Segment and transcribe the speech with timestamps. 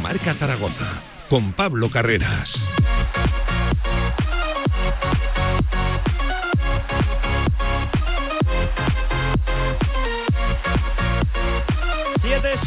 [0.00, 0.86] Marca Zaragoza
[1.28, 2.68] con Pablo Carreras.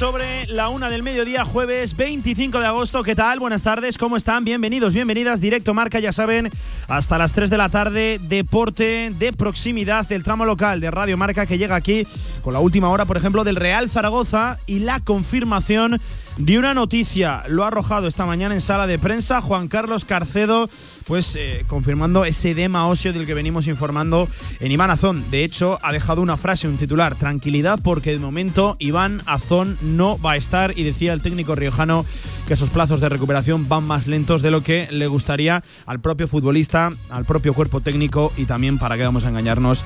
[0.02, 3.04] sobre la una del mediodía, jueves 25 de agosto.
[3.04, 3.40] ¿Qué tal?
[3.40, 4.44] Buenas tardes, ¿cómo están?
[4.44, 5.42] Bienvenidos, bienvenidas.
[5.42, 6.50] Directo Marca, ya saben,
[6.88, 8.20] hasta las 3 de la tarde.
[8.20, 12.08] Deporte de proximidad del tramo local de Radio Marca que llega aquí
[12.42, 16.02] con la última hora, por ejemplo, del Real Zaragoza y la confirmación
[16.38, 17.44] de una noticia.
[17.48, 20.70] Lo ha arrojado esta mañana en sala de prensa Juan Carlos Carcedo,
[21.08, 24.28] pues eh, confirmando ese edema óseo del que venimos informando
[24.60, 25.24] en Iván Azón.
[25.32, 30.20] De hecho, ha dejado una frase, un titular, tranquilidad porque de momento Iván Azón no
[30.20, 32.06] va a estar y decía el técnico riojano
[32.48, 36.28] que esos plazos de recuperación van más lentos de lo que le gustaría al propio
[36.28, 39.84] futbolista, al propio cuerpo técnico y también, para que vamos a engañarnos,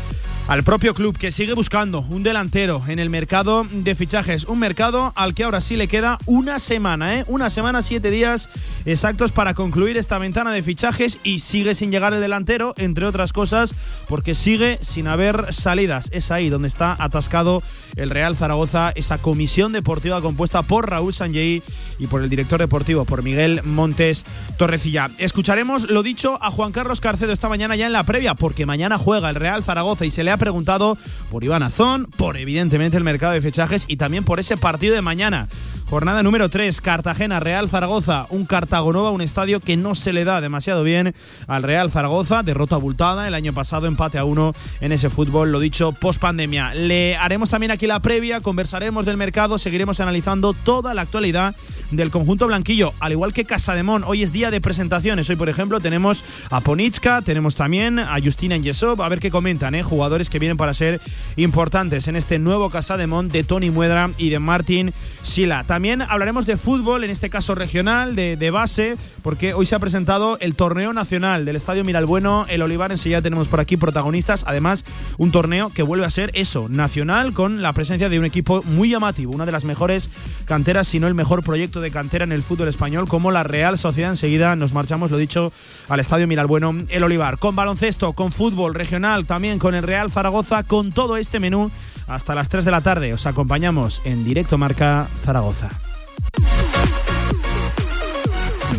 [0.47, 4.45] al propio club que sigue buscando un delantero en el mercado de fichajes.
[4.45, 7.23] Un mercado al que ahora sí le queda una semana, ¿eh?
[7.28, 8.50] Una semana, siete días
[8.86, 13.31] exactos para concluir esta ventana de fichajes y sigue sin llegar el delantero, entre otras
[13.31, 13.73] cosas,
[14.09, 16.09] porque sigue sin haber salidas.
[16.11, 17.63] Es ahí donde está atascado
[17.95, 21.63] el Real Zaragoza, esa comisión deportiva compuesta por Raúl Sanjei
[22.00, 24.25] y por el director deportivo, por Miguel Montes
[24.58, 25.09] Torrecilla.
[25.17, 28.97] Escucharemos lo dicho a Juan Carlos Carcedo esta mañana ya en la previa, porque mañana
[28.97, 30.97] juega el Real Zaragoza y se le ha preguntado
[31.31, 35.02] por Iván Azón, por evidentemente el mercado de fichajes y también por ese partido de
[35.02, 35.47] mañana.
[35.88, 40.41] Jornada número 3, Cartagena, Real Zaragoza, un Cartagonova, un estadio que no se le da
[40.41, 41.14] demasiado bien
[41.47, 45.59] al Real Zaragoza, derrota abultada el año pasado, empate a uno en ese fútbol, lo
[45.59, 46.73] dicho, post pandemia.
[46.73, 51.56] Le haremos también aquí la previa, conversaremos del mercado, seguiremos analizando toda la actualidad
[51.91, 54.03] del conjunto blanquillo, al igual que Casademón.
[54.06, 55.30] Hoy es día de presentaciones.
[55.30, 59.75] Hoy, por ejemplo, tenemos a Ponichka, tenemos también a Justina Yesov, a ver qué comentan,
[59.75, 59.83] ¿eh?
[59.83, 61.00] jugadores que vienen para ser
[61.35, 65.63] importantes en este nuevo Casademón de Tony Muedra y de Martín Sila.
[65.75, 70.38] También hablaremos de fútbol, en este caso regional, de, base, porque hoy se ha presentado
[70.40, 74.85] el torneo nacional del Estadio Miralbueno, el Olivar, ya tenemos por aquí protagonistas, además
[75.18, 78.90] un torneo que vuelve a ser eso, nacional, con la presencia de un equipo muy
[78.90, 80.09] llamativo, una de las mejores
[80.46, 83.78] canteras, si no el mejor proyecto de cantera en el fútbol español, como la Real
[83.78, 84.12] Sociedad.
[84.12, 85.52] Enseguida nos marchamos, lo dicho,
[85.90, 90.64] al Estadio Miralbueno, el Olivar, con baloncesto, con fútbol regional, también con el Real Zaragoza,
[90.64, 91.69] con todo este menú
[92.07, 93.13] hasta las 3 de la tarde.
[93.13, 95.69] Os acompañamos en directo Marca Zaragoza.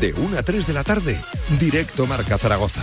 [0.01, 1.19] De 1 a 3 de la tarde,
[1.59, 2.83] directo Marca Zaragoza.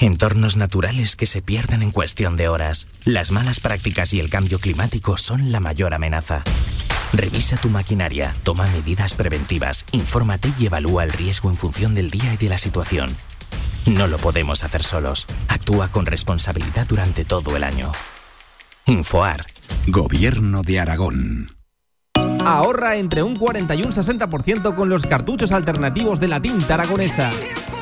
[0.00, 2.86] Entornos naturales que se pierden en cuestión de horas.
[3.04, 6.44] Las malas prácticas y el cambio climático son la mayor amenaza.
[7.12, 12.32] Revisa tu maquinaria, toma medidas preventivas, infórmate y evalúa el riesgo en función del día
[12.32, 13.16] y de la situación.
[13.86, 15.26] No lo podemos hacer solos.
[15.48, 17.90] Actúa con responsabilidad durante todo el año.
[18.86, 19.46] Infoar.
[19.88, 21.56] Gobierno de Aragón.
[22.44, 27.30] Ahorra entre un 40 y un 60% con los cartuchos alternativos de la tinta aragonesa.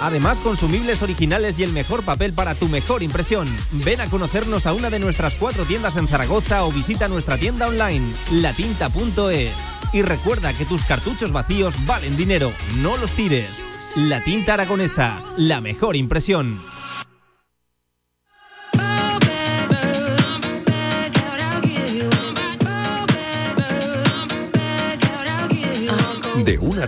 [0.01, 3.49] Además, consumibles originales y el mejor papel para tu mejor impresión.
[3.84, 7.67] Ven a conocernos a una de nuestras cuatro tiendas en Zaragoza o visita nuestra tienda
[7.69, 9.53] online, latinta.es.
[9.93, 13.62] Y recuerda que tus cartuchos vacíos valen dinero, no los tires.
[13.95, 16.61] La tinta aragonesa, la mejor impresión.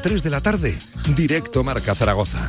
[0.00, 0.76] 3 de la tarde,
[1.14, 2.48] directo Marca Zaragoza.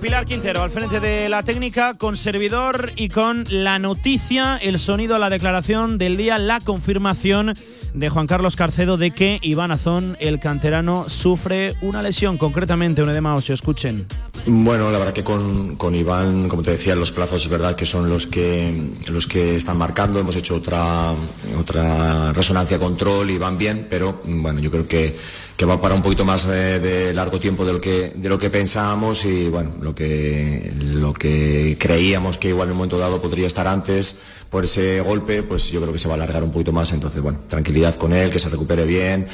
[0.00, 5.16] Pilar Quintero al frente de la técnica, con servidor y con la noticia, el sonido
[5.16, 7.54] a la declaración del día, la confirmación
[7.94, 13.10] de Juan Carlos Carcedo de que Iván Azón, el canterano, sufre una lesión, concretamente un
[13.10, 13.54] edema óseo.
[13.54, 14.06] Escuchen.
[14.46, 17.86] Bueno, la verdad que con, con, Iván, como te decía, los plazos es verdad que
[17.86, 18.72] son los que
[19.08, 20.18] los que están marcando.
[20.18, 21.12] Hemos hecho otra
[21.58, 25.16] otra resonancia control y van bien, pero bueno, yo creo que,
[25.58, 28.48] que va para un poquito más de, largo tiempo de lo que de lo que
[28.48, 33.48] pensábamos y bueno, lo que lo que creíamos que igual en un momento dado podría
[33.48, 34.20] estar antes
[34.50, 36.92] por ese golpe, pues yo creo que se va a alargar un poquito más.
[36.92, 39.26] Entonces, bueno, tranquilidad con él, que se recupere bien.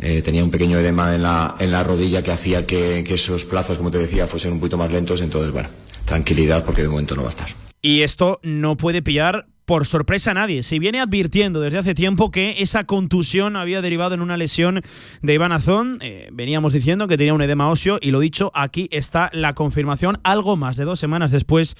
[0.00, 3.44] Eh, tenía un pequeño edema en la, en la rodilla que hacía que, que esos
[3.44, 5.20] plazos, como te decía, fuesen un poquito más lentos.
[5.20, 5.68] Entonces, bueno,
[6.06, 7.48] tranquilidad porque de momento no va a estar.
[7.82, 10.62] Y esto no puede pillar por sorpresa a nadie.
[10.62, 14.80] Se viene advirtiendo desde hace tiempo que esa contusión había derivado en una lesión
[15.22, 15.98] de Iván Azón.
[16.00, 20.18] Eh, veníamos diciendo que tenía un edema óseo y lo dicho, aquí está la confirmación,
[20.22, 21.76] algo más de dos semanas después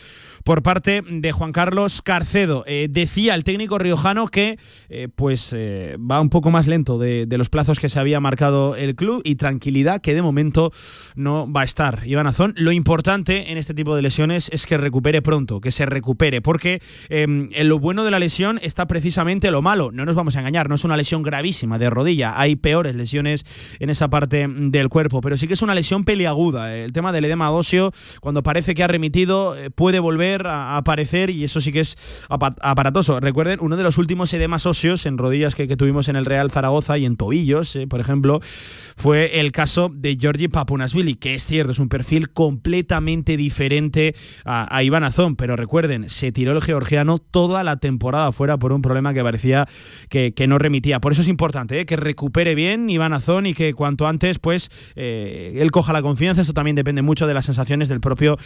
[0.46, 2.62] por parte de Juan Carlos Carcedo.
[2.68, 4.56] Eh, decía el técnico riojano que
[4.88, 8.94] eh, pues va un poco más lento de, los plazos que se había marcado el
[8.94, 10.72] club y tranquilidad que de momento
[11.16, 12.04] no va a estar.
[12.06, 15.84] Iván Azón, lo importante en este tipo de lesiones es que recupere pronto, que se
[15.84, 19.90] recupere, porque en lo bueno de la lesión está precisamente lo malo.
[19.90, 22.40] No nos vamos a engañar, no es una lesión gravísima de rodilla.
[22.40, 23.44] Hay peores lesiones
[23.80, 26.74] en esa parte del cuerpo, pero sí que es una lesión peliaguda.
[26.76, 27.90] El tema del edema óseo,
[28.20, 31.96] cuando parece que ha remitido, eh, puede volver a aparecer y eso sí que es
[32.28, 33.20] aparatoso.
[33.20, 36.98] Recuerden, uno de los últimos edemas óseos en rodillas que, tuvimos en el Real Zaragoza
[36.98, 38.40] y en tobillos, eh, por ejemplo,
[38.96, 44.74] fue el caso de Georgi Papunasvili, que es cierto, es un perfil completamente diferente a,
[44.74, 48.82] a Iván Azón, pero recuerden, se tiró el georgiano toda la temporada fuera por un
[48.82, 49.66] problema que parecía
[50.08, 51.00] que, no remitía.
[51.00, 51.86] Por eso es importante ¿eh?
[51.86, 56.40] que recupere bien Iván Azón y que cuanto antes pues eh, él coja la confianza.
[56.40, 58.36] Esto también depende mucho de las sensaciones del propio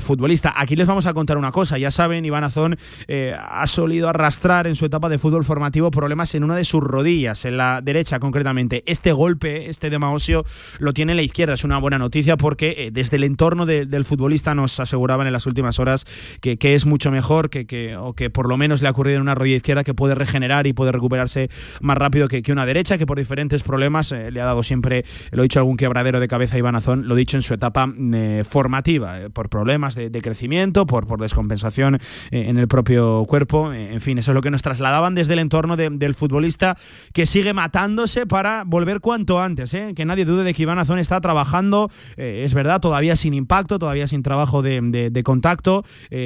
[0.00, 0.54] futbolista.
[0.56, 1.78] Aquí les vamos a contar una cosa.
[1.78, 2.76] Ya saben, Iván Azón
[3.08, 7.44] ha solido arrastrar en su etapa de fútbol formativo problemas en una de sus rodillas,
[7.44, 8.82] en la derecha concretamente.
[8.86, 10.44] Este golpe, este demagosio,
[10.78, 11.54] lo tiene en la izquierda.
[11.54, 15.78] Es una buena noticia porque desde el entorno del futbolista nos aseguraban en las últimas
[15.78, 16.04] horas
[16.40, 19.22] que, es mucho mejor que, que, o que por lo menos le ha ocurrido en
[19.22, 21.48] una rodilla izquierda que puede regenerar y puede recuperarse
[21.80, 25.04] más rápido que, que una derecha, que por diferentes problemas eh, le ha dado siempre,
[25.30, 27.92] lo he dicho, algún quebradero de cabeza a Iván Azón, lo dicho en su etapa
[28.14, 31.98] eh, formativa, eh, por problemas de, crecimiento, por, por descompensación
[32.30, 35.76] en el propio cuerpo, en fin, eso es lo que nos trasladaban desde el entorno
[35.76, 36.76] del futbolista
[37.12, 41.20] que sigue matándose para volver cuanto antes, que nadie dude de que Iván Azón está
[41.20, 45.82] trabajando, es verdad, todavía sin impacto, todavía sin trabajo de, contacto,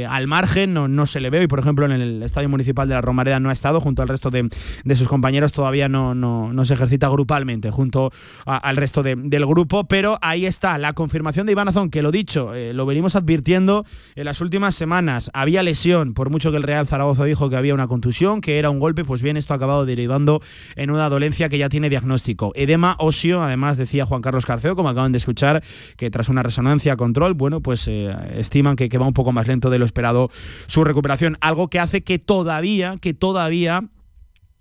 [0.08, 1.42] al margen no, se le ve.
[1.42, 4.08] Y por ejemplo en el Estadio Municipal de la Romareda no ha estado, junto al
[4.08, 4.48] resto de,
[4.94, 8.10] sus compañeros todavía no, se ejercita grupalmente, junto
[8.44, 12.54] al resto del grupo, pero ahí está la confirmación de Iván Azón, que lo dicho,
[12.54, 13.84] eh, lo venimos advirtiendo
[14.14, 17.74] en las últimas semanas, había lesión, por mucho que el Real Zaragoza dijo que había
[17.74, 20.42] una contusión, que era un golpe, pues bien, esto ha acabado derivando
[20.76, 22.52] en una dolencia que ya tiene diagnóstico.
[22.54, 25.62] Edema óseo, además decía Juan Carlos Carceo, como acaban de escuchar,
[25.96, 29.46] que tras una resonancia control, bueno, pues eh, estiman que, que va un poco más
[29.46, 30.30] lento de lo esperado
[30.66, 33.84] su recuperación, algo que hace que todavía, que todavía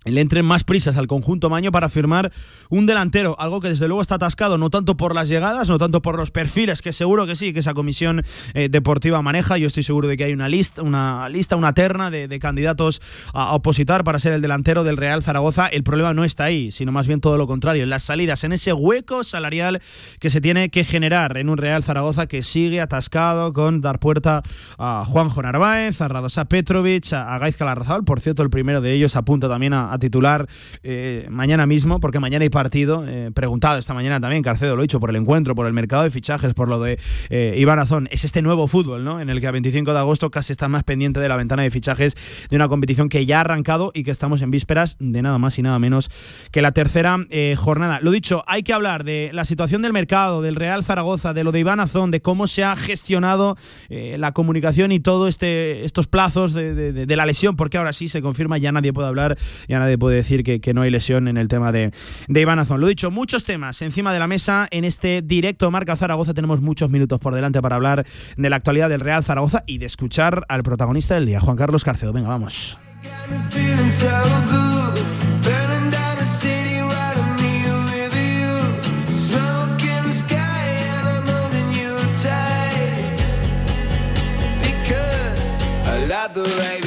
[0.04, 2.32] le entren más prisas al conjunto Maño para firmar
[2.70, 6.00] un delantero, algo que desde luego está atascado, no tanto por las llegadas, no tanto
[6.00, 8.22] por los perfiles, que seguro que sí, que esa comisión
[8.54, 9.58] eh, deportiva maneja.
[9.58, 13.02] Yo estoy seguro de que hay una lista, una lista, una terna de, candidatos
[13.34, 15.66] a, opositar para ser el delantero del Real Zaragoza.
[15.66, 18.52] El problema no está ahí, sino más bien todo lo contrario, en las salidas, en
[18.52, 19.80] ese hueco salarial
[20.18, 24.42] que se tiene que generar en un Real Zaragoza que sigue atascado con dar puerta
[24.78, 27.76] a Juanjo Narváez, a Radosa Petrovic, a, a Gaizka
[28.06, 30.46] Por cierto, el primero de ellos apunta también a a titular
[30.82, 33.04] eh, mañana mismo, porque mañana hay partido.
[33.06, 36.02] Eh, preguntado esta mañana también, Carcedo lo ha dicho, por el encuentro, por el mercado
[36.02, 36.98] de fichajes, por lo de
[37.28, 38.08] eh, Iván Azón.
[38.10, 39.20] Es este nuevo fútbol, ¿no?
[39.20, 41.70] En el que a 25 de agosto casi está más pendiente de la ventana de
[41.70, 42.14] fichajes
[42.48, 45.58] de una competición que ya ha arrancado y que estamos en vísperas de nada más
[45.58, 46.10] y nada menos
[46.50, 47.18] que la tercera
[47.56, 48.00] jornada.
[48.00, 51.52] Lo dicho, hay que hablar de la situación del mercado, del Real Zaragoza, de lo
[51.52, 53.56] de Iván Azón, de cómo se ha gestionado
[53.88, 58.58] la comunicación y todo este estos plazos de, la lesión, porque ahora sí se confirma,
[58.58, 59.36] ya nadie puede hablar,
[59.80, 61.90] nadie puede decir que, no hay lesión en el tema de,
[62.28, 62.80] de Iván Azón.
[62.80, 66.32] Lo dicho, muchos temas encima de la mesa en este directo Marca Zaragoza.
[66.32, 68.06] Tenemos muchos minutos por delante para hablar
[68.36, 71.82] de la actualidad del Real Zaragoza y de escuchar al protagonista del día, Juan Carlos
[71.82, 72.12] Carcedo.
[72.12, 72.78] Venga, vamos.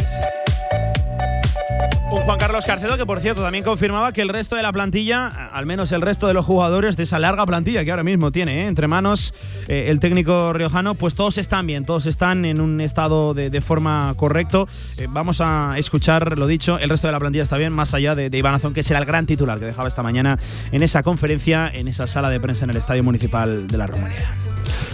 [2.27, 5.65] Juan Carlos Carcedo que, por cierto, también confirmaba que el resto de la plantilla, al
[5.65, 8.67] menos el resto de los jugadores de esa larga plantilla que ahora mismo tiene ¿eh?
[8.67, 9.33] entre manos
[9.69, 14.13] eh, el técnico riojano, pues todos están bien, todos están en un estado de, forma
[14.17, 14.67] correcto.
[14.99, 18.17] Eh, vamos a escuchar lo dicho, el resto de la plantilla está bien, más allá
[18.17, 20.37] de, Iván Azón, que será el gran titular que dejaba esta mañana
[20.73, 24.33] en esa conferencia, en esa sala de prensa en el Estadio Municipal de la Romanía.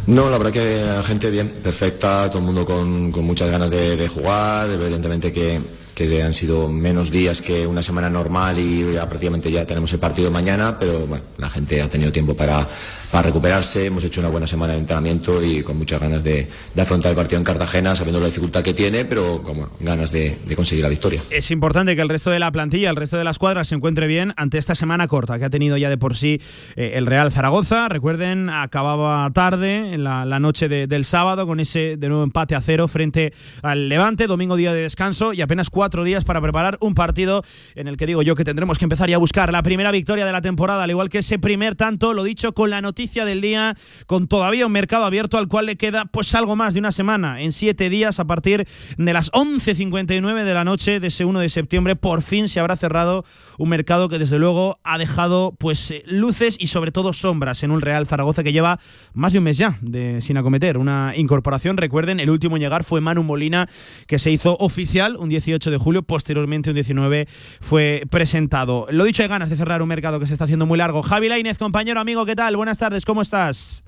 [0.07, 3.97] No, la verdad que la gente bien, perfecta, todo el mundo con, muchas ganas de,
[3.97, 9.09] de jugar, evidentemente que que han sido menos días que una semana normal y ya
[9.09, 12.67] prácticamente ya tenemos el partido mañana, pero bueno, la gente ha tenido tiempo para,
[13.13, 17.11] para recuperarse, hemos hecho una buena semana de entrenamiento y con muchas ganas de, afrontar
[17.11, 20.89] el partido en Cartagena, sabiendo la dificultad que tiene, pero con ganas de, conseguir la
[20.89, 21.21] victoria.
[21.29, 24.07] Es importante que el resto de la plantilla, el resto de las cuadras se encuentre
[24.07, 26.41] bien ante esta semana corta que ha tenido ya de por sí
[26.75, 27.91] eh, el Real Zaragoza.
[27.91, 32.89] Recuerden, acababa tarde en la, noche del sábado con ese de nuevo empate a cero
[32.89, 37.43] frente al Levante, domingo día de descanso y apenas cuatro días para preparar un partido
[37.75, 40.25] en el que digo yo que tendremos que empezar ya a buscar la primera victoria
[40.25, 43.41] de la temporada, al igual que ese primer tanto, lo dicho, con la noticia del
[43.41, 46.93] día, con todavía un mercado abierto al cual le queda pues algo más de una
[46.93, 48.65] semana, en siete días a partir
[48.97, 52.77] de las 11.59 de la noche de ese 1 de septiembre, por fin se habrá
[52.77, 53.25] cerrado
[53.59, 57.73] un mercado que desde luego ha dejado pues eh, luces y sobre todo sombras en
[57.73, 58.79] un Real Zaragoza que lleva
[59.15, 61.77] más de un mes ya de, sin acometer una incorporación.
[61.77, 63.69] Recuerden, el último en llegar fue Manu Molina,
[64.07, 67.27] que se hizo oficial un 18 de julio, posteriormente un 19
[67.61, 68.87] fue presentado.
[68.91, 71.03] Lo dicho, hay ganas de cerrar un mercado que se está haciendo muy largo.
[71.03, 72.57] Javi Lainez, compañero, amigo, ¿qué tal?
[72.57, 73.85] Buenas tardes, ¿cómo estás?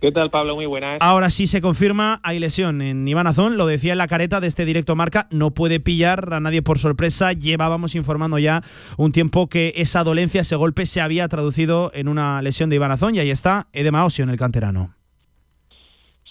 [0.00, 0.56] ¿Qué tal, Pablo?
[0.56, 0.98] Muy buenas.
[1.00, 4.46] Ahora sí se confirma, hay lesión en Iván Azón, lo decía en la careta de
[4.46, 7.32] este directo marca, no puede pillar a nadie por sorpresa.
[7.32, 8.62] Llevábamos informando ya
[8.98, 12.90] un tiempo que esa dolencia, ese golpe, se había traducido en una lesión de Iván
[12.92, 14.94] Azón y ahí está Edema Osio en el canterano.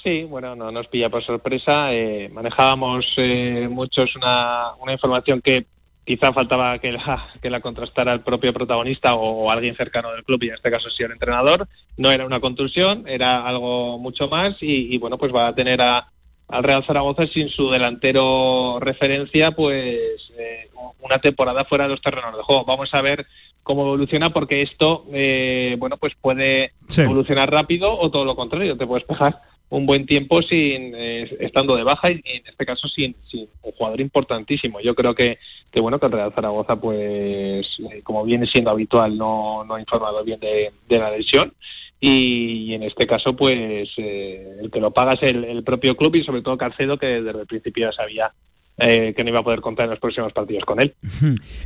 [0.04, 1.92] Sí, bueno, no nos pilla por sorpresa.
[1.92, 5.66] Eh, manejábamos eh, muchos una, una información que
[6.06, 10.44] quizá faltaba que la, que la contrastara el propio protagonista o, alguien cercano del club,
[10.44, 11.68] y en este caso sí el entrenador.
[11.98, 16.08] No era una contusión, era algo mucho más y, bueno, pues va a tener a,
[16.48, 20.70] al Real Zaragoza sin su delantero referencia, pues eh,
[21.02, 22.66] una temporada fuera de los terrenos de juego.
[22.66, 23.26] Vamos a ver
[23.64, 28.86] cómo evoluciona porque esto, eh, bueno, pues puede evolucionar rápido o todo lo contrario, te
[28.86, 33.16] puedes pegar un buen tiempo sin eh, estando de baja y, en este caso sin,
[33.30, 34.80] sin, un jugador importantísimo.
[34.80, 35.40] Yo creo que,
[35.72, 39.80] que bueno que el Real Zaragoza pues eh, como viene siendo habitual no, no ha
[39.80, 41.54] informado bien de, la lesión
[42.00, 46.16] y, en este caso pues eh, el que lo paga es el, el, propio club
[46.16, 48.34] y sobre todo Carcedo que desde el principio ya sabía
[48.78, 50.96] eh, que no iba a poder contar en los próximos partidos con él.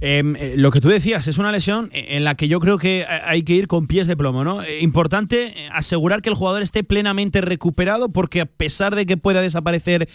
[0.01, 3.05] Em, eh, lo que tú decías es una lesión en la que yo creo que
[3.07, 4.61] hay que ir con pies de plomo, ¿no?
[4.61, 9.41] Eh, importante asegurar que el jugador esté plenamente recuperado porque a pesar de que pueda
[9.41, 10.07] desaparecer,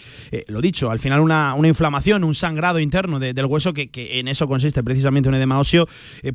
[0.47, 4.47] lo dicho, al final una, una inflamación, un sangrado interno del hueso, que, en eso
[4.47, 5.87] consiste precisamente un edema óseo,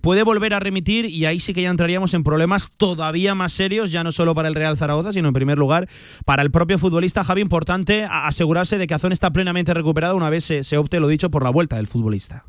[0.03, 3.93] puede volver a remitir y ahí sí que ya entraríamos en problemas todavía más serios,
[3.93, 5.89] ya no solo para el Real Zaragoza, sino en primer lugar
[6.25, 7.25] para el propio futbolista.
[7.25, 11.31] Javi, importante asegurarse de que Azón está plenamente recuperado una vez se, opte, lo dicho,
[11.31, 12.45] por la vuelta del futbolista.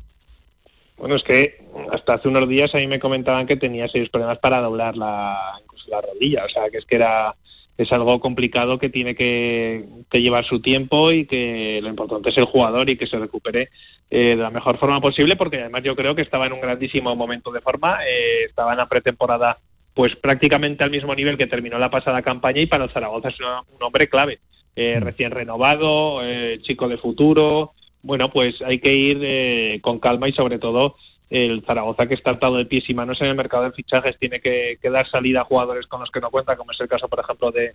[0.96, 4.38] Bueno, es que hasta hace unos días a mí me comentaban que tenía serios problemas
[4.38, 7.34] para doblar la, la rodilla, o sea, que es que era
[7.78, 12.44] es algo complicado que tiene que, llevar su tiempo y que lo importante es el
[12.44, 13.70] jugador y que se recupere
[14.10, 17.14] eh, de la mejor forma posible, porque además yo creo que estaba en un grandísimo
[17.16, 19.58] momento de forma, eh, estaba en la pretemporada
[19.94, 23.38] pues prácticamente al mismo nivel que terminó la pasada campaña y para el Zaragoza es
[23.40, 24.38] un hombre clave,
[24.74, 25.02] eh, mm.
[25.02, 26.20] recién renovado,
[26.62, 30.96] chico de futuro, bueno, pues hay que ir eh, con calma y sobre todo
[31.30, 34.40] el Zaragoza que está atado de pies y manos en el mercado de fichajes tiene
[34.40, 37.20] que, dar salida a jugadores con los que no cuenta, como es el caso, por
[37.20, 37.72] ejemplo, de,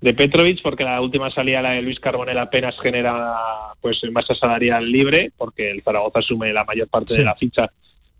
[0.00, 3.34] de Petrovic, porque la última salida, la de Luis Carbonell, apenas genera
[3.80, 7.70] pues masa salarial libre, porque el Zaragoza asume la mayor parte de la ficha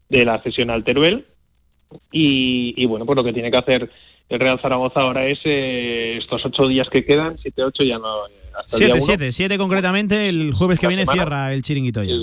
[0.08, 1.24] de la cesión al Teruel.
[2.10, 3.90] Y, bueno, pues lo que tiene que hacer
[4.28, 8.26] el Real Zaragoza ahora es eh, estos ocho días que quedan, siete, ocho, ya no,
[8.66, 10.28] 7, 7, 7 concretamente.
[10.28, 12.14] El jueves que viene cierra el chiringuito ya.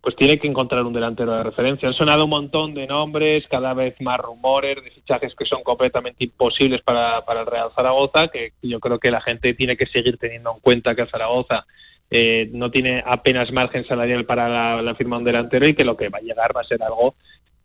[0.00, 1.88] Pues tiene que encontrar un delantero de referencia.
[1.88, 6.24] Han sonado un montón de nombres, cada vez más rumores de fichajes que son completamente
[6.24, 10.16] imposibles para, para el Real Zaragoza, que yo creo que la gente tiene que seguir
[10.16, 11.66] teniendo en cuenta que el Zaragoza
[12.08, 15.84] eh, no tiene apenas margen salarial para la, la, firma de un delantero y que
[15.84, 17.16] lo que va a llegar va a ser algo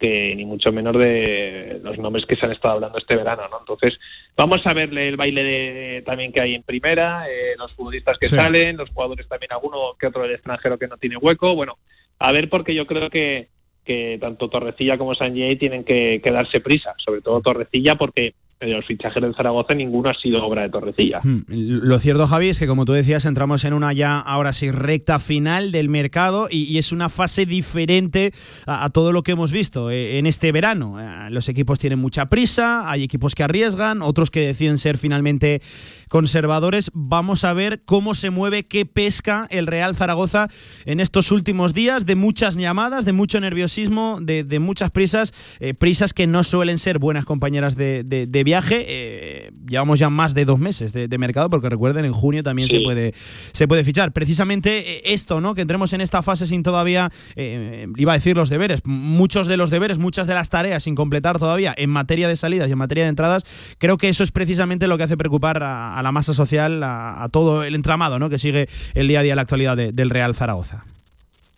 [0.02, 3.60] que ni mucho menos de los nombres que se han estado hablando este verano, ¿no?
[3.60, 4.00] Entonces,
[4.36, 8.28] vamos a verle el baile de, también que hay en primera, eh, los futbolistas que
[8.28, 11.78] salen, los jugadores también alguno que otro del extranjero que no tiene hueco, bueno,
[12.18, 13.50] a ver porque yo creo que,
[13.86, 18.34] que tanto Torrecilla como Sanjay tienen que, que darse prisa, sobre todo Torrecilla porque
[18.70, 21.20] los fichajes del Zaragoza ninguno ha sido obra de Torrecilla.
[21.24, 21.44] Hmm.
[21.48, 25.20] Lo cierto, Javi, es que como tú decías, entramos en una ya ahora sí recta
[25.20, 28.32] final del mercado y, es una fase diferente
[28.66, 31.00] a, todo lo que hemos visto eh, en este verano.
[31.00, 35.62] Eh, los equipos tienen mucha prisa, hay equipos que arriesgan, otros que deciden ser finalmente
[36.10, 36.92] conservadores.
[36.94, 40.48] Vamos a ver cómo se mueve, qué pesca el Real Zaragoza
[40.86, 46.14] en estos últimos días de muchas llamadas, de mucho nerviosismo, de, muchas prisas, eh, prisas
[46.14, 48.28] que no suelen ser buenas compañeras de, de.
[48.72, 52.80] Eh, llevamos ya más de dos meses de, mercado, porque recuerden, en junio también se,
[52.82, 54.12] puede, se puede fichar.
[54.12, 55.54] Precisamente eh, esto, ¿no?
[55.54, 59.58] Que entremos en esta fase sin todavía, eh, iba a decir los deberes, muchos de
[59.58, 62.78] los deberes, muchas de las tareas sin completar todavía en materia de salidas y en
[62.78, 66.34] materia de entradas, creo que eso es precisamente lo que hace preocupar a, la masa
[66.34, 68.30] social, a, todo el entramado, ¿no?
[68.30, 70.86] Que sigue el día a día la actualidad del Real Zaragoza.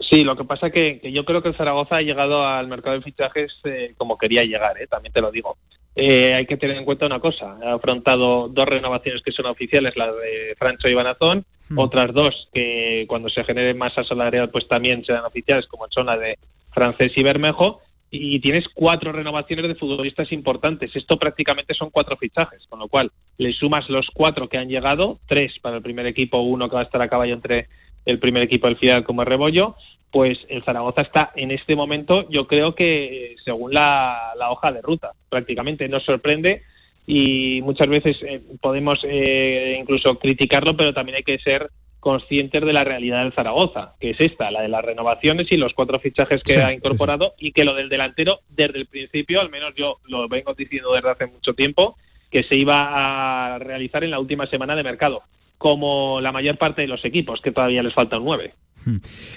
[0.09, 2.95] Sí, lo que pasa que, que yo creo que el Zaragoza ha llegado al mercado
[2.95, 4.88] de fichajes eh, como quería llegar, ¿eh?
[4.88, 5.57] también te lo digo.
[5.95, 9.95] Eh, hay que tener en cuenta una cosa, ha afrontado dos renovaciones que son oficiales,
[9.95, 11.77] la de Francho y Banazón, hmm.
[11.77, 16.17] otras dos que cuando se genere masa salarial pues también serán oficiales, como son la
[16.17, 16.39] de
[16.71, 17.81] Francés y Bermejo,
[18.15, 20.95] y tienes cuatro renovaciones de futbolistas importantes.
[20.95, 25.19] Esto prácticamente son cuatro fichajes, con lo cual le sumas los cuatro que han llegado,
[25.27, 27.69] tres para el primer equipo, uno que va a estar a caballo entre
[28.05, 29.75] el primer equipo del Fidel como Rebollo,
[30.13, 35.13] pues el Zaragoza está en este momento, yo creo que según la, hoja de ruta,
[35.27, 36.62] prácticamente nos sorprende
[37.08, 42.74] y muchas veces eh, podemos eh, incluso criticarlo, pero también hay que ser conscientes de
[42.74, 46.43] la realidad del Zaragoza, que es esta, la de las renovaciones y los cuatro fichajes
[46.43, 50.27] que ha incorporado y que lo del delantero desde el principio, al menos yo lo
[50.27, 51.98] vengo diciendo desde hace mucho tiempo,
[52.29, 55.24] que se iba a realizar en la última semana de mercado
[55.58, 58.53] como la mayor parte de los equipos, que todavía les falta un 9.
[58.53, 58.72] Hmm.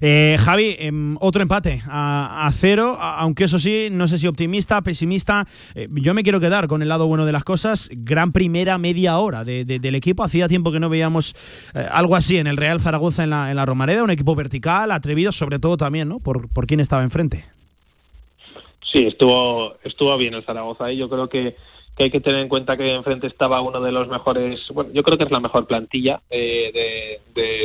[0.01, 5.45] Eh, Javi, em, otro empate a, cero, aunque eso sí, no sé si optimista, pesimista.
[5.75, 7.91] Eh, yo me quiero quedar con el lado bueno de las cosas.
[7.93, 10.23] Gran primera media hora del equipo.
[10.23, 11.35] Hacía tiempo que no veíamos
[11.75, 14.03] eh, algo así en el Real Zaragoza en la, en la Romareda.
[14.03, 16.21] Un equipo vertical, atrevido, sobre todo también, ¿no?
[16.21, 17.45] Por, por quién estaba enfrente.
[18.93, 20.93] Sí, estuvo, estuvo bien el Zaragoza.
[20.93, 21.57] Y yo creo que
[21.99, 25.17] hay que tener en cuenta que enfrente estaba uno de los mejores, bueno, yo creo
[25.17, 27.21] que es la mejor plantilla de,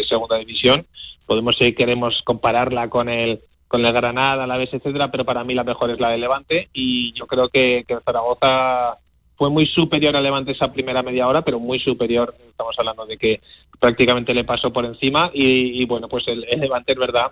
[0.07, 0.85] segunda división.
[1.31, 5.53] Podemos, si queremos compararla con el con el Granada, la vez, etcétera, pero para mí
[5.53, 8.97] la mejor es la de Levante y yo creo que, que Zaragoza
[9.37, 12.35] fue muy superior a Levante esa primera media hora, pero muy superior.
[12.49, 13.39] Estamos hablando de que
[13.79, 17.31] prácticamente le pasó por encima y, bueno, pues el, el Levante es verdad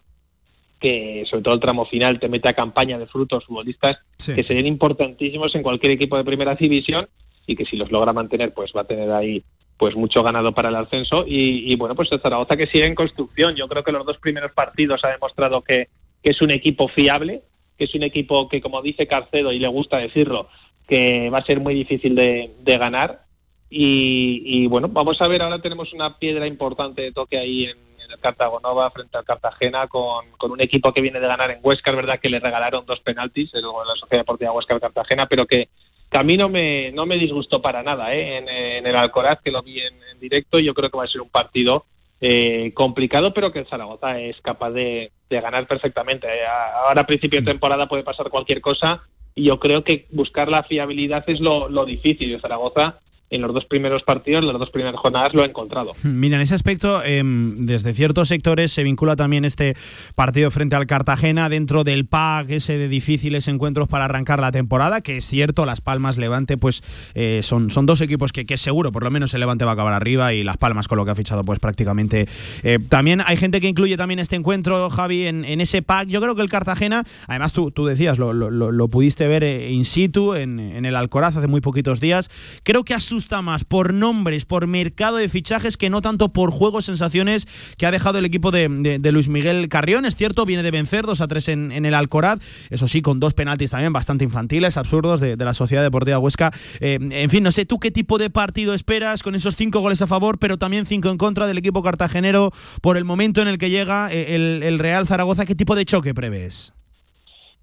[0.79, 4.67] que sobre todo el tramo final te mete a campaña de frutos futbolistas que serían
[4.67, 7.09] importantísimos en cualquier equipo de primera división
[7.45, 9.43] y que si los logra mantener pues va a tener ahí
[9.79, 13.55] pues mucho ganado para el ascenso y, bueno pues el Zaragoza que sigue en construcción
[13.55, 15.87] yo creo que los dos primeros partidos ha demostrado que,
[16.21, 17.43] es un equipo fiable
[17.77, 20.49] que es un equipo que como dice Carcedo y le gusta decirlo
[20.85, 23.21] que va a ser muy difícil de, ganar
[23.69, 27.77] y, y bueno vamos a ver ahora tenemos una piedra importante de toque ahí en
[28.11, 31.91] el Cartagonova frente al Cartagena con, un equipo que viene de ganar en Huesca.
[31.91, 35.69] Es verdad que le regalaron dos penaltis en la Sociedad Deportiva Huesca Cartagena, pero que,
[36.11, 38.37] a mí no me, no me disgustó para nada ¿eh?
[38.37, 40.59] en, el Alcoraz, que lo vi en, directo.
[40.59, 41.85] Yo creo que va a ser un partido
[42.19, 46.27] eh, complicado, pero que el Zaragoza es capaz de, ganar perfectamente.
[46.27, 49.03] Eh, ahora a principio de temporada puede pasar cualquier cosa
[49.35, 52.33] y yo creo que buscar la fiabilidad es lo, lo difícil.
[52.33, 55.91] El Zaragoza en los dos primeros partidos, en las dos primeras jornadas, lo ha encontrado.
[56.03, 59.75] Mira, en ese aspecto, em, desde ciertos sectores se vincula también este
[60.15, 65.01] partido frente al Cartagena dentro del PAC, ese de difíciles encuentros para arrancar la temporada,
[65.01, 68.91] que es cierto, Las Palmas, Levante, pues eh, son, son dos equipos que, que, seguro,
[68.91, 71.11] por lo menos el Levante va a acabar arriba y Las Palmas con lo que
[71.11, 72.27] ha fichado, pues prácticamente.
[72.63, 76.07] Eh, también hay gente que incluye también este encuentro, Javi, en, en ese PAC.
[76.07, 79.71] Yo creo que el Cartagena, además tú, tú decías, lo, lo, lo, pudiste ver eh,
[79.71, 83.63] in situ en, en el Alcoraz hace muy poquitos días, creo que a su más
[83.63, 88.17] por nombres, por mercado de fichajes, que no tanto por juegos, sensaciones que ha dejado
[88.17, 90.05] el equipo de, Luis Miguel Carrión.
[90.05, 93.33] Es cierto, viene de vencer 2 a 3 en, el Alcoraz, eso sí, con dos
[93.33, 96.51] penaltis también bastante infantiles, absurdos, de, la Sociedad Deportiva Huesca.
[96.79, 100.01] Eh, en fin, no sé, ¿tú qué tipo de partido esperas con esos cinco goles
[100.01, 102.51] a favor, pero también cinco en contra del equipo cartagenero
[102.81, 105.45] por el momento en el que llega eh, el, el Real Zaragoza?
[105.45, 106.73] ¿Qué tipo de choque prevés?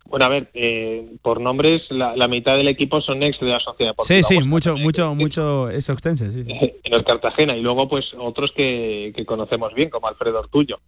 [0.09, 3.95] Bueno, a ver, eh, por nombres, la, mitad del equipo son ex de la Sociedad.
[4.03, 6.45] Sí, sí, mucho, mucho, mucho es extenso, sí,
[6.85, 10.79] En el Cartagena y luego, pues, otros que, conocemos bien, como Alfredo Ortullo.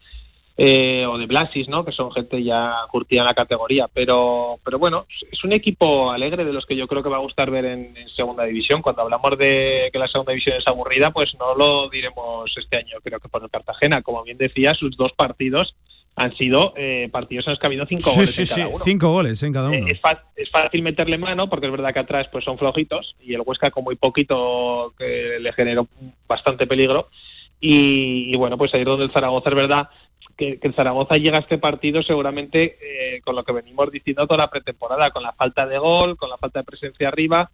[0.61, 1.85] Eh, o de Blasis, ¿no?
[1.85, 3.87] Que son gente ya curtida en la categoría.
[3.92, 7.20] Pero, pero bueno, es un equipo alegre de los que yo creo que va a
[7.20, 8.83] gustar ver en, segunda división.
[8.83, 12.96] Cuando hablamos de que la segunda división es aburrida, pues no lo diremos este año,
[13.04, 14.02] creo que por el Cartagena.
[14.02, 15.76] Como bien decía, sus dos partidos
[16.18, 18.85] han sido eh, partidos en los que ha habido cinco goles en cada uno.
[18.85, 19.76] cinco goles en cada uno.
[19.76, 20.00] Eh,
[20.37, 23.70] es, fácil meterle mano porque es verdad que atrás pues son flojitos y el Huesca
[23.70, 25.87] con muy poquito que le generó
[26.26, 27.09] bastante peligro.
[27.61, 29.88] Y, bueno, pues ahí es donde el Zaragoza es verdad
[30.37, 34.44] que, el Zaragoza llega a este partido seguramente eh, con lo que venimos diciendo toda
[34.44, 37.50] la pretemporada, con la falta de gol, con la falta de presencia arriba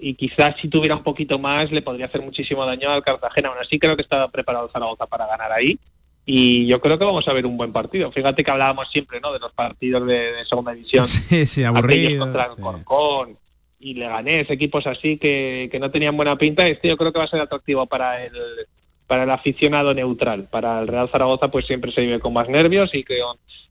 [0.00, 3.50] y quizás si tuviera un poquito más le podría hacer muchísimo daño al Cartagena.
[3.50, 5.78] Aún así creo que está preparado el Zaragoza para ganar ahí
[6.26, 8.10] y yo creo que vamos a ver un buen partido.
[8.10, 9.32] Fíjate que hablábamos siempre ¿no?
[9.32, 11.04] de los partidos de, segunda división.
[11.06, 12.24] Sí, sí, aburrido.
[12.24, 13.38] contra Corcón,
[13.78, 17.26] y Leganés, equipos así que, que no tenían buena pinta, este yo creo que va
[17.26, 18.32] a ser atractivo para el
[19.06, 20.48] para el aficionado neutral.
[20.50, 23.20] Para el Real Zaragoza pues siempre se vive con más nervios y que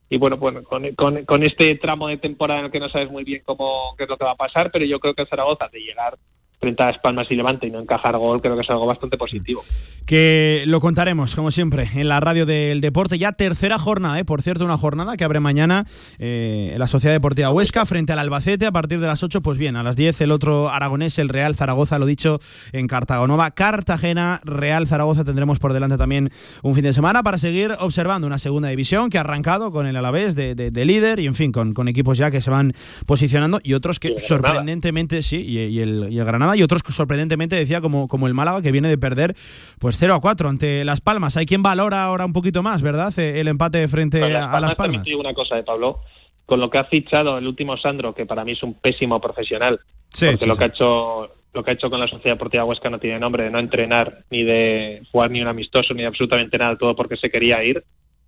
[0.10, 3.10] y bueno, bueno con, con, con, este tramo de temporada en el que no sabes
[3.10, 5.28] muy bien cómo qué es lo que va a pasar, pero yo creo que el
[5.28, 6.20] Zaragoza de llegar
[6.64, 9.18] frente a Las Palmas y Levante y no encajar gol, creo que es algo bastante
[9.18, 9.62] positivo.
[10.06, 13.18] Que lo contaremos, como siempre, en la radio del deporte.
[13.18, 14.26] Ya tercera jornada, ¿eh?
[14.26, 15.86] por cierto, una jornada que abre mañana
[16.20, 19.42] eh, la Sociedad Deportiva Huesca frente al Albacete a partir de las 8.
[19.42, 22.40] Pues bien, a las 10 el otro aragonés, el Real Zaragoza, lo dicho,
[22.72, 23.52] en Cartagonova.
[23.52, 26.30] Cartagena, Real Zaragoza tendremos por delante también
[26.62, 29.96] un fin de semana para seguir observando una segunda división que ha arrancado con el
[29.96, 32.74] Alavés de, de, líder y, en fin, con, con, equipos ya que se van
[33.06, 37.82] posicionando y otros que sorprendentemente, sí, y, el, y el Granada y otros sorprendentemente decía
[37.82, 39.34] como, como el Málaga que viene de perder
[39.80, 41.38] pues 0 a 4 ante Las Palmas.
[41.38, 43.14] Hay quien valora ahora un poquito más, ¿verdad?
[43.20, 45.04] Eh, el empate frente a, Las Palmas.
[45.04, 46.02] Digo una cosa de Pablo,
[46.46, 49.80] con lo que ha fichado el último Sandro, que para mí es un pésimo profesional,
[50.10, 53.00] porque lo que ha hecho lo que ha hecho con la Sociedad Deportiva Huesca no
[53.00, 56.78] tiene nombre de no entrenar ni de jugar ni un amistoso ni de absolutamente nada,
[56.78, 57.84] todo porque se quería ir.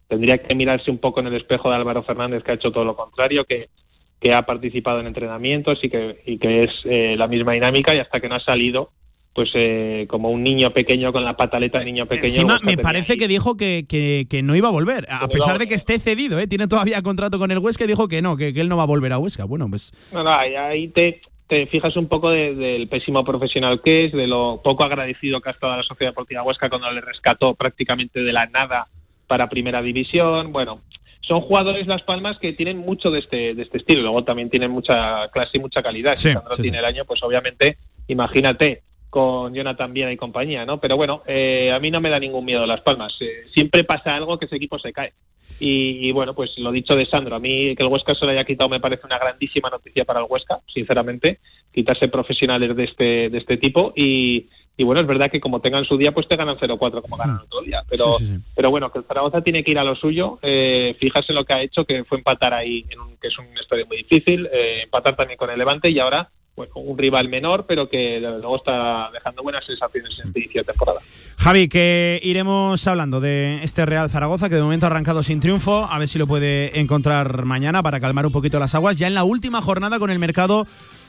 [0.08, 2.86] Tendría que mirarse un poco en el espejo de Álvaro Fernández, que ha hecho todo
[2.86, 3.70] lo contrario, que
[4.20, 8.00] que ha participado en entrenamientos y que, y que es eh, la misma dinámica y
[8.00, 8.92] hasta que no ha salido
[9.34, 12.36] pues eh, como un niño pequeño con la pataleta de niño pequeño.
[12.36, 15.74] Encima, me parece que dijo que, que, no iba a volver, a pesar de que
[15.74, 16.48] esté cedido, ¿eh?
[16.48, 18.88] tiene todavía contrato con el Huesca y dijo que no, que, él no va a
[18.88, 19.44] volver a Huesca.
[19.44, 19.92] Bueno, pues...
[20.14, 24.62] No, no, ahí te, te fijas un poco del pésimo profesional que es, de lo
[24.64, 28.46] poco agradecido que ha estado la Sociedad Deportiva Huesca cuando le rescató prácticamente de la
[28.46, 28.88] nada
[29.28, 30.52] para Primera División.
[30.54, 30.82] Bueno,
[31.28, 34.02] son jugadores Las Palmas que tienen mucho de este, de este estilo.
[34.02, 36.16] Luego también tienen mucha clase y mucha calidad.
[36.16, 40.80] si Sandro tiene el año, pues obviamente, imagínate con Jonathan Viena y compañía, ¿no?
[40.80, 43.16] Pero bueno, eh, a mí no me da ningún miedo Las Palmas.
[43.22, 45.14] Eh, siempre pasa algo que ese equipo se cae.
[45.58, 48.44] Y, bueno, pues lo dicho de Sandro, a mí que el Huesca se lo haya
[48.44, 51.40] quitado me parece una grandísima noticia para el Huesca, sinceramente,
[51.72, 55.86] quitarse profesionales de este, de este tipo y, y bueno, es verdad que como tengan
[55.86, 57.84] su día, pues te ganan 0-4 como ganan otro día.
[57.90, 58.18] Pero,
[58.56, 60.40] pero bueno, que el Zaragoza tiene que ir a lo suyo.
[60.42, 60.98] Eh,
[61.30, 63.98] lo que ha hecho, que fue empatar ahí, en un, que es un estadio muy
[63.98, 68.20] difícil, eh, empatar también con el Levante y ahora pues, un rival menor, pero que
[68.20, 71.00] luego está dejando buenas sensaciones en este inicio de temporada.
[71.38, 75.86] Javi, que iremos hablando de este Real Zaragoza, que de momento ha arrancado sin triunfo,
[75.90, 79.14] a ver si lo puede encontrar mañana para calmar un poquito las aguas, ya en
[79.14, 80.66] la última jornada con el mercado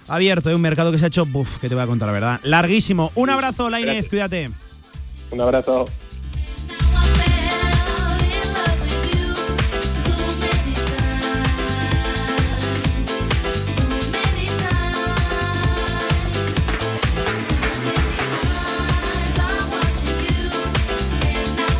[0.08, 2.12] abierto, de un mercado que se ha hecho, buf, que te voy a contar la
[2.12, 3.12] verdad, larguísimo.
[3.14, 4.50] Un abrazo, Lainez, cuídate.
[5.30, 5.86] Un abrazo.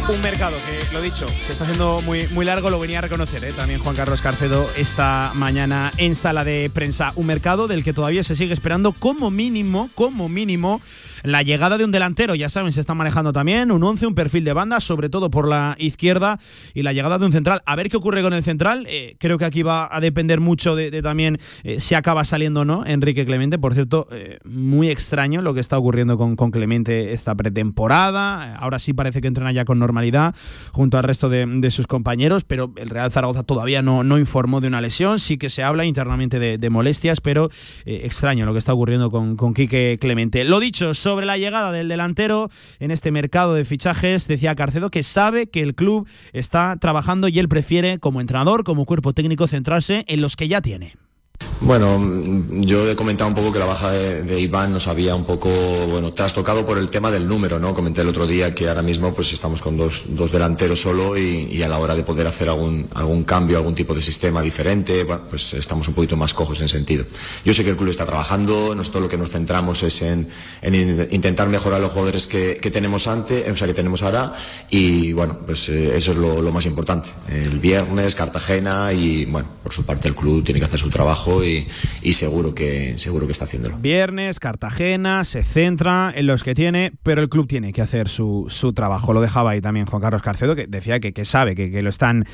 [0.08, 3.42] un mercado que, lo dicho, se está haciendo muy, muy largo, lo venía a reconocer
[3.44, 3.52] ¿eh?
[3.52, 7.12] también Juan Carlos Carcedo esta mañana en sala de prensa.
[7.16, 10.80] Un mercado del que todavía se sigue esperando como mínimo, como mínimo,
[11.22, 12.34] la llegada de un delantero.
[12.34, 15.48] Ya saben, se está manejando también un 11, un perfil de banda, sobre todo por
[15.48, 16.38] la izquierda,
[16.74, 17.62] y la llegada de un central.
[17.66, 18.86] A ver qué ocurre con el central.
[18.88, 22.64] Eh, creo que aquí va a depender mucho de, también eh, si acaba saliendo o
[22.64, 23.58] no Enrique Clemente.
[23.58, 24.08] Por cierto,
[24.44, 28.54] muy extraño lo que está ocurriendo con, Clemente esta pretemporada.
[28.56, 30.34] Ahora sí parece que entrena ya con normalidad
[30.92, 34.80] al resto de, sus compañeros, pero el Real Zaragoza todavía no, no informó de una
[34.80, 37.50] lesión, sí que se habla internamente de, molestias, pero
[37.84, 40.44] eh, extraño lo que está ocurriendo con, con Quique Clemente.
[40.44, 45.02] Lo dicho, sobre la llegada del delantero en este mercado de fichajes, decía Carcedo que
[45.02, 50.04] sabe que el club está trabajando y él prefiere como entrenador, como cuerpo técnico, centrarse
[50.08, 50.94] en los que ya tiene.
[51.60, 51.98] Bueno,
[52.50, 55.48] yo he comentado un poco que la baja de, Iván nos había un poco,
[55.88, 57.74] bueno, trastocado por el tema del número, ¿no?
[57.74, 61.62] Comenté el otro día que ahora mismo pues estamos con dos, dos delanteros solo y,
[61.62, 65.54] a la hora de poder hacer algún, algún cambio, algún tipo de sistema diferente, pues
[65.54, 67.06] estamos un poquito más cojos en sentido.
[67.44, 70.28] Yo sé que el club está trabajando, nosotros lo que nos centramos es en,
[71.10, 74.34] intentar mejorar los jugadores que, tenemos antes, o sea, que tenemos ahora
[74.68, 77.08] y bueno, pues eh, eso es lo, lo más importante.
[77.30, 81.42] El viernes, Cartagena y bueno, por su parte el club tiene que hacer su trabajo
[81.42, 81.45] y,
[82.12, 83.78] seguro, que, seguro que está haciéndolo.
[83.78, 88.46] Viernes, Cartagena, se centra en los que tiene, pero el club tiene que hacer su,
[88.74, 89.12] trabajo.
[89.12, 91.90] Lo dejaba ahí también Juan Carlos Carcedo, que decía que, que sabe que, que, lo
[91.90, 92.24] están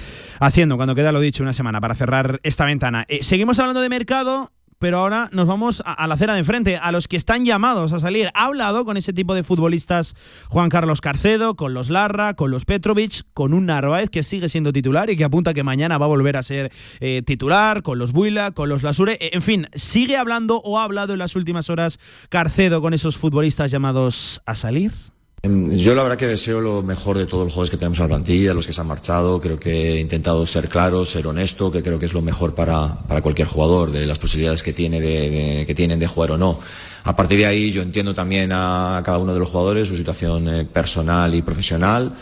[0.40, 3.04] haciendo cuando queda lo dicho una semana para cerrar esta ventana.
[3.08, 4.50] Eh, seguimos hablando de mercado
[4.82, 8.00] pero ahora nos vamos a, la acera de enfrente, a los que están llamados a
[8.00, 8.30] salir.
[8.34, 10.16] Ha hablado con ese tipo de futbolistas
[10.48, 14.72] Juan Carlos Carcedo, con los Larra, con los Petrovic, con un Narváez que sigue siendo
[14.72, 18.10] titular y que apunta que mañana va a volver a ser eh, titular, con los
[18.10, 19.18] Buila, con los Lasure.
[19.20, 23.16] Eh, en fin, sigue hablando o ha hablado en las últimas horas Carcedo con esos
[23.16, 25.11] futbolistas llamados a salir.
[25.44, 28.04] Em, Yo la verdad que deseo lo mejor de todos los jugadores que tenemos en
[28.04, 29.40] la plantilla, los que se han marchado.
[29.40, 33.00] Creo que he intentado ser claro, ser honesto, que creo que es lo mejor para,
[33.08, 36.60] para cualquier jugador, de las posibilidades que, tiene de, que tienen de jugar o no.
[37.02, 40.48] A partir de ahí yo entiendo también a cada uno de los jugadores su situación
[40.48, 42.12] eh, personal y profesional.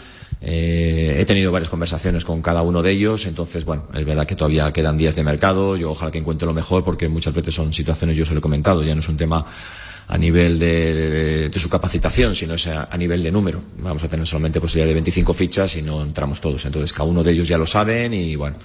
[0.40, 4.34] Eh, he tenido varias conversaciones con cada uno de ellos, entonces, bueno, es verdad que
[4.34, 5.76] todavía quedan días de mercado.
[5.76, 8.42] Yo ojalá que encuentre lo mejor, porque muchas veces son situaciones, yo se lo he
[8.42, 9.44] comentado, ya no es un tema
[10.10, 13.62] a nivel de, su capacitación, sino es a, nivel de número.
[13.78, 16.64] Vamos a tener solamente posibilidad de 25 fichas y no entramos todos.
[16.66, 18.56] Entonces, cada uno de ellos ya lo saben y, bueno,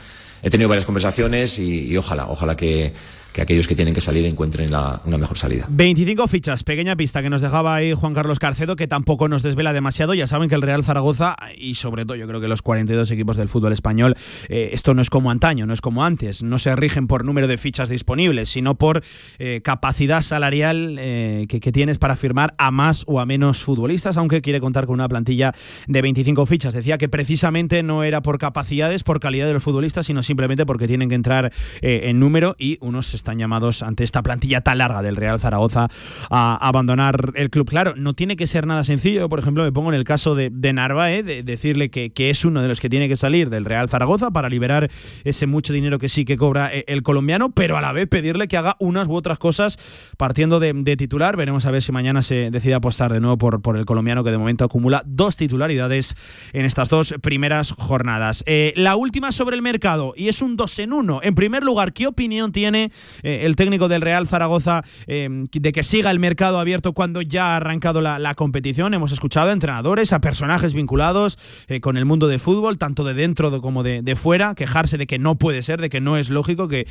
[0.41, 2.93] he tenido varias conversaciones y ojalá, ojalá que
[3.35, 5.65] que aquellos que tienen que salir encuentren una mejor salida.
[5.69, 9.73] 25 fichas, pequeña pista que nos dejaba ahí Juan Carlos Carcedo, que tampoco nos desvela
[9.73, 10.13] demasiado.
[10.13, 13.35] Ya saben que el Real Zaragoza, y sobre todo yo creo que los 42 equipos
[13.35, 14.15] del fútbol español,
[14.47, 16.43] eh, esto no es como antaño, no es como antes.
[16.43, 19.03] No se rigen por número de fichas disponibles, sino por
[19.37, 24.41] eh, capacidad salarial eh, que, tienes para firmar a más o a menos futbolistas, aunque
[24.41, 25.51] quiere contar con una plantilla
[25.87, 26.73] de 25 fichas.
[26.73, 30.87] Decía que precisamente no era por capacidades, por calidad de los futbolistas, sino simplemente porque
[30.87, 35.15] tienen que entrar en número y unos están llamados ante esta plantilla tan larga del
[35.15, 35.87] Real Zaragoza
[36.29, 37.67] a abandonar el club.
[37.67, 39.27] Claro, no tiene que ser nada sencillo.
[39.29, 42.61] Por ejemplo, me pongo en el caso de, de Narváez, de decirle que, es uno
[42.61, 44.91] de los que tiene que salir del Real Zaragoza para liberar
[45.23, 48.47] ese mucho dinero que sí que cobra eh, el colombiano, pero a la vez pedirle
[48.47, 51.35] que haga unas u otras cosas partiendo de, titular.
[51.35, 54.29] Veremos a ver si mañana se decide apostar de nuevo por, por el colombiano que
[54.29, 56.15] de momento acumula dos titularidades
[56.53, 58.43] en estas dos primeras jornadas.
[58.45, 61.21] Eh, la última sobre el mercado y es un dos en uno.
[61.23, 62.91] En primer lugar, ¿qué opinión tiene
[63.23, 67.53] eh, el técnico del Real Zaragoza eh, de que siga el mercado abierto cuando ya
[67.53, 68.93] ha arrancado la, competición.
[68.93, 73.13] Hemos escuchado a entrenadores, a personajes vinculados eh, con el mundo de fútbol, tanto de
[73.13, 76.67] dentro como de, fuera, quejarse de que no puede ser, de que no es lógico
[76.67, 76.85] que,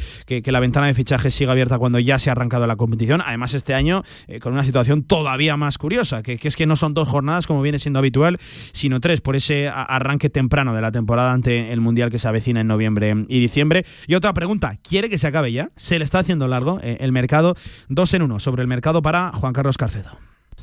[0.47, 3.23] la ventana de fichajes siga abierta cuando ya se ha arrancado la competición.
[3.25, 4.05] Además, este año
[4.41, 7.79] con una situación todavía más curiosa, que, es que no son dos jornadas como viene
[7.79, 12.19] siendo habitual, sino tres, por ese arranque temprano de la temporada ante el Mundial que
[12.19, 13.85] se avecina en noviembre y diciembre.
[14.07, 15.71] Y otra pregunta, ¿quiere que se acabe ya?
[15.77, 17.55] ¿Se le está haciendo largo eh, el mercado.
[17.89, 20.11] Dos en uno sobre el mercado para Juan Carlos Carcedo.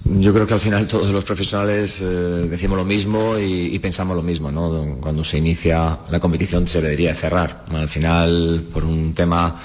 [0.04, 2.06] Yo creo que al final todos los profesionales eh,
[2.50, 4.52] decimos lo mismo y, pensamos lo mismo.
[4.52, 4.98] ¿no?
[5.00, 7.66] Cuando se inicia la competición se debería cerrar.
[7.72, 9.60] Al final, por un tema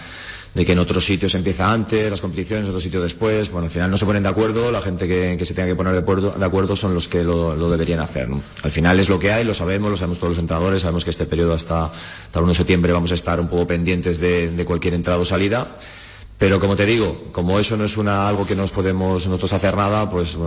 [0.57, 3.51] de que en otros sitios empieza antes, las competiciones, en otros sitios después.
[3.51, 5.93] Bueno, al final no se ponen de acuerdo, la gente que, se tenga que poner
[5.93, 8.27] de acuerdo, de acuerdo son los que lo, deberían hacer.
[8.63, 11.11] Al final es lo que hay, lo sabemos, lo sabemos todos los entrenadores, sabemos que
[11.11, 14.65] este periodo hasta, hasta el 1 de septiembre vamos a estar un poco pendientes de,
[14.67, 15.77] cualquier entrada o salida.
[16.39, 19.77] Pero como te digo, como eso no es una, algo que nos podemos nosotros hacer
[19.77, 20.39] nada, pues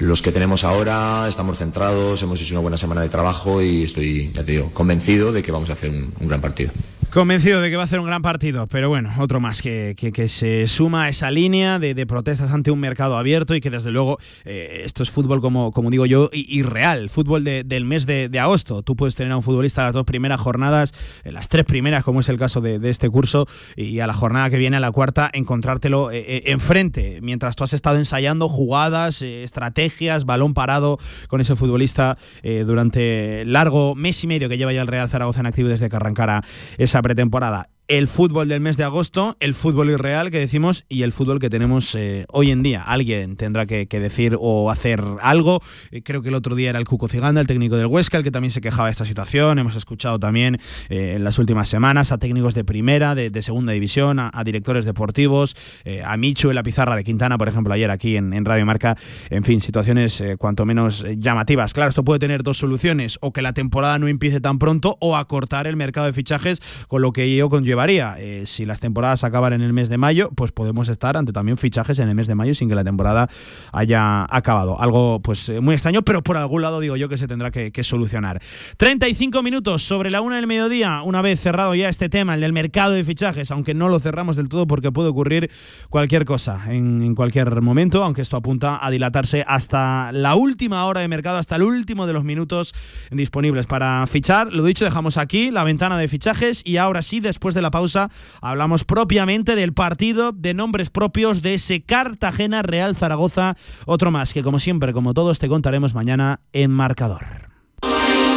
[0.00, 4.30] los que tenemos ahora estamos centrados, hemos hecho una buena semana de trabajo y estoy,
[4.34, 6.72] ya te digo, convencido de que vamos a hacer un gran partido.
[7.12, 10.28] Convencido de que va a ser un gran partido, pero bueno, otro más que, que,
[10.28, 14.18] se suma a esa línea de, protestas ante un mercado abierto y que desde luego
[14.44, 18.82] eh, esto es fútbol, como, como digo yo, irreal, fútbol del mes de, agosto.
[18.84, 22.20] Tú puedes tener a un futbolista las dos primeras jornadas, en las tres primeras, como
[22.20, 25.28] es el caso de, este curso, y a la jornada que viene, a la cuarta,
[25.32, 30.96] encontrártelo eh, eh, enfrente, mientras tú has estado ensayando jugadas, estrategias, balón parado
[31.26, 32.16] con ese futbolista
[32.64, 35.96] durante largo mes y medio que lleva ya el Real Zaragoza en activo desde que
[35.96, 36.44] arrancara
[36.78, 41.10] esa pretemporada el fútbol del mes de agosto, el fútbol irreal que decimos y el
[41.10, 42.84] fútbol que tenemos eh, hoy en día.
[42.84, 45.60] Alguien tendrá que, decir o hacer algo.
[45.90, 48.22] Eh, creo que el otro día era el Cuco Ciganda, el técnico del Huesca, el
[48.22, 49.58] que también se quejaba de esta situación.
[49.58, 54.20] Hemos escuchado también eh, en las últimas semanas a técnicos de primera, de, segunda división,
[54.20, 55.56] a, directores deportivos,
[56.04, 58.96] a Michu en la pizarra de Quintana, por ejemplo, ayer aquí en, Radio Marca.
[59.30, 61.72] En fin, situaciones cuanto menos llamativas.
[61.72, 65.16] Claro, esto puede tener dos soluciones, o que la temporada no empiece tan pronto o
[65.16, 69.52] acortar el mercado de fichajes, con lo que ello conlleva eh, si las temporadas acaban
[69.52, 72.34] en el mes de mayo, pues podemos estar ante también fichajes en el mes de
[72.34, 73.28] mayo sin que la temporada
[73.72, 74.80] haya acabado.
[74.80, 77.70] Algo pues eh, muy extraño, pero por algún lado digo yo que se tendrá que,
[77.82, 78.42] solucionar.
[78.76, 82.52] 35 minutos sobre la una del mediodía, una vez cerrado ya este tema, el del
[82.52, 85.50] mercado de fichajes, aunque no lo cerramos del todo porque puede ocurrir
[85.88, 91.00] cualquier cosa en, en cualquier momento, aunque esto apunta a dilatarse hasta la última hora
[91.00, 92.74] de mercado, hasta el último de los minutos
[93.10, 94.52] disponibles para fichar.
[94.52, 98.10] Lo dicho, dejamos aquí la ventana de fichajes y ahora sí, después de la pausa
[98.40, 103.56] hablamos propiamente del partido de nombres propios de ese Cartagena Real Zaragoza.
[103.86, 107.49] Otro más que como siempre, como todos, te contaremos mañana en marcador.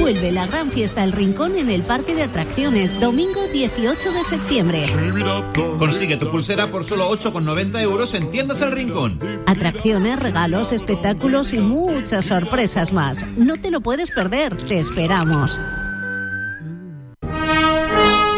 [0.00, 4.84] Vuelve la gran fiesta El Rincón en el Parque de Atracciones, domingo 18 de septiembre.
[5.78, 9.20] Consigue tu pulsera por solo 8,90 euros en Tiendas El Rincón.
[9.46, 13.26] Atracciones, regalos, espectáculos y muchas sorpresas más.
[13.36, 15.58] No te lo puedes perder, te esperamos.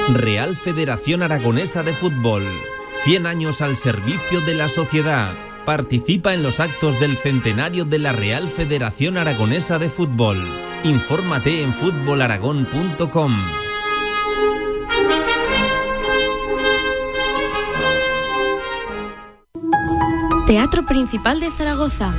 [0.08, 2.44] Real Federación Aragonesa de Fútbol.
[3.04, 5.34] 100 años al servicio de la sociedad.
[5.64, 10.36] Participa en los actos del centenario de la Real Federación Aragonesa de Fútbol.
[10.82, 13.32] Infórmate en fútbolaragón.com.
[20.46, 22.12] Teatro Principal de Zaragoza.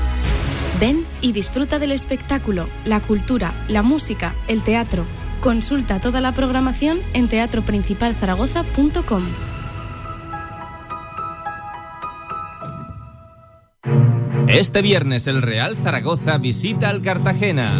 [0.79, 5.06] Ven y disfruta del espectáculo, la cultura, la música, el teatro.
[5.41, 9.53] Consulta toda la programación en teatroprincipalzaragoza.com.
[14.54, 17.72] Este viernes el Real Zaragoza visita al Cartagena.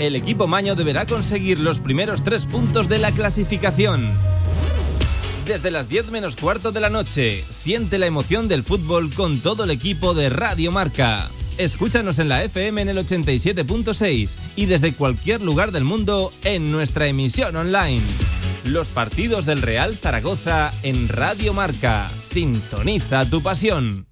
[0.00, 4.12] El equipo maño deberá conseguir los primeros tres puntos de la clasificación.
[5.46, 9.62] Desde las 10 menos cuarto de la noche, siente la emoción del fútbol con todo
[9.62, 11.28] el equipo de Radio Marca.
[11.58, 17.06] Escúchanos en la FM en el 87.6 y desde cualquier lugar del mundo en nuestra
[17.06, 18.02] emisión online.
[18.64, 22.08] Los partidos del Real Zaragoza en Radio Marca.
[22.08, 24.11] Sintoniza tu pasión.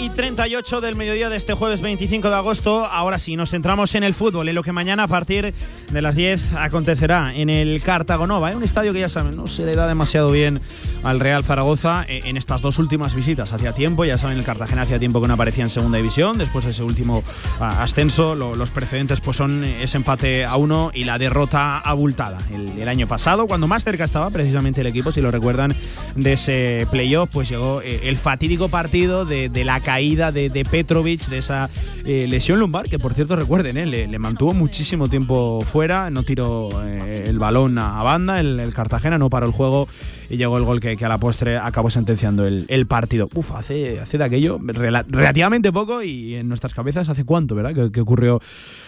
[0.00, 0.08] Y
[0.40, 2.86] 38 del mediodía de este jueves 25 de agosto.
[2.86, 5.52] Ahora sí, nos centramos en el fútbol, en lo que mañana a partir
[5.92, 8.48] de las 10 acontecerá en el Cartagonova.
[8.48, 10.58] Es un estadio que ya saben, no se le da demasiado bien
[11.02, 13.52] al Real Zaragoza eh, en estas dos últimas visitas.
[13.52, 16.38] Hacía tiempo, ya saben, el Cartagena hacía tiempo que no aparecía en segunda división.
[16.38, 17.22] Después de ese último
[17.60, 22.38] ah, ascenso, lo- los precedentes pues son ese empate a uno y la derrota abultada.
[22.50, 25.74] El, el año pasado, cuando más cerca estaba precisamente el equipo, si lo recuerdan,
[26.14, 30.64] de ese playoff, pues llegó eh, el fatídico partido de, de la caída de, de
[30.64, 31.68] Petrovic, de esa
[32.04, 36.68] eh, lesión lumbar, que por cierto recuerden, eh, le, mantuvo muchísimo tiempo fuera, no tiró
[36.84, 39.88] eh, el balón a, banda, el, Cartagena no paró el juego
[40.28, 43.28] y llegó el gol que, a la postre acabó sentenciando el, partido.
[43.34, 47.74] Uf, hace, hace de aquello rela- relativamente poco y en nuestras cabezas hace cuánto, ¿verdad?
[47.74, 48.40] Que, que ocurrió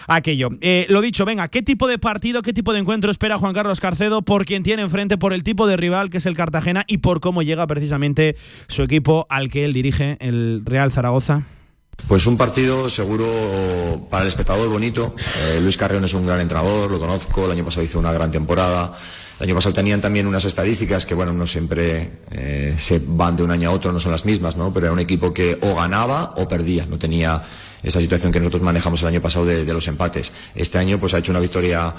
[0.07, 0.49] aquello.
[0.61, 3.79] Eh, lo dicho, venga, ¿qué tipo de partido, qué tipo de encuentro espera Juan Carlos
[3.79, 6.99] Carcedo por quien tiene enfrente, por el tipo de rival que es el Cartagena y
[6.99, 8.35] por cómo llega precisamente
[8.67, 11.32] su equipo al que él dirige, el Real Zaragoza?
[12.07, 15.15] Pues un partido seguro para el espectador bonito.
[15.41, 18.31] Eh, Luis Carrión es un gran entrenador, lo conozco, el año pasado hizo una gran
[18.31, 18.93] temporada.
[19.39, 23.43] El año pasado tenían también unas estadísticas que, bueno, no siempre eh, se van de
[23.43, 24.71] un año a otro, no son las mismas, ¿no?
[24.73, 27.41] Pero era un equipo que o ganaba o perdía, no tenía
[27.81, 30.33] esa situación que nosotros manejamos el año pasado de, de los empates.
[30.55, 31.93] Este año pues ha hecho una victoria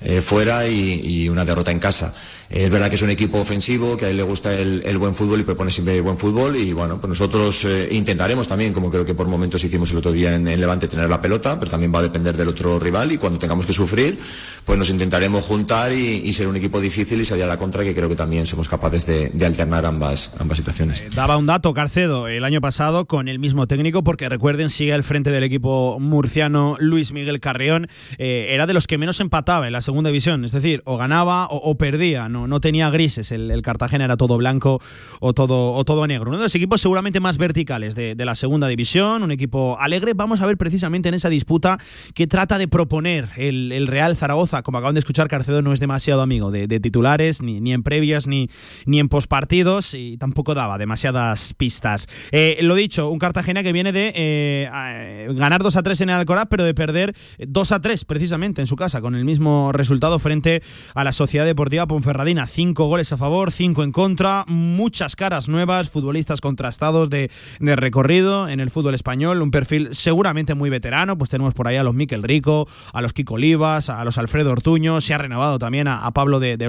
[0.00, 2.14] eh, fuera y, y una derrota en casa.
[2.50, 5.14] Eh, es verdad que es un equipo ofensivo, que a él le gusta el, buen
[5.14, 9.04] fútbol y propone siempre buen fútbol y bueno, pues nosotros eh, intentaremos también, como creo
[9.04, 12.00] que por momentos hicimos el otro día en, Levante, tener la pelota, pero también va
[12.00, 14.18] a depender del otro rival y cuando tengamos que sufrir,
[14.64, 17.84] pues nos intentaremos juntar y, y ser un equipo difícil y salir a la contra,
[17.84, 21.02] que creo que también somos capaces de, alternar ambas, ambas situaciones.
[21.14, 25.04] Daba un dato Carcedo el año pasado con el mismo técnico, porque recuerden, sigue al
[25.04, 27.88] frente del equipo murciano Luis Miguel Carrión.
[28.18, 31.46] Eh, era de los que menos empataba en la segunda división, es decir, o ganaba
[31.46, 33.32] o, o perdía, no, no tenía grises.
[33.32, 34.80] El, Cartagena era todo blanco
[35.20, 36.30] o todo, o todo negro.
[36.30, 40.12] Uno de los equipos seguramente más verticales de, la segunda división, un equipo alegre.
[40.14, 41.78] Vamos a ver precisamente en esa disputa
[42.14, 44.62] que trata de proponer el, el Real Zaragoza.
[44.62, 48.26] Como acaban de escuchar, Carcedo no es demasiado amigo de, titulares, ni, ni en previas,
[48.26, 48.48] ni,
[48.86, 52.06] ni en pospartidos, y tampoco daba demasiadas pistas.
[52.32, 56.16] Eh, lo dicho, un Cartagena que viene de eh, ganar 2 a 3 en el
[56.16, 60.18] Alcoraz, pero de perder 2 a 3 precisamente en su casa, con el mismo resultado
[60.18, 60.62] frente
[60.94, 62.27] a la Sociedad Deportiva Ponferradina.
[62.28, 68.60] Cinco goles a favor, cinco en contra, muchas caras nuevas, futbolistas contrastados de, recorrido en
[68.60, 72.22] el fútbol español, un perfil seguramente muy veterano, pues tenemos por ahí a los Miquel
[72.22, 76.38] Rico, a los Kiko Olivas, a los Alfredo Ortuño, se ha renovado también a, Pablo
[76.38, 76.68] de, de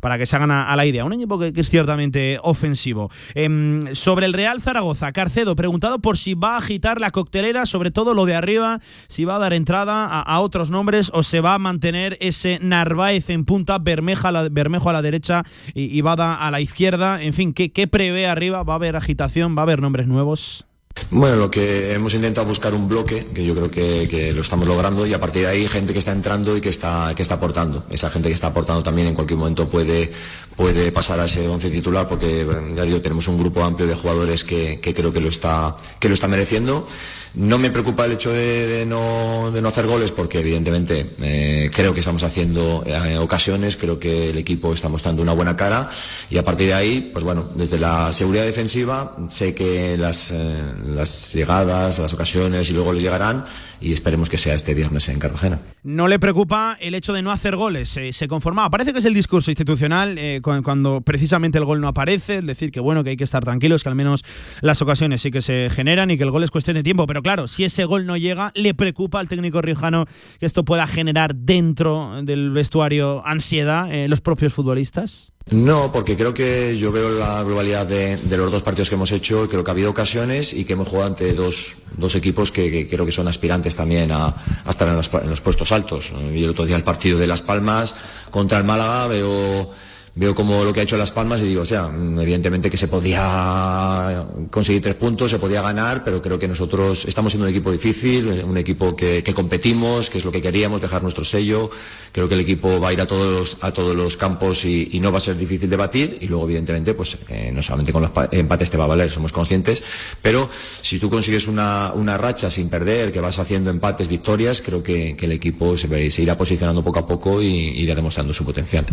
[0.00, 1.04] para que se hagan a, la idea.
[1.04, 3.10] Un equipo que, es ciertamente ofensivo.
[3.34, 7.90] Em, sobre el Real Zaragoza, Carcedo, preguntado por si va a agitar la coctelera, sobre
[7.90, 11.54] todo lo de arriba, si va a dar entrada a, otros nombres o se va
[11.54, 16.00] a mantener ese Narváez en punta, Bermejo a la, Bermejo a la derecha y, y
[16.00, 17.22] Bada a la izquierda.
[17.22, 18.62] En fin, ¿qué, ¿qué prevé arriba?
[18.62, 19.56] ¿Va a haber agitación?
[19.56, 20.64] ¿Va a haber nombres nuevos?
[21.10, 24.66] Bueno, lo que hemos intentado buscar un bloque, que yo creo que, que, lo estamos
[24.66, 27.36] logrando, y a partir de ahí gente que está entrando y que está, que está
[27.36, 27.84] aportando.
[27.88, 30.10] Esa gente que está aportando también en cualquier momento puede,
[30.56, 34.44] puede pasar a ese once titular, porque ya digo, tenemos un grupo amplio de jugadores
[34.44, 36.86] que, que creo que lo está, que lo está mereciendo.
[37.34, 41.92] No me preocupa el hecho de, no, de no, hacer goles porque evidentemente eh, creo
[41.92, 45.88] que estamos haciendo eh, ocasiones, creo que el equipo está mostrando una buena cara
[46.30, 50.72] y a partir de ahí, pues bueno, desde la seguridad defensiva sé que las, eh,
[50.86, 53.44] las llegadas, las ocasiones y luego les llegarán
[53.80, 55.60] y esperemos que sea este viernes en Cartagena.
[55.82, 58.70] No le preocupa el hecho de no hacer goles, eh, se conformaba.
[58.70, 62.70] Parece que es el discurso institucional eh, cuando precisamente el gol no aparece, es decir,
[62.70, 64.24] que bueno, que hay que estar tranquilos, que al menos
[64.60, 67.06] las ocasiones sí que se generan y que el gol es cuestión de tiempo.
[67.06, 70.06] Pero claro, si ese gol no llega, le preocupa al técnico riojano
[70.40, 75.32] que esto pueda generar dentro del vestuario ansiedad eh, los propios futbolistas.
[75.50, 79.12] No, porque creo que yo veo la globalidad de, de, los dos partidos que hemos
[79.12, 82.86] hecho, creo que ha habido ocasiones y que hemos jugado ante dos, dos equipos que,
[82.86, 86.12] creo que son aspirantes también a, a estar en los, en los, puestos altos.
[86.34, 87.94] Y el otro día el partido de Las Palmas
[88.30, 89.70] contra el Málaga veo
[90.18, 91.88] veo como lo que ha hecho Las Palmas y digo, o sea,
[92.20, 97.32] evidentemente que se podía conseguir tres puntos, se podía ganar, pero creo que nosotros estamos
[97.32, 101.22] siendo un equipo difícil, un equipo que, competimos, que es lo que queríamos, dejar nuestro
[101.22, 101.70] sello.
[102.10, 105.12] Creo que el equipo va a ir a todos a todos los campos y, no
[105.12, 106.18] va a ser difícil de batir.
[106.20, 109.30] Y luego, evidentemente, pues eh, no solamente con los empates te va a valer, somos
[109.30, 109.84] conscientes,
[110.20, 110.50] pero
[110.80, 115.26] si tú consigues una, racha sin perder, que vas haciendo empates, victorias, creo que, que
[115.26, 118.84] el equipo se, se irá posicionando poco a poco y irá demostrando su potencial.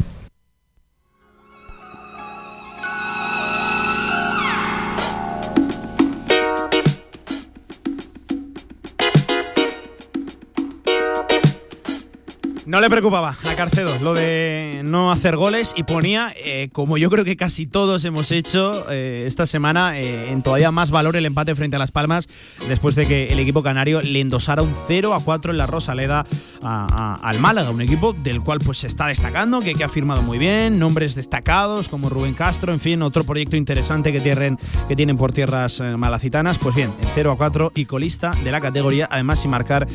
[12.76, 17.24] No le preocupaba Carcedo lo de no hacer goles y ponía, eh, como yo creo
[17.24, 21.56] que casi todos hemos hecho eh, esta semana, eh, en todavía más valor el empate
[21.56, 22.28] frente a Las Palmas
[22.68, 26.26] después de que el equipo canario le endosara un 0 a 4 en la Rosaleda
[26.64, 30.22] a, al Málaga, un equipo del cual pues se está destacando, que, que, ha firmado
[30.22, 34.95] muy bien, nombres destacados como Rubén Castro, en fin, otro proyecto interesante que tienen, que
[34.95, 36.58] tienen por tierras malacitanas.
[36.58, 39.88] Pues bien, el 0 a 4 y colista de la categoría, además sin marcar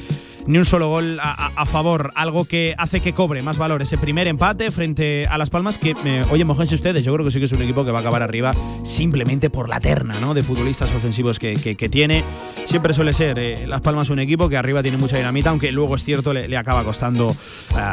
[0.47, 3.99] ni un solo gol a, a, favor, algo que hace que cobre más valor ese
[3.99, 7.39] primer empate frente a Las Palmas, que, eh, oye, mojense ustedes, yo creo que sí
[7.39, 8.53] que es un equipo que va a acabar arriba
[8.85, 10.35] simplemente por la terna ¿no?
[10.35, 12.25] de futbolistas ofensivos que, que, tiene.
[12.67, 15.95] Siempre suele ser eh, Las Palmas un equipo que arriba tiene mucha dinamita, aunque luego
[15.97, 17.35] es cierto, le, acaba costando uh,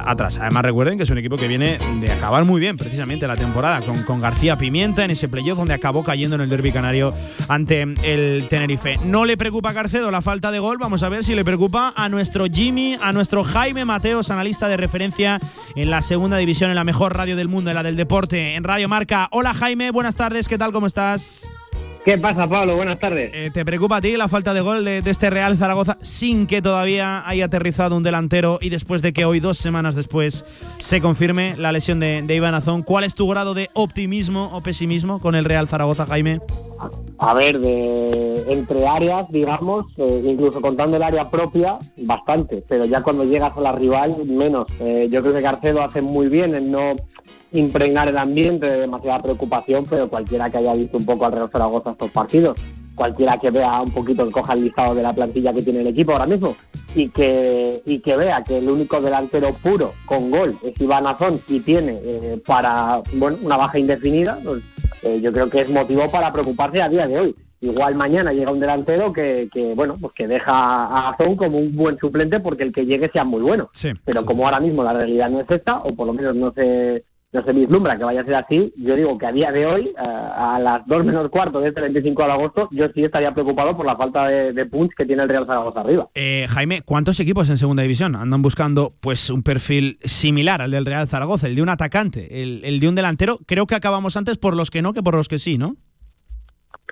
[0.05, 0.39] atrás.
[0.39, 3.81] Además, recuerden que es un equipo que viene de acabar muy bien precisamente la temporada,
[3.81, 7.13] con, con García Pimienta en ese playoff donde acabó cayendo en el derby canario
[7.47, 8.97] ante el Tenerife.
[9.05, 11.93] No le preocupa a Carcedo la falta de gol, vamos a ver si le preocupa
[11.95, 15.39] a nuestro Jimmy, a nuestro Jaime Mateos, analista de referencia
[15.75, 18.63] en la segunda división, en la mejor radio del mundo, en la del deporte, en
[18.63, 19.27] Radio Marca.
[19.31, 20.71] Hola Jaime, buenas tardes, ¿qué tal?
[20.71, 21.49] ¿Cómo estás?
[22.07, 22.77] ¿Qué pasa, Pablo?
[22.77, 23.31] Buenas tardes.
[23.33, 26.47] Eh, ¿Te preocupa a ti la falta de gol de, de, este Real Zaragoza sin
[26.47, 30.45] que todavía haya aterrizado un delantero y después de que hoy, dos semanas después,
[30.77, 32.83] se confirme la lesión de, de Iván Azón?
[32.83, 36.39] ¿Cuál es tu grado de optimismo o pesimismo con el Real Zaragoza, Jaime?
[37.19, 43.01] A ver, de, entre áreas, digamos, eh, incluso contando el área propia, bastante, pero ya
[43.01, 44.67] cuando llegas a la rival, menos.
[44.79, 46.95] Eh, yo creo que Carcedo hace muy bien en no
[47.51, 51.49] impregnar el ambiente de demasiada preocupación, pero cualquiera que haya visto un poco al Real
[51.49, 52.59] Zaragoza estos partidos,
[52.97, 55.87] cualquiera que vea un poquito, que coja el listado de la plantilla que tiene el
[55.87, 56.55] equipo ahora mismo
[56.95, 61.39] y que, y que vea que el único delantero puro con gol es Iván Azón
[61.47, 64.63] y tiene eh, para bueno, una baja indefinida, pues,
[65.03, 67.35] eh, yo creo que es motivo para preocuparse a día de hoy.
[67.61, 71.75] Igual mañana llega un delantero que, que bueno, pues que deja a Azón como un
[71.75, 73.69] buen suplente porque el que llegue sea muy bueno.
[73.73, 74.45] Sí, Pero sí, como sí.
[74.45, 77.03] ahora mismo la realidad no es esta, o por lo menos no se
[77.37, 79.93] no se vislumbra que vaya a ser así, yo digo que a día de hoy,
[79.95, 83.77] uh, a las 2 menos cuarto de este 25 de agosto, yo sí estaría preocupado
[83.77, 86.09] por la falta de, de punch que tiene el Real Zaragoza arriba.
[86.15, 90.85] Eh, Jaime, ¿cuántos equipos en segunda división andan buscando pues un perfil similar al del
[90.85, 93.37] Real Zaragoza, el de un atacante, el, el de un delantero?
[93.45, 95.75] Creo que acabamos antes por los que no que por los que sí, ¿no?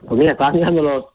[0.08, 1.06] Pues mira, estaba mirando los,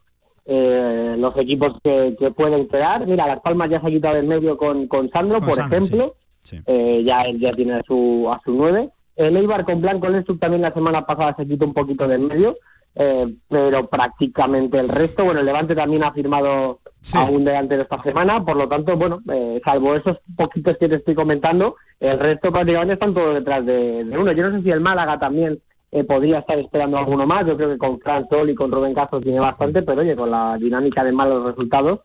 [0.46, 3.06] eh, los equipos que, que, pueden quedar.
[3.06, 5.78] Mira, Las Palmas ya se ha quitado en medio con, con Sandro, con por Sandro,
[5.78, 6.14] ejemplo.
[6.42, 6.56] Sí.
[6.56, 6.62] Sí.
[6.66, 8.90] Eh, ya, ya tiene a su, a su nueve.
[9.20, 12.56] El Eibar con Blanco Lensuk también la semana pasada se quitó un poquito del medio,
[12.94, 17.18] eh, pero prácticamente el resto, bueno, el Levante también ha firmado sí.
[17.18, 20.94] a un delantero esta semana, por lo tanto, bueno, eh, salvo esos poquitos que te
[20.94, 24.32] estoy comentando, el resto prácticamente están todos detrás de, de uno.
[24.32, 25.60] Yo no sé si el Málaga también
[25.92, 28.94] eh, podría estar esperando alguno más, yo creo que con Fran Sol y con Rubén
[28.94, 32.00] Castro tiene bastante, pero oye, con la dinámica de malos resultados,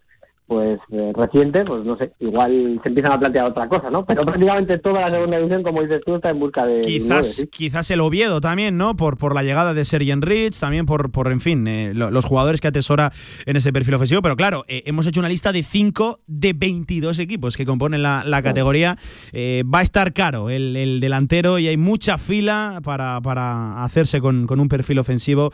[0.47, 4.05] pues eh, reciente, pues no sé, igual se empiezan a plantear otra cosa, ¿no?
[4.05, 7.89] Pero prácticamente toda la segunda división, como dices tú, está en busca de quizás quizás
[7.89, 8.95] el Oviedo también, ¿no?
[8.95, 12.61] Por por la llegada de Sergio Rich, también por por en fin, eh, los jugadores
[12.61, 13.11] que atesora
[13.47, 17.17] en ese perfil ofensivo, pero claro, eh, hemos hecho una lista de 5 de 22
[17.17, 18.97] equipos que componen la, categoría.
[19.33, 24.59] va a estar caro el, delantero y hay mucha fila para, para hacerse con, con
[24.59, 25.51] un perfil ofensivo.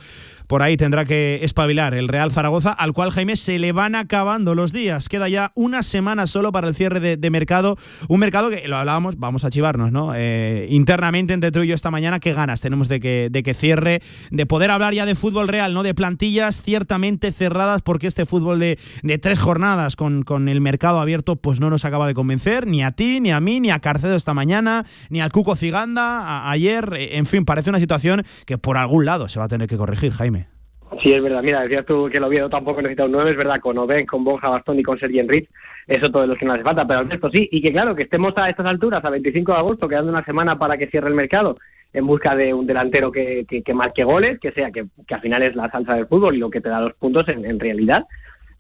[0.48, 4.54] Por ahí tendrá que espabilar el Real Zaragoza, al cual Jaime se le van acabando
[4.56, 7.78] los días Queda ya una semana solo para el cierre de, mercado.
[8.08, 10.14] Un mercado que lo hablábamos, vamos a chivarnos, ¿no?
[10.16, 13.54] Eh, internamente entre tú y yo esta mañana, qué ganas tenemos de que, de que
[13.54, 14.02] cierre,
[14.32, 15.84] de poder hablar ya de fútbol real, ¿no?
[15.84, 18.78] De plantillas ciertamente cerradas, porque este fútbol de,
[19.22, 22.92] tres jornadas con, con el mercado abierto, pues no nos acaba de convencer, ni a
[22.92, 26.94] ti, ni a mí, ni a Carcedo esta mañana, ni al Cuco Ciganda ayer.
[26.98, 29.78] Eh, en fin, parece una situación que por algún lado se va a tener que
[29.78, 30.51] corregir, Jaime.
[31.00, 31.42] Sí, es verdad.
[31.42, 34.24] Mira, decías tú que el Oviedo tampoco necesita un 9, es verdad, con Oben, con
[34.24, 35.50] Bonja Bastón y con Sergi Enrique,
[35.88, 37.48] eso todo lo que no hace falta, pero al resto sí.
[37.52, 40.60] Y que claro, que estemos a estas alturas, a 25 de agosto, quedando una semana
[40.60, 41.58] para que cierre el mercado,
[41.94, 45.56] en busca de un delantero que, que, marque goles, que sea, que, al final es
[45.56, 48.06] la salsa del fútbol y lo que te da los puntos en, realidad,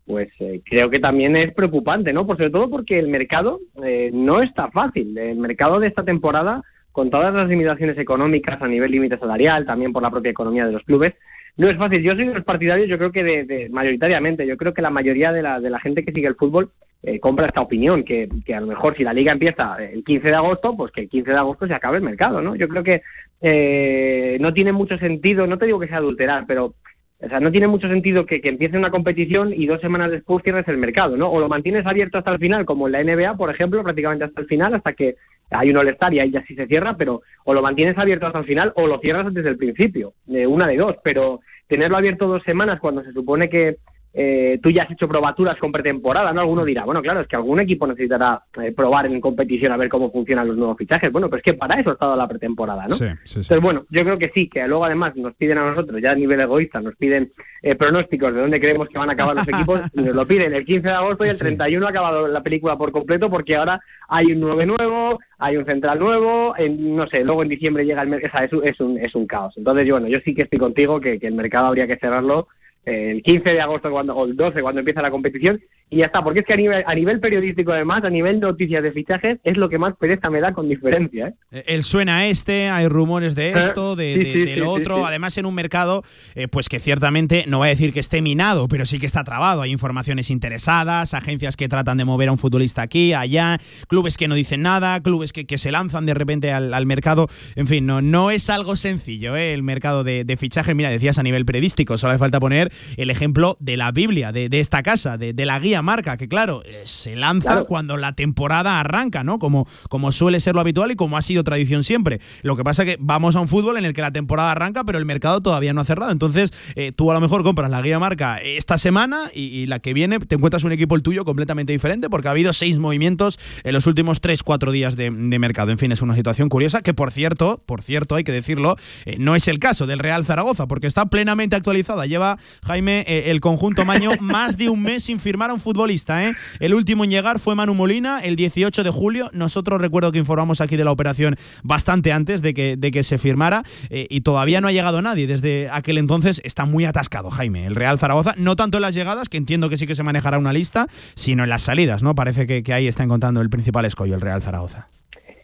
[0.06, 2.26] pues eh, creo que también es preocupante, ¿no?
[2.26, 5.18] Por sobre todo porque el mercado eh, no está fácil.
[5.18, 9.94] El mercado de esta temporada, con todas las limitaciones económicas a nivel límite salarial, también
[9.94, 11.14] por la propia economía de los clubes,
[11.58, 12.04] no es fácil.
[12.04, 15.32] Yo soy de los partidarios, yo creo que de, mayoritariamente, yo creo que la mayoría
[15.32, 16.72] de la, de la gente que sigue el fútbol
[17.04, 20.28] eh, compra esta opinión, que, que, a lo mejor si la liga empieza el 15
[20.28, 22.56] de agosto, pues que el 15 de agosto se acabe el mercado, ¿no?
[22.56, 23.02] Yo creo que
[23.41, 26.76] eh, no tiene mucho sentido, no te digo que sea adulterar, pero
[27.24, 30.43] o sea, no tiene mucho sentido que, que, empiece una competición y dos semanas después
[30.43, 31.32] cierres el mercado, ¿no?
[31.32, 34.41] O lo mantienes abierto hasta el final, como en la NBA, por ejemplo, prácticamente hasta
[34.41, 35.16] el final, hasta que
[35.52, 38.39] hay un All-Star y ahí ya sí se cierra, pero o lo mantienes abierto hasta
[38.39, 42.28] el final o lo cierras desde el principio, de una de dos, pero tenerlo abierto
[42.28, 43.78] dos semanas cuando se supone que
[44.14, 46.41] eh, tú ya has hecho probaturas con pretemporada, ¿no?
[46.41, 49.88] Alguno dirá, bueno, claro, es que algún equipo necesitará eh, probar en competición a ver
[49.88, 51.12] cómo funcionan los nuevos fichajes.
[51.12, 52.95] Bueno, pues que para eso ha estado la pretemporada, ¿no?
[52.95, 56.01] Sí, sí, Entonces, bueno, yo creo que sí, que luego además nos piden a nosotros,
[56.01, 57.32] ya a nivel egoísta, nos piden
[57.62, 60.53] eh, pronósticos de dónde creemos que van a acabar los equipos y nos lo piden
[60.53, 63.80] el 15 de agosto y el 31 ha acabado la película por completo porque ahora
[64.09, 68.01] hay un 9 nuevo, hay un central nuevo, en, no sé, luego en diciembre llega
[68.01, 69.53] el mercado, o sea, es, un, es un caos.
[69.55, 72.49] Entonces, yo, bueno, yo sí que estoy contigo que, que el mercado habría que cerrarlo
[72.86, 75.62] el 15 de agosto cuando, o el 12 cuando empieza la competición
[75.94, 78.82] y ya está, porque es que a nivel, a nivel periodístico además, a nivel noticias
[78.82, 81.28] de fichajes, es lo que más pereza me da con diferencia.
[81.28, 81.34] ¿eh?
[81.52, 85.54] eh él suena a este, hay rumores de esto, de, del otro, además en un
[85.54, 86.02] mercado
[86.36, 89.26] eh, pues que ciertamente no va a decir que esté minado, pero sí que está
[89.26, 93.58] trabado, hay informaciones interesadas, agencias que tratan de mover a un futbolista aquí, allá,
[93.90, 97.28] clubes que no dicen nada, clubes que, que se lanzan de repente al, al, mercado,
[97.58, 99.54] en fin, no, no es algo sencillo ¿eh?
[99.54, 103.09] el mercado de, de fichajes, mira, decías a nivel periodístico, solo hace falta poner el
[103.09, 106.61] ejemplo de la Biblia, de, de esta casa, de, de la guía marca, que claro,
[106.65, 109.39] eh, se lanza cuando la temporada arranca, ¿no?
[109.39, 112.19] Como, como suele ser lo habitual y como ha sido tradición siempre.
[112.41, 114.84] Lo que pasa es que vamos a un fútbol en el que la temporada arranca,
[114.84, 116.11] pero el mercado todavía no ha cerrado.
[116.11, 119.93] Entonces, eh, tú a lo mejor compras la guía marca esta semana y, la que
[119.93, 123.74] viene te encuentras un equipo el tuyo completamente diferente porque ha habido seis movimientos en
[123.74, 125.72] los últimos tres, cuatro días de, mercado.
[125.72, 129.15] En fin, es una situación curiosa que, por cierto, por cierto, hay que decirlo, eh,
[129.17, 132.05] no es el caso del Real Zaragoza porque está plenamente actualizada.
[132.05, 136.28] Lleva, Jaime, el conjunto Maño más de un mes sin firmar a un futbolista.
[136.28, 136.34] ¿eh?
[136.59, 139.30] El último en llegar fue Manu Molina el 18 de julio.
[139.34, 143.18] Nosotros recuerdo que informamos aquí de la operación bastante antes de que, de que se
[143.18, 145.28] firmara eh, y todavía no ha llegado nadie.
[145.28, 148.34] Desde aquel entonces está muy atascado, Jaime, el Real Zaragoza.
[148.38, 151.43] No tanto en las llegadas, que entiendo que sí que se manejará una lista, sino
[151.43, 152.16] en las salidas, ¿no?
[152.16, 154.88] Parece que, ahí está encontrando el principal escollo, el Real Zaragoza.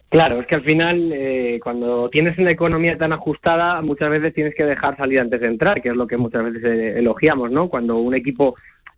[0.09, 4.55] Claro, es que al final, eh, cuando tienes una economía tan ajustada, muchas veces tienes
[4.55, 7.67] que dejar salir antes de entrar, que es lo que muchas veces elogiamos, ¿no?
[7.67, 8.55] Cuando un equipo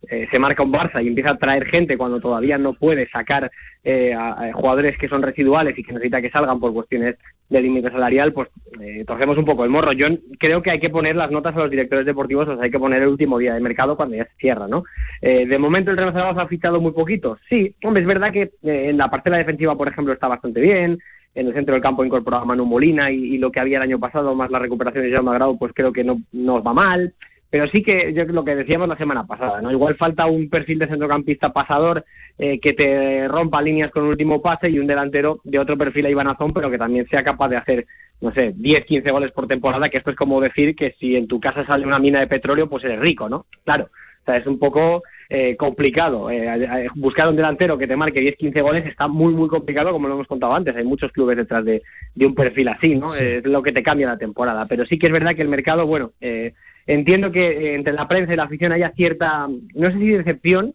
[0.08, 3.50] eh, se marca un Barça y empieza a traer gente cuando todavía no puede sacar
[3.82, 7.16] eh, a, jugadores que son residuales y que necesita que salgan por cuestiones
[7.48, 9.92] de límite salarial, pues eh, torcemos un poco el morro.
[9.92, 10.06] Yo
[10.38, 12.78] creo que hay que poner las notas a los directores deportivos, o sea, hay que
[12.78, 14.84] poner el último día de mercado cuando ya se cierra, ¿no?
[15.22, 17.38] Eh, de momento el Real Zaragoza ha fichado muy poquito.
[17.48, 20.98] Sí, hombre, es verdad que en la parcela defensiva, por ejemplo, está bastante bien.
[21.34, 24.00] En el centro del campo incorporado a Manu Molina y, lo que había el año
[24.00, 27.14] pasado, más la recuperación de Jaume Grau, pues creo que no nos va mal.
[27.50, 29.72] Pero sí que yo lo que decíamos la semana pasada, ¿no?
[29.72, 32.04] Igual falta un perfil de centrocampista pasador
[32.38, 36.06] eh, que te rompa líneas con un último pase y un delantero de otro perfil
[36.06, 37.86] a Ibanazón, pero que también sea capaz de hacer,
[38.20, 41.26] no sé, 10, 15 goles por temporada, que esto es como decir que si en
[41.26, 43.46] tu casa sale una mina de petróleo, pues eres rico, ¿no?
[43.64, 43.90] Claro,
[44.22, 46.30] o sea, es un poco eh, complicado.
[46.30, 50.08] Eh, buscar un delantero que te marque 10, 15 goles está muy, muy complicado, como
[50.08, 50.76] lo hemos contado antes.
[50.76, 51.82] Hay muchos clubes detrás de,
[52.14, 53.14] de un perfil así, ¿no?
[53.14, 54.66] Es lo que te cambia la temporada.
[54.66, 56.52] Pero sí que es verdad que el mercado, bueno, eh,
[56.86, 60.74] entiendo que eh, entre la prensa y la afición haya cierta, no sé si decepción,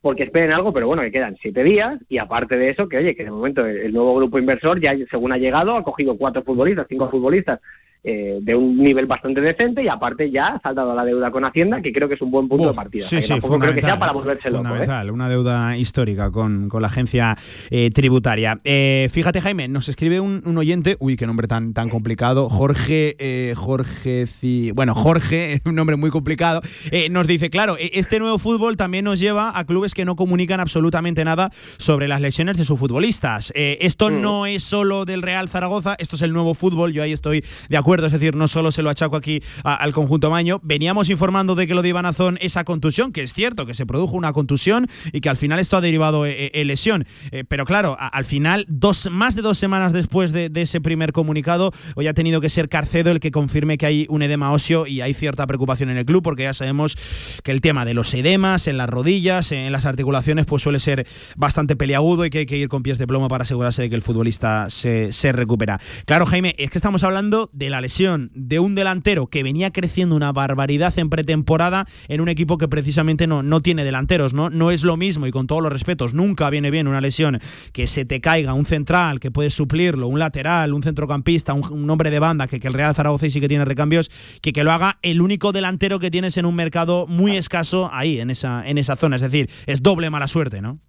[0.00, 3.16] porque esperen algo, pero bueno, que quedan siete días y aparte de eso, que oye,
[3.16, 6.42] que de momento el, el nuevo grupo inversor ya según ha llegado ha cogido cuatro
[6.42, 7.60] futbolistas, cinco futbolistas
[8.08, 11.82] eh, de un nivel bastante decente y aparte ya ha saltado la deuda con Hacienda,
[11.82, 13.04] que creo que es un buen punto de partida.
[13.04, 14.60] Sí, que sí, tampoco creo que sea fundamental, para volverse loco.
[14.62, 14.68] ¿eh?
[14.68, 17.36] fundamental, una deuda histórica con, con la agencia
[17.70, 18.60] eh, tributaria.
[18.64, 23.16] Eh, fíjate, Jaime, nos escribe un, un oyente, uy, qué nombre tan, tan complicado, Jorge,
[23.18, 26.60] eh, Jorge, Ci- bueno, Jorge, un nombre muy complicado,
[26.92, 30.14] eh, nos dice, claro, eh, este nuevo fútbol también nos lleva a clubes que no
[30.14, 33.52] comunican absolutamente nada sobre las lesiones de sus futbolistas.
[33.56, 34.20] Eh, esto Mm.
[34.20, 37.76] no es solo del Real Zaragoza, esto es el nuevo fútbol, yo ahí estoy de
[37.76, 41.66] acuerdo, es decir, no solo se lo achaco aquí al conjunto Maño, veníamos informando de
[41.66, 42.06] que lo de Iván
[42.40, 45.76] esa contusión, que es cierto, que se produjo una contusión y que al final esto
[45.76, 47.04] ha derivado eh, en lesión.
[47.30, 51.12] Eh, pero claro, al final, dos, más de dos semanas después de, de ese primer
[51.12, 54.86] comunicado, hoy ha tenido que ser Carcedo el que confirme que hay un edema óseo
[54.86, 56.96] y hay cierta preocupación en el club, porque ya sabemos
[57.42, 61.06] que el tema de los edemas en las rodillas, en las articulaciones, pues suele ser
[61.36, 63.96] bastante peliagudo y que hay que ir con pies de plomo para asegurarse de que
[63.96, 65.80] el futbolista se, se recupera.
[66.04, 70.14] Claro, Jaime, es que estamos hablando de la lesión de un delantero que venía creciendo
[70.14, 74.50] una barbaridad en pretemporada en un equipo que precisamente no, no tiene delanteros, ¿no?
[74.50, 77.38] No es lo mismo y con todos los respetos, nunca viene bien una lesión
[77.72, 82.10] que se te caiga un central que puede suplirlo, un lateral, un centrocampista, un, hombre
[82.10, 84.72] de banda que, que el Real Zaragoza y sí que tiene recambios, que, que lo
[84.72, 88.78] haga el único delantero que tienes en un mercado muy escaso ahí, en esa, en
[88.78, 89.16] esa zona.
[89.16, 90.80] Es decir, es doble mala suerte, ¿no?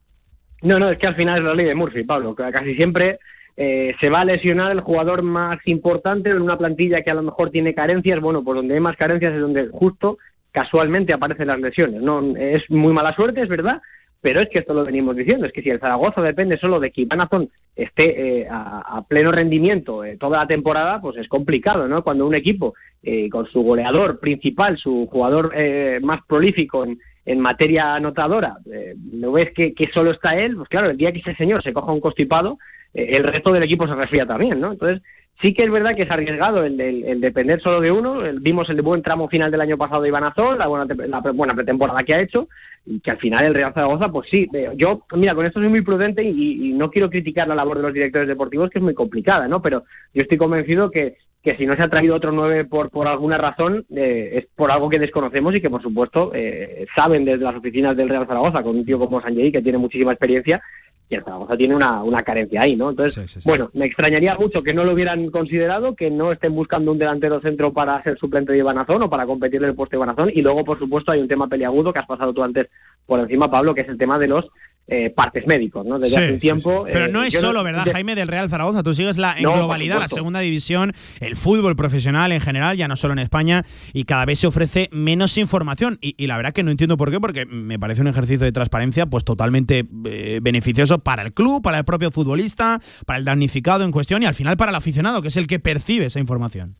[0.62, 2.36] No, no, es que al final es la ley de Murphy, Pablo.
[2.36, 3.20] Casi siempre
[3.58, 7.24] eh, se va a lesionar el jugador más importante en una plantilla que a lo
[7.24, 8.22] mejor tiene carencias.
[8.22, 10.20] Bueno, pues donde hay más carencias es donde justo
[10.52, 12.02] casualmente aparecen las lesiones.
[12.02, 13.82] No, es muy mala suerte, es verdad,
[14.22, 15.46] pero es que esto lo venimos diciendo.
[15.46, 19.32] Es que si el Zaragoza depende solo de que Iván Azón esté eh, a, pleno
[19.32, 22.04] rendimiento eh, toda la temporada, pues es complicado, ¿no?
[22.04, 27.42] Cuando un equipo eh, con su goleador principal, su jugador eh, más prolífico en, en
[27.42, 31.20] materia anotadora, eh, lo ves que, que solo está él, pues claro, el día que
[31.20, 32.77] ese señor se coja un constipado, eh,
[33.18, 34.72] el resto del equipo se resfría también, ¿no?
[34.72, 35.02] Entonces,
[35.42, 38.22] sí que es verdad que es arriesgado el, el- el depender solo de uno.
[38.42, 41.54] Vimos el buen tramo final del año pasado de Iván Azón, la buena, la buena
[41.54, 42.48] pretemporada que ha hecho,
[42.86, 45.82] y que al final el Real Zaragoza, pues sí, yo, mira, con esto soy muy
[45.82, 48.94] prudente y, y no quiero criticar la labor de los directores deportivos, que es muy
[48.94, 49.62] complicada, ¿no?
[49.62, 49.84] Pero
[50.14, 53.38] yo estoy convencido que, que si no se ha traído otro nueve por, por alguna
[53.38, 57.56] razón, eh, es por algo que desconocemos y que, por supuesto, eh, saben desde las
[57.56, 60.62] oficinas del Real Zaragoza, con un tío como Sanjay, que tiene muchísima experiencia,
[61.10, 62.90] y el Zaragoza tiene una, una carencia ahí, ¿no?
[62.90, 66.98] Entonces, bueno, me extrañaría mucho que no lo hubieran considerado, que no estén buscando un
[66.98, 70.00] delantero centro para ser suplente de Iván Azón o para competir en el puesto de
[70.04, 70.32] Iván Azón.
[70.34, 72.68] Y luego, por supuesto, hay un tema peliagudo que has pasado tú antes
[73.06, 74.46] por encima, Pablo, que es el tema de los
[74.88, 76.00] eh, partes médicos, ¿no?
[76.00, 76.86] Desde Sí, hace un tiempo.
[76.86, 76.92] sí.
[76.94, 78.84] Pero eh, no es solo, ¿verdad, de- Jaime, del Real Zaragoza?
[78.84, 82.88] Tú sigues la, en No, globalidad, la segunda división, el fútbol profesional en general, ya
[82.88, 83.64] no solo en España,
[83.94, 85.98] y cada vez se ofrece menos información.
[86.02, 88.52] Y, y la verdad que no entiendo por qué, porque me parece un ejercicio de
[88.52, 93.84] transparencia pues totalmente eh, beneficioso para el club, para el propio futbolista, para el damnificado
[93.84, 96.78] en cuestión y al final para el aficionado, que es el que percibe esa información.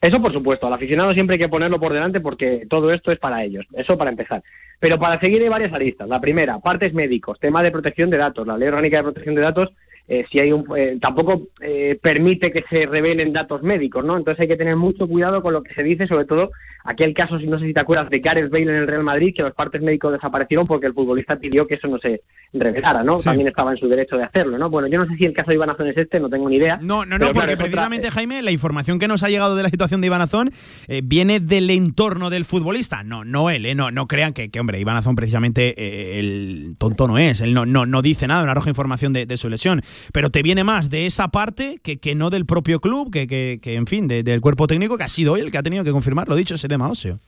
[0.00, 3.18] Eso por supuesto, al aficionado siempre hay que ponerlo por delante porque todo esto es
[3.18, 4.42] para ellos, eso para empezar.
[4.78, 6.08] Pero para seguir hay varias aristas.
[6.08, 8.46] La primera, partes médicos, tema de protección de datos.
[8.46, 9.70] La ley orgánica de protección de datos
[10.08, 14.16] eh, si hay un, eh, tampoco eh, permite que se revelen datos médicos, ¿no?
[14.16, 16.50] Entonces hay que tener mucho cuidado con lo que se dice, sobre todo
[16.84, 19.34] aquel caso, si no sé si te acuerdas, de Gareth Bale en el Real Madrid,
[19.36, 22.22] que los partes médicos desaparecieron porque el futbolista pidió que eso no se
[22.54, 23.18] revelara, ¿no?
[23.18, 23.24] Sí.
[23.24, 24.70] También estaba en su derecho de hacerlo, ¿no?
[24.70, 26.56] Bueno, yo no sé si el caso de Iván Azón es este, no tengo ni
[26.56, 26.78] idea.
[26.80, 29.54] No, no, no, porque claro, es otra- precisamente, Jaime, la información que nos ha llegado
[29.54, 30.50] de la situación de Iván Azón
[30.86, 33.02] eh, viene del entorno del futbolista.
[33.02, 36.76] No, no él, eh, no, no crean que, que, hombre, Iván Azón precisamente eh, el
[36.78, 39.50] tonto no es, él no, no, no dice nada, no arroja información de, de su
[39.50, 39.82] lesión,
[40.12, 43.58] pero te viene más de esa parte que, que no del propio club, que, que,
[43.62, 45.84] que, en fin, de- del cuerpo técnico, que ha sido él el que ha tenido
[45.84, 47.18] que confirmar, lo dicho, ese tema óseo.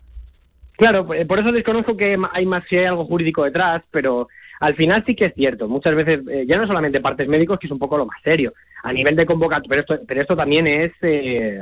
[0.77, 4.29] Claro, pues, por eso desconozco que hay más si hay algo jurídico detrás, pero
[4.61, 5.69] al final sí que es cierto.
[5.69, 8.53] Muchas veces, eh, ya no solamente partes médicos, que es un poco lo más serio,
[8.83, 11.61] a nivel de convocatoria, pero esto, pero esto también es, eh,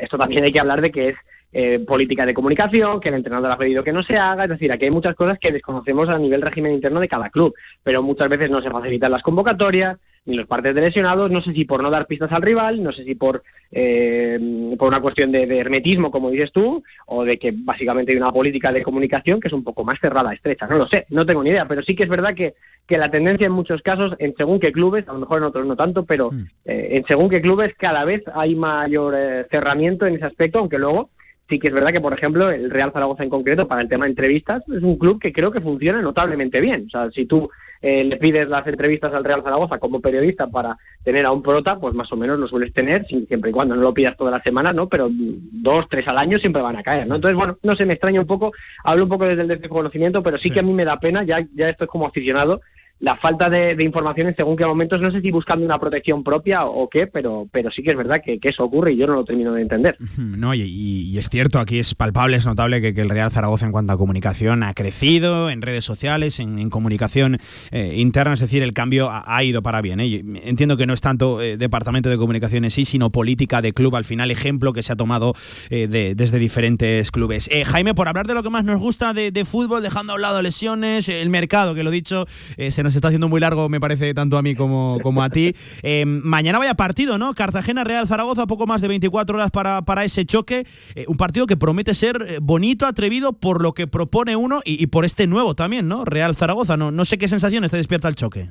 [0.00, 1.16] esto también hay que hablar de que es
[1.52, 4.70] eh, política de comunicación, que el entrenador ha pedido que no se haga, es decir,
[4.72, 7.52] aquí hay muchas cosas que desconocemos a nivel régimen interno de cada club,
[7.82, 11.52] pero muchas veces no se facilitan las convocatorias, ni los partes de lesionados, no sé
[11.52, 15.32] si por no dar pistas al rival, no sé si por, eh, por una cuestión
[15.32, 19.40] de, de hermetismo, como dices tú, o de que básicamente hay una política de comunicación
[19.40, 21.82] que es un poco más cerrada, estrecha, no lo sé, no tengo ni idea, pero
[21.82, 22.54] sí que es verdad que,
[22.86, 25.66] que la tendencia en muchos casos, en según qué clubes, a lo mejor en otros
[25.66, 26.30] no tanto, pero
[26.64, 30.78] eh, en según qué clubes cada vez hay mayor eh, cerramiento en ese aspecto, aunque
[30.78, 31.10] luego
[31.48, 34.04] sí que es verdad que, por ejemplo, el Real Zaragoza en concreto, para el tema
[34.04, 36.84] de entrevistas, es un club que creo que funciona notablemente bien.
[36.86, 37.50] O sea, si tú
[37.82, 41.78] eh, le pides las entrevistas al Real Zaragoza como periodista para tener a un prota,
[41.78, 44.42] pues más o menos lo sueles tener, siempre y cuando no lo pidas toda la
[44.42, 44.88] semana, ¿no?
[44.88, 47.14] Pero dos, tres al año siempre van a caer, ¿no?
[47.16, 48.52] Entonces, bueno, no se me extraña un poco,
[48.84, 51.46] hablo un poco desde el desconocimiento, pero sí, que a mí me da pena, ya,
[51.54, 52.60] ya esto es como aficionado,
[53.00, 56.22] la falta de, de, información en según qué momentos, no sé si buscando una protección
[56.22, 59.14] propia o qué, pero, pero sí que es verdad que, eso ocurre y yo no
[59.14, 59.96] lo termino de entender.
[60.18, 63.72] No, y, y es cierto, aquí es palpable, es notable que, el Real Zaragoza en
[63.72, 67.38] cuanto a comunicación ha crecido en redes sociales, en, comunicación
[67.70, 70.00] eh, interna, es decir, el cambio ha, ido para bien.
[70.00, 70.22] ¿eh?
[70.44, 73.96] Entiendo que no es tanto eh, departamento de comunicación en sí, sino política de club,
[73.96, 75.32] al final ejemplo que se ha tomado
[75.70, 77.48] de, desde diferentes clubes.
[77.66, 80.22] Jaime, por hablar de lo que más nos gusta de, de, fútbol, dejando a un
[80.22, 84.12] lado lesiones, el mercado, que lo dicho, se nos está haciendo muy largo, me parece,
[84.14, 85.54] tanto a mí como, como a ti.
[85.82, 87.32] Eh, mañana vaya partido, ¿no?
[87.32, 90.64] Cartagena-Real Zaragoza, poco más de 24 horas para, para ese choque.
[90.94, 94.82] Eh, un partido que promete ser eh, bonito, atrevido por lo que propone uno y,
[94.82, 96.04] y, por este nuevo también, ¿no?
[96.04, 96.76] Real Zaragoza.
[96.76, 98.50] No, no sé qué sensaciones te despierta el choque.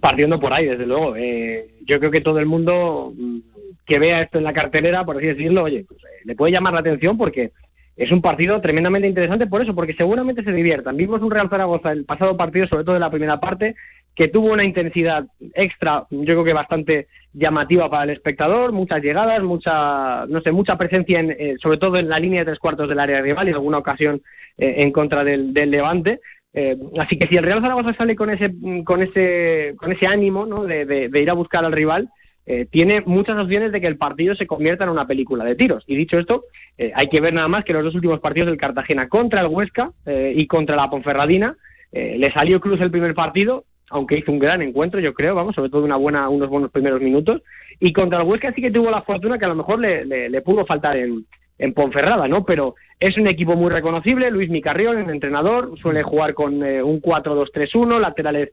[0.00, 1.16] Partiendo por ahí, desde luego.
[1.16, 3.38] Eh, yo creo que todo el mundo mm,
[3.86, 6.80] que vea esto en la cartelera, por así decirlo, oye, pues, le puede llamar la
[6.80, 7.52] atención porque
[7.96, 10.96] es un partido tremendamente interesante por eso, porque seguramente se diviertan.
[10.96, 13.76] Vimos un Real Zaragoza el pasado partido, sobre todo en la primera parte,
[14.14, 19.42] que tuvo una intensidad extra, yo creo que bastante llamativa para el espectador, muchas llegadas,
[19.42, 22.88] mucha, no sé, mucha presencia, en, eh, sobre todo en la línea de tres cuartos
[22.88, 24.22] del área rival y alguna ocasión
[24.56, 26.20] eh, en contra del, del Levante.
[26.52, 30.46] Eh, así que si el Real Zaragoza sale con ese, con ese, con ese ánimo
[30.46, 30.64] ¿no?
[30.64, 32.08] de, de, de ir a buscar al rival,
[32.46, 35.82] eh, tiene muchas opciones de que el partido se convierta en una película de tiros.
[35.86, 36.44] Y dicho esto,
[36.76, 39.46] eh, hay que ver nada más que los dos últimos partidos del Cartagena contra el
[39.46, 41.56] Huesca eh, y contra la Ponferradina.
[41.92, 45.70] le salió cruz el primer partido, aunque hizo un gran encuentro, yo creo, vamos, sobre
[45.70, 47.42] todo una buena, unos buenos primeros minutos.
[47.80, 50.28] Y contra el Huesca sí que tuvo la fortuna que a lo mejor le, le,
[50.28, 51.24] le pudo faltar en,
[51.58, 52.44] en Ponferrada, ¿no?
[52.44, 58.00] Pero es un equipo muy reconocible, Luis Micarrión, el entrenador, suele jugar con un 4-2-3-1,
[58.00, 58.50] laterales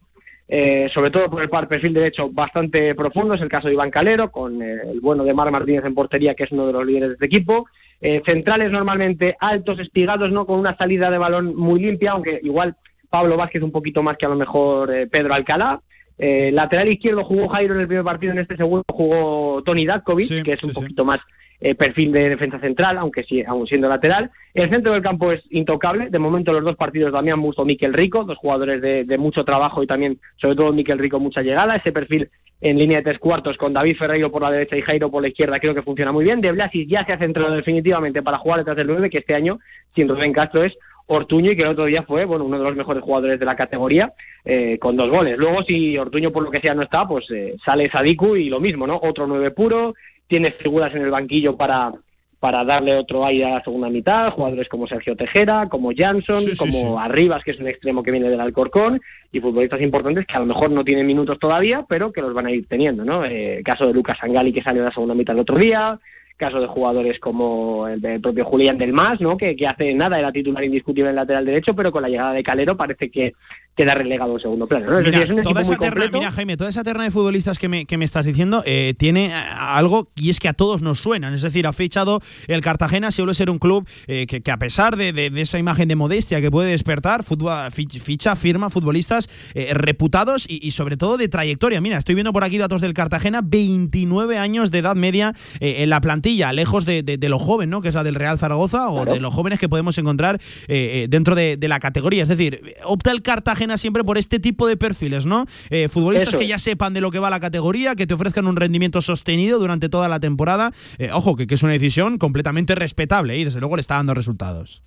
[0.53, 3.89] eh, sobre todo por el par perfil derecho bastante profundo, es el caso de Iván
[3.89, 6.85] Calero, con eh, el bueno de Mar Martínez en portería, que es uno de los
[6.85, 7.67] líderes de este equipo.
[8.01, 10.45] Eh, centrales normalmente altos, espigados, ¿no?
[10.45, 12.75] Con una salida de balón muy limpia, aunque igual
[13.09, 15.79] Pablo Vázquez un poquito más que a lo mejor Pedro Alcalá.
[16.17, 20.43] lateral izquierdo jugó Jairo en el primer partido, en este segundo jugó Tony Datkovic, sí,
[20.43, 21.07] que es un sí, poquito sí.
[21.07, 21.19] más
[21.61, 24.31] eh, perfil de defensa central, aunque sí, aún siendo lateral.
[24.53, 26.09] El centro del campo es intocable.
[26.09, 29.83] De momento, los dos partidos Damián Musto, Miquel Rico, dos jugadores de, de, mucho trabajo
[29.83, 31.75] y también, sobre todo, Miquel Rico, mucha llegada.
[31.75, 32.29] Ese perfil
[32.61, 35.29] en línea de tres cuartos con David Ferreiro por la derecha y Jairo por la
[35.29, 36.41] izquierda, creo que funciona muy bien.
[36.41, 39.59] De Blasis ya se ha centrado definitivamente para jugar detrás del 9, que este año,
[39.95, 40.73] sin Rubén Castro, es
[41.07, 43.55] Ortuño y que el otro día fue bueno uno de los mejores jugadores de la
[43.55, 44.13] categoría
[44.45, 45.37] eh, con dos goles.
[45.37, 48.59] Luego si Ortuño por lo que sea no está, pues eh, sale Sadiku y lo
[48.59, 48.99] mismo, ¿no?
[49.01, 49.93] Otro nueve puro,
[50.31, 51.91] tiene figuras en el banquillo para,
[52.39, 56.55] para darle otro aire a la segunda mitad, jugadores como Sergio Tejera, como Jansson, sí,
[56.55, 56.87] sí, como sí.
[56.97, 60.45] Arribas, que es un extremo que viene del Alcorcón, y futbolistas importantes que a lo
[60.45, 63.25] mejor no tienen minutos todavía, pero que los van a ir teniendo, ¿no?
[63.25, 65.99] Eh, caso de Lucas Angali, que salió de la segunda mitad el otro día,
[66.37, 69.35] caso de jugadores como el, del propio Julián del Mas, ¿no?
[69.35, 72.31] Que, que, hace nada era titular indiscutible en el lateral derecho, pero con la llegada
[72.31, 73.33] de Calero parece que
[73.75, 74.91] queda relegado en segundo plano.
[74.91, 74.99] ¿no?
[74.99, 77.69] Mira, es decir, es toda esa terna, mira, Jaime, toda esa terna de futbolistas que
[77.69, 81.33] me, que me estás diciendo eh, tiene algo y es que a todos nos suenan.
[81.33, 84.97] Es decir, ha fichado el Cartagena, suele ser un club eh, que, que, a pesar
[84.97, 89.73] de, de, de, esa imagen de modestia que puede despertar, fútbol, ficha, firma futbolistas eh,
[89.73, 91.79] reputados y, y, sobre todo de trayectoria.
[91.79, 96.01] Mira, estoy viendo por aquí datos del Cartagena, 29 años de edad media en la
[96.01, 97.81] plantilla, lejos de, de, lo joven, ¿no?
[97.81, 99.13] Que es la del Real Zaragoza o claro.
[99.13, 102.23] de los jóvenes que podemos encontrar dentro de, la categoría.
[102.23, 105.45] Es decir, opta el Cartagena siempre por este tipo de perfiles, ¿no?
[105.69, 106.37] Eh, futbolistas Eso.
[106.37, 109.59] que ya sepan de lo que va la categoría, que te ofrezcan un rendimiento sostenido
[109.59, 110.71] durante toda la temporada.
[110.97, 114.13] Eh, ojo, que, que, es una decisión completamente respetable y desde luego le está dando
[114.13, 114.83] resultados.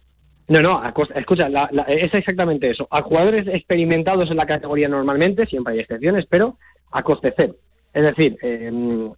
[0.49, 0.83] No, no,
[1.15, 2.87] escucha, la, la, es exactamente eso.
[2.91, 6.59] A jugadores experimentados en la categoría normalmente, siempre hay excepciones, pero
[6.91, 7.57] a coste cero.
[7.95, 8.73] Es decir, eh,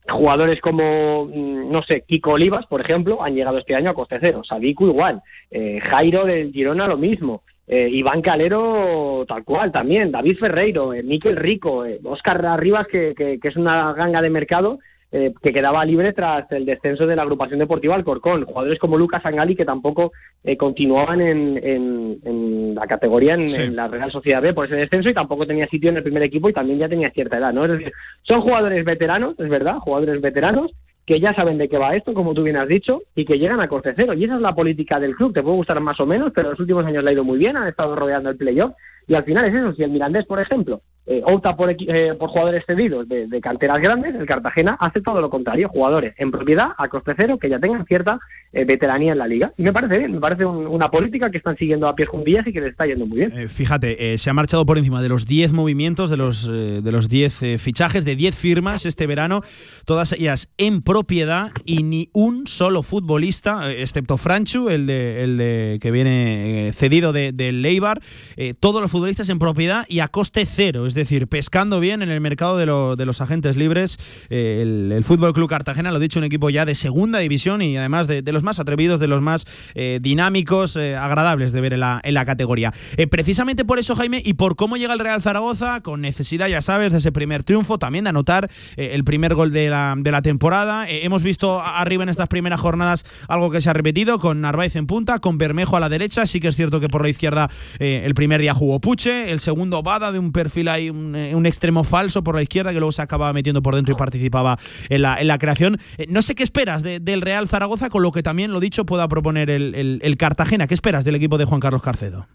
[0.07, 4.19] jugadores como, mm, no sé, Kiko Olivas, por ejemplo, han llegado este año a coste
[4.21, 4.43] cero.
[4.47, 5.23] Sabiku igual.
[5.51, 7.43] Eh, Jairo del Girona lo mismo.
[7.69, 13.15] Eh, Iván Calero tal cual también, David Ferreiro, eh, Miquel Rico, eh, Oscar Arribas que,
[13.15, 14.79] que, que, es una ganga de mercado
[15.13, 19.25] eh, que quedaba libre tras el descenso de la agrupación deportiva Alcorcón, jugadores como Lucas
[19.25, 20.13] Angali que tampoco
[20.43, 23.63] eh, continuaban en, en, en, la categoría en, sí.
[23.63, 26.25] en, la Real Sociedad B por ese descenso y tampoco tenía sitio en el primer
[26.25, 27.65] equipo y también ya tenía cierta edad, ¿no?
[27.65, 27.93] Es decir,
[28.23, 30.73] son jugadores veteranos, es verdad, jugadores veteranos
[31.07, 33.61] que ya saben de qué va esto, como tú bien has dicho, y que llegan
[33.61, 34.13] a coste cero.
[34.13, 35.33] Y esa es la política del club.
[35.33, 37.39] Te puede gustar más o menos, pero en los últimos años le ha ido muy
[37.39, 38.73] bien, han estado rodeando el playoff
[39.09, 42.31] Y al final es eso, si el Mirandés, por ejemplo, eh, opta por, eh, por
[42.31, 46.71] jugadores cedidos de, de canteras grandes, el Cartagena hace todo lo contrario, jugadores en propiedad
[46.77, 48.19] a coste cero que ya tengan cierta
[48.53, 49.53] eh, veteranía en la liga.
[49.57, 52.45] Y me parece bien, me parece un- una política que están siguiendo a pies juntillas
[52.49, 53.39] y que les está yendo muy bien.
[53.39, 56.91] Eh, fíjate, eh, se ha marchado por encima de los 10 movimientos, de los, de
[56.93, 59.43] los 10 eh, fichajes, de 10 firmas este verano,
[59.85, 65.79] todas ellas en propiedad y ni un solo futbolista, excepto Franchu, el de, el de
[65.81, 68.01] que viene cedido de- del Leibar,
[68.37, 72.09] eh, todos los futbolistas en propiedad y a coste cero, es decir, pescando bien en
[72.11, 73.99] el mercado de, lo- de los agentes libres.
[74.31, 78.07] Eh, el, Fútbol Club Cartagena, lo dicho, un equipo ya de segunda división y además
[78.07, 79.45] de, los más atrevidos, de los más
[79.75, 82.73] eh, dinámicos, eh, agradables de ver en la, en la categoría.
[83.11, 86.93] Precisamente por eso, Jaime, y por cómo llega el Real Zaragoza, con necesidad, ya sabes,
[86.93, 90.87] de ese primer triunfo, también de anotar el primer gol de la, de la temporada.
[90.89, 94.87] Hemos visto arriba en estas primeras jornadas algo que se ha repetido, con Narváez en
[94.87, 96.27] punta, con Bermejo a la derecha.
[96.27, 99.83] Sí que es cierto que por la izquierda el primer día jugó Puche, el segundo
[99.83, 102.93] Bada de un perfil ahí, un, eh, un extremo falso por la izquierda, que luego
[102.93, 104.57] se acababa metiendo por dentro y participaba
[104.89, 105.77] en la, en la creación.
[105.99, 108.87] Eh, no sé qué esperas de- del Real Zaragoza, con lo que también, lo dicho,
[108.87, 110.69] pueda proponer el, el- Cartagena.
[110.69, 112.29] ¿Qué esperas del equipo de Juan Carlos Carcedo?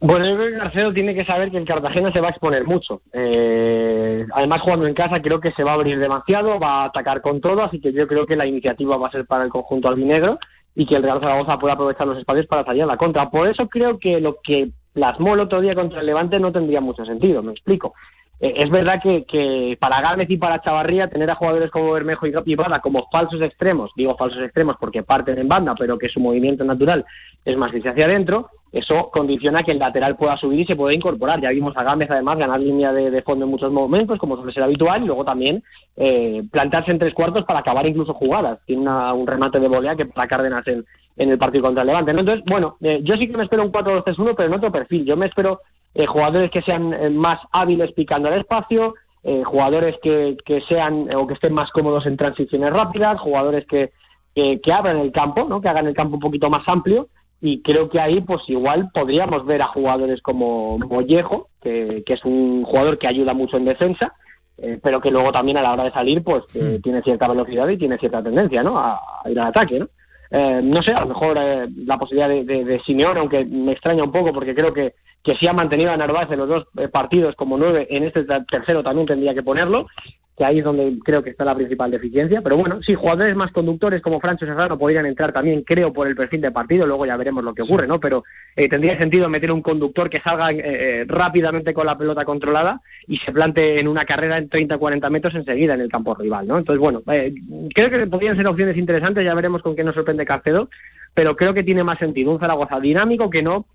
[0.00, 2.64] Bueno, yo creo que Garcedo tiene que saber que el Cartagena se va a exponer
[2.64, 3.02] mucho.
[3.12, 7.20] Eh, además, jugando en casa, creo que se va a abrir demasiado, va a atacar
[7.20, 9.88] con todo, así que yo creo que la iniciativa va a ser para el conjunto
[9.88, 10.38] albinegro
[10.74, 13.28] y que el Real Zaragoza pueda aprovechar los espacios para salir a la contra.
[13.28, 16.80] Por eso creo que lo que plasmó el otro día contra el Levante no tendría
[16.80, 17.94] mucho sentido, me explico.
[18.40, 22.24] Eh, es verdad que, que para Gámez y para Chavarría tener a jugadores como Bermejo
[22.26, 26.20] y Capibada como falsos extremos, digo falsos extremos porque parten en banda, pero que su
[26.20, 27.04] movimiento natural
[27.44, 31.40] es más hacia adentro, eso condiciona que el lateral pueda subir y se pueda incorporar.
[31.40, 34.52] Ya vimos a Gámez además ganar línea de, de fondo en muchos momentos, como suele
[34.52, 35.64] ser habitual, y luego también
[35.96, 38.58] eh, plantarse en tres cuartos para acabar incluso jugadas.
[38.66, 40.84] Tiene una- un remate de volea que para Cárdenas en,
[41.18, 42.12] en el partido contra el Levante.
[42.12, 42.20] ¿no?
[42.20, 45.04] Entonces, bueno, eh, yo sí que me espero un 4-2-3-1, pero en otro perfil.
[45.04, 45.60] Yo me espero
[45.94, 48.94] eh, jugadores que sean eh, más hábiles picando el espacio,
[49.24, 53.66] eh, jugadores que, que sean eh, o que estén más cómodos en transiciones rápidas, jugadores
[53.66, 53.90] que,
[54.34, 55.60] que, que abran el campo, ¿no?
[55.60, 57.08] que hagan el campo un poquito más amplio.
[57.40, 62.24] Y creo que ahí, pues igual podríamos ver a jugadores como Mollejo, que, que es
[62.24, 64.12] un jugador que ayuda mucho en defensa,
[64.56, 67.68] eh, pero que luego también a la hora de salir, pues eh, tiene cierta velocidad
[67.68, 68.76] y tiene cierta tendencia, ¿no?
[68.76, 69.88] A, a ir al ataque, ¿no?
[70.30, 72.64] Eh, no sé, a lo mejor eh, la posibilidad de, de,
[73.16, 76.38] aunque me extraña un poco porque creo que, que si ha mantenido a Narváez en
[76.38, 79.86] los dos eh, partidos como nueve, en este ter- tercero también tendría que ponerlo,
[80.38, 82.40] que ahí es donde creo que está la principal deficiencia.
[82.42, 86.14] Pero bueno, sí, jugadores más conductores como Francho Serrano podrían entrar también, creo, por el
[86.14, 87.98] perfil de partido, luego ya veremos lo que ocurre, ¿no?
[87.98, 88.22] Pero
[88.54, 92.80] eh, tendría sentido meter un conductor que salga eh, eh, rápidamente con la pelota controlada
[93.08, 96.56] y se plante en una carrera en 30-40 metros enseguida en el campo rival, ¿no?
[96.56, 97.34] Entonces, bueno, eh,
[97.74, 100.70] creo que podrían ser opciones interesantes, ya veremos con qué nos sorprende Carcedo,
[101.14, 103.66] pero creo que tiene más sentido un Zaragoza dinámico que no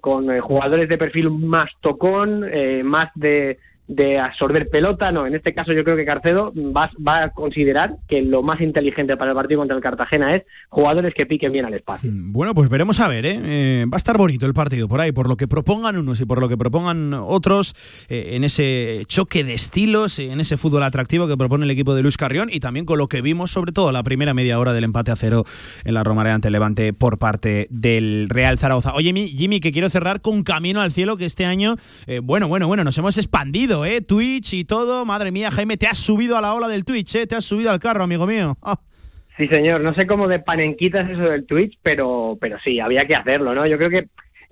[0.00, 2.44] con jugadores de perfil más tocón,
[2.84, 5.12] más de, de absorber pelota.
[5.12, 8.60] No, en este caso yo creo que Carcedo va, va a considerar que lo más
[8.60, 12.10] inteligente para el partido contra el Cartagena es jugadores que piquen bien al espacio.
[12.12, 13.40] Bueno, pues veremos a ver, ¿eh?
[13.42, 16.24] Eh, va a estar bonito el partido por ahí, por lo que propongan unos y
[16.24, 17.74] por lo que propongan otros,
[18.08, 22.02] eh, en ese choque de estilos, en ese fútbol atractivo que propone el equipo de
[22.02, 24.84] Luis Carrión y también con lo que vimos, sobre todo la primera media hora del
[24.84, 25.44] empate a cero
[25.84, 28.94] en la Romareda ante Levante por parte del Real Zaragoza.
[28.94, 31.76] Oye, Jimmy, que quiero cerrar con Camino al Cielo, que este año,
[32.06, 34.02] eh, bueno, bueno, bueno, nos hemos expandido, ¿eh?
[34.02, 37.26] Twitch y todo, madre mía, Jaime, te has subido a la ola del Twitch, ¿eh?
[37.26, 38.56] Te has subido al carro, amigo mío.
[38.62, 38.78] Ah.
[39.36, 39.80] Sí, señor.
[39.80, 43.66] No sé cómo de panenquitas eso del Twitch, pero, pero sí, había que hacerlo, ¿no?
[43.66, 44.06] Yo creo que,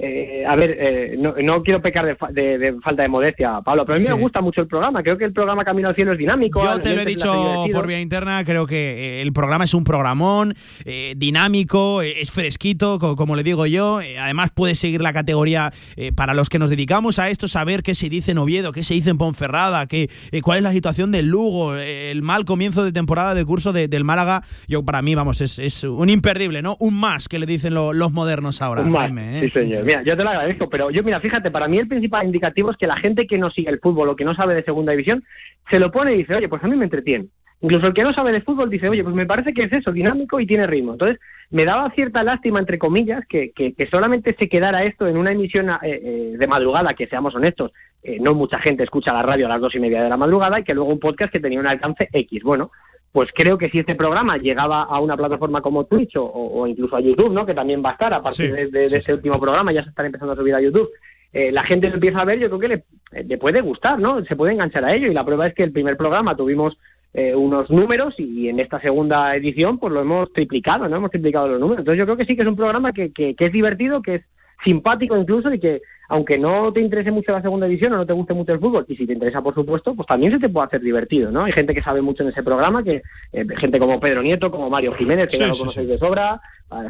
[0.04, 3.60] eh, a ver, eh, no, no quiero pecar de, fa- de- de falta de modestia,
[3.64, 4.10] Pablo, pero a mí Sí.
[4.12, 5.02] me gusta mucho el programa.
[5.02, 6.62] Creo que el programa Camino al Cielo es dinámico.
[6.62, 9.84] Yo te lo he dicho por vía interna, creo que eh, el programa es un
[9.84, 14.00] programón eh, dinámico, eh, es fresquito, co- como le digo yo.
[14.20, 15.72] Además, puede seguir la categoría
[16.16, 18.94] para los que nos dedicamos a esto, saber qué se dice en Oviedo, qué se
[18.94, 22.90] dice en Ponferrada, qué, eh, cuál es la situación del Lugo, el mal comienzo de
[22.92, 24.42] temporada de curso de- del Málaga.
[24.66, 26.76] Yo, para mí, vamos, es, es un imperdible, ¿no?
[26.80, 28.82] Un más que le dicen lo- los modernos ahora.
[28.82, 29.84] Un más, Jaime, sí, señor.
[29.92, 32.78] Mira, yo te lo agradezco, pero yo, mira, fíjate, para mí el principal indicativo es
[32.78, 35.22] que la gente que no sigue el fútbol o que no sabe de segunda división
[35.70, 37.26] se lo pone y dice, oye, pues a mí me entretiene.
[37.60, 39.92] Incluso el que no sabe de fútbol dice, oye, pues me parece que es eso,
[39.92, 40.92] dinámico y tiene ritmo.
[40.92, 41.18] Entonces,
[41.50, 45.32] me daba cierta lástima, entre comillas, que, que, que solamente se quedara esto en una
[45.32, 47.72] emisión eh, eh, de madrugada, que seamos honestos,
[48.02, 50.58] eh, no mucha gente escucha la radio a las dos y media de la madrugada
[50.58, 52.42] y que luego un podcast que tenía un alcance X.
[52.42, 52.70] Bueno,
[53.12, 56.96] pues creo que si este programa llegaba a una plataforma como Twitch o, o incluso
[56.96, 57.44] a YouTube, ¿no?
[57.44, 59.70] que también va a estar a partir Sí, de, de- de sí, este último programa,
[59.72, 60.88] ya se están empezando a subir a YouTube,
[61.32, 63.98] eh, la gente lo empieza a ver, yo creo que le, eh, le puede gustar,
[63.98, 64.24] ¿no?
[64.24, 66.76] Se puede enganchar a ello y la prueba es que el primer programa tuvimos
[67.14, 70.96] eh, unos números y en esta segunda edición pues lo hemos triplicado, ¿no?
[70.96, 71.80] Hemos triplicado los números.
[71.80, 74.14] Entonces yo creo que sí que es un programa que, que, que es divertido, que
[74.16, 74.22] es
[74.64, 75.82] simpático incluso y que
[76.12, 78.84] aunque no te interese mucho la segunda división o no te guste mucho el fútbol,
[78.86, 81.44] y si te interesa, por supuesto, pues también se te puede hacer divertido, ¿no?
[81.44, 83.00] Hay gente que sabe mucho en ese programa, que
[83.32, 85.92] eh, gente como Pedro Nieto, como Mario Jiménez, que Sí, ya lo sí, conocéis sí.
[85.94, 86.38] de sobra,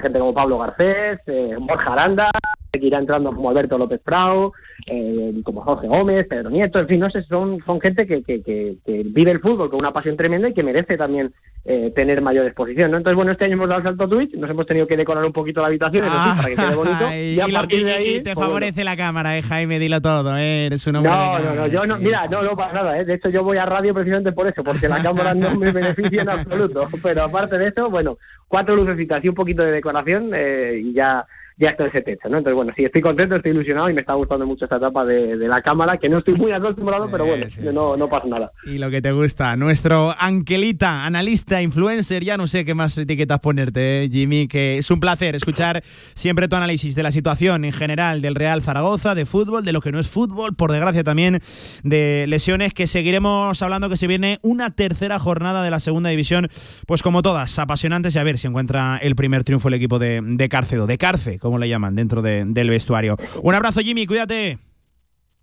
[0.01, 2.31] gente como Pablo Garcés, eh, Borja Aranda,
[2.73, 4.53] que irá entrando como Alberto López Prau,
[4.87, 8.43] eh, como Jorge Gómez, Pedro Nieto, en fin, no sé, son, son gente que, que,
[8.43, 11.33] que- que vive el fútbol con una pasión tremenda y que merece también
[11.65, 12.97] eh, tener mayor exposición, ¿no?
[12.97, 15.25] Entonces, bueno, este año hemos dado el salto a Twitch, nos hemos tenido que decorar
[15.25, 17.95] un poquito la habitación, sí, para que quede bonito, Ay, y a partir de y-
[17.95, 18.09] ahí...
[18.15, 18.49] y te pues, bueno.
[18.49, 21.67] favorece la cámara, eh, Jaime, dilo todo, eh, eres un hombre No, no, cámara, no,
[21.69, 22.05] yo no, sí.
[22.05, 23.05] mira, no, no para nada, ¿eh?
[23.05, 26.23] de hecho yo voy a radio precisamente por eso, porque la cámara no me beneficia
[26.23, 28.19] en absoluto, pero aparte de eso, bueno,
[28.49, 31.27] cuatro lucecitas y un poquito de decoración eh, y ya,
[31.59, 32.39] ya esto ese techo, ¿no?
[32.39, 35.37] Entonces, bueno, sí, estoy contento, estoy ilusionado y me está gustando mucho esta etapa de,
[35.37, 38.53] de la cámara, que no estoy muy acostumbrado, pero bueno, no, no pasa nada.
[38.65, 43.41] Y lo que te gusta, nuestro Angelita, analista, influencer, ya no sé qué más etiquetas
[43.41, 47.73] ponerte, eh, Jimmy, que es un placer escuchar siempre tu análisis de la situación en
[47.73, 51.39] general del Real Zaragoza, de fútbol, de lo que no es fútbol, por desgracia también
[51.83, 56.49] de lesiones, que seguiremos hablando que se viene una tercera jornada de la segunda división,
[56.87, 60.21] pues como todas, apasionantes y a ver si encuentra el primer triunfo el equipo de,
[60.23, 63.17] de Cárcedo, de Carce, como le llaman, dentro de- del vestuario.
[63.43, 64.59] Un abrazo, Jimmy, cuídate.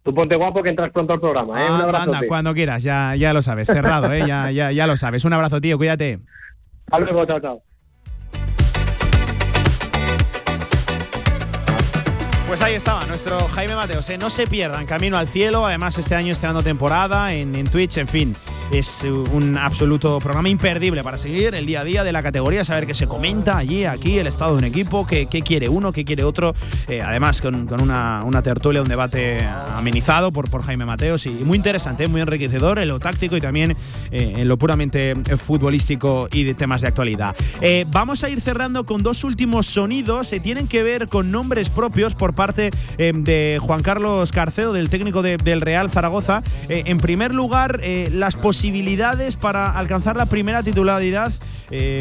[0.01, 1.69] Tú ponte guapo que entras pronto al programa, ¿eh?
[1.69, 2.13] Un Ah, abrazo.
[2.13, 4.23] anda, cuando quieras, ya, ya lo sabes, cerrado, ¿eh?
[4.25, 5.25] ya, ya, ya lo sabes.
[5.25, 6.19] Un abrazo, tío, cuídate.
[6.87, 7.61] Hasta luego, chao, chao.
[12.49, 14.09] Pues ahí estaba nuestro Jaime Mateos.
[14.09, 14.17] ¿eh?
[14.17, 15.67] No se pierdan, camino al cielo.
[15.67, 17.97] Además, este año estrenando temporada en, en Twitch.
[17.97, 18.35] En fin,
[18.71, 22.85] es un absoluto programa imperdible para seguir el día a día de la categoría, saber
[22.85, 26.23] qué se comenta allí, aquí, el estado de un equipo, qué, quiere uno, qué quiere
[26.23, 26.53] otro.
[26.87, 29.43] Eh, además, con, una, tertulia, un debate
[29.73, 33.75] amenizado por, Jaime Mateos y muy interesante, muy enriquecedor en lo táctico y también
[34.11, 37.35] eh, en lo puramente eh, futbolístico y de temas de actualidad.
[37.61, 40.31] Eh, vamos a ir cerrando con dos últimos sonidos.
[40.33, 44.89] eh, tienen que ver con nombres propios por parte eh, de Juan Carlos Carcedo, del
[44.89, 46.41] técnico de- del Real Zaragoza.
[46.69, 51.31] Eh, en primer lugar, eh, las posibilidades para alcanzar la primera titularidad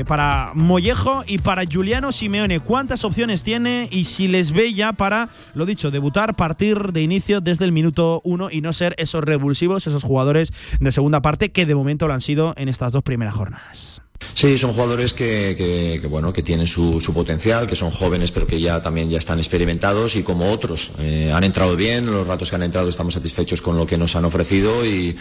[0.06, 2.58] para Mollejo y para Juliano Simeone.
[2.60, 7.42] ¿Cuántas opciones tiene y si les ve ya para, lo dicho, debutar, partir de inicio
[7.42, 11.66] desde el minuto uno y no ser esos revulsivos, esos jugadores de segunda parte que
[11.66, 14.00] de momento lo han sido en estas dos primeras jornadas?
[14.34, 18.60] Sí, son jugadores que, bueno que tienen su, su potencial, que son jóvenes pero que
[18.60, 22.56] ya también ya están experimentados y como otros eh, han entrado bien, los ratos que
[22.56, 25.16] han entrado estamos satisfechos con lo que nos han ofrecido y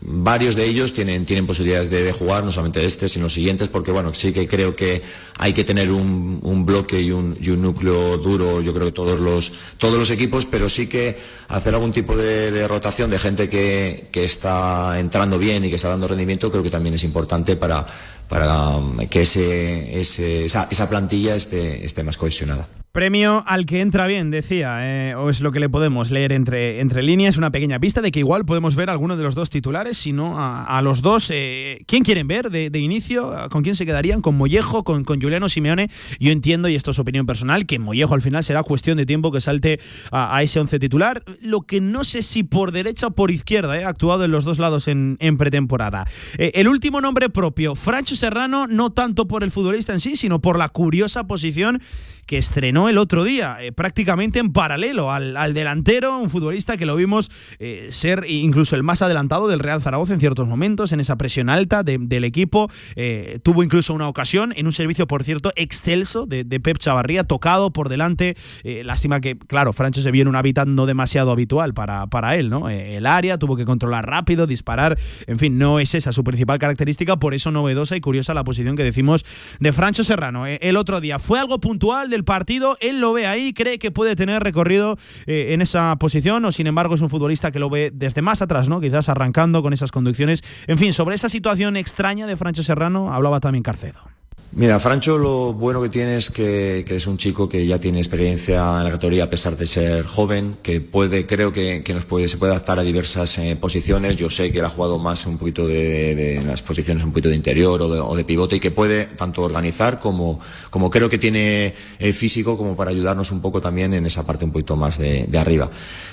[0.00, 3.68] varios de ellos tienen tienen posibilidades de, de jugar, no solamente este sino los siguientes
[3.68, 5.02] porque bueno sí que creo que
[5.38, 8.92] hay que tener un, un bloque y un, y un núcleo duro, yo creo que
[8.92, 11.16] todos los todos los equipos, pero sí que
[11.48, 15.76] hacer algún tipo de, de rotación de gente que, que está entrando bien y que
[15.76, 17.86] está dando rendimiento creo que también es importante para
[18.32, 18.80] para
[19.10, 22.66] que ese, ese- esa, esa plantilla esté, esté más cohesionada.
[22.92, 26.80] Premio al que entra bien, decía, eh, o es lo que le podemos leer entre,
[26.80, 29.48] entre líneas, una pequeña pista de que igual podemos ver a alguno de los dos
[29.48, 31.30] titulares, si no a, los dos.
[31.32, 33.32] eh, ¿Quién quieren ver de, inicio?
[33.50, 34.20] ¿Con quién se quedarían?
[34.20, 34.84] ¿Con Mollejo?
[34.84, 35.88] ¿Con, con Juliano Simeone?
[36.20, 39.32] Yo entiendo, y esto es opinión personal, que Mollejo al final será cuestión de tiempo
[39.32, 39.80] que salte
[40.10, 41.24] a, ese once titular.
[41.40, 44.44] Lo que no sé si por derecha o por izquierda, eh, ha actuado en los
[44.44, 46.06] dos lados en, en pretemporada.
[46.36, 50.58] El último nombre propio, Francho Serrano, no tanto por el futbolista en sí, sino por
[50.58, 51.80] la curiosa posición
[52.26, 56.86] que estrenó el otro día, eh, prácticamente en paralelo al, al delantero, un futbolista que
[56.86, 61.00] lo vimos eh, ser incluso el más adelantado del Real Zaragoza en ciertos momentos, en
[61.00, 62.70] esa presión alta de- del equipo.
[62.96, 67.72] Eh, tuvo incluso una ocasión en un servicio, por cierto, excelso de, Pep Chavarría, tocado
[67.72, 68.36] por delante.
[68.84, 72.50] Lástima que, claro, Francho se vio en un hábitat no demasiado habitual para, para él,
[72.50, 72.68] ¿no?
[72.70, 74.96] El área, tuvo que controlar rápido, disparar.
[75.26, 78.76] En fin, no es esa su principal característica, por eso novedosa y curiosa la posición
[78.76, 79.24] que decimos
[79.58, 80.46] de Francho Serrano.
[80.46, 84.14] El otro día fue algo puntual del partido, él lo ve ahí, cree que puede
[84.14, 84.96] tener recorrido
[85.26, 88.40] eh, en esa posición, o sin embargo es un futbolista que lo ve desde más
[88.40, 88.80] atrás, ¿no?
[88.80, 90.42] Quizás arrancando con esas conducciones.
[90.68, 94.21] En fin, sobre esa situación extraña de Francho Serrano hablaba también Carcedo.
[94.54, 98.58] Mira, Francho lo bueno que tiene es que, es un chico que ya tiene experiencia
[98.78, 102.28] en la categoría a pesar de ser joven, que puede, creo que, que nos puede,
[102.28, 104.18] se puede adaptar a diversas eh, posiciones.
[104.18, 107.30] Yo sé que él ha jugado más un poquito de, de- las posiciones un poquito
[107.30, 110.38] de interior o de, o de pivote y que puede tanto organizar como,
[110.68, 114.44] como creo que tiene eh, físico como para ayudarnos un poco también en esa parte
[114.44, 115.70] un poquito más de arriba.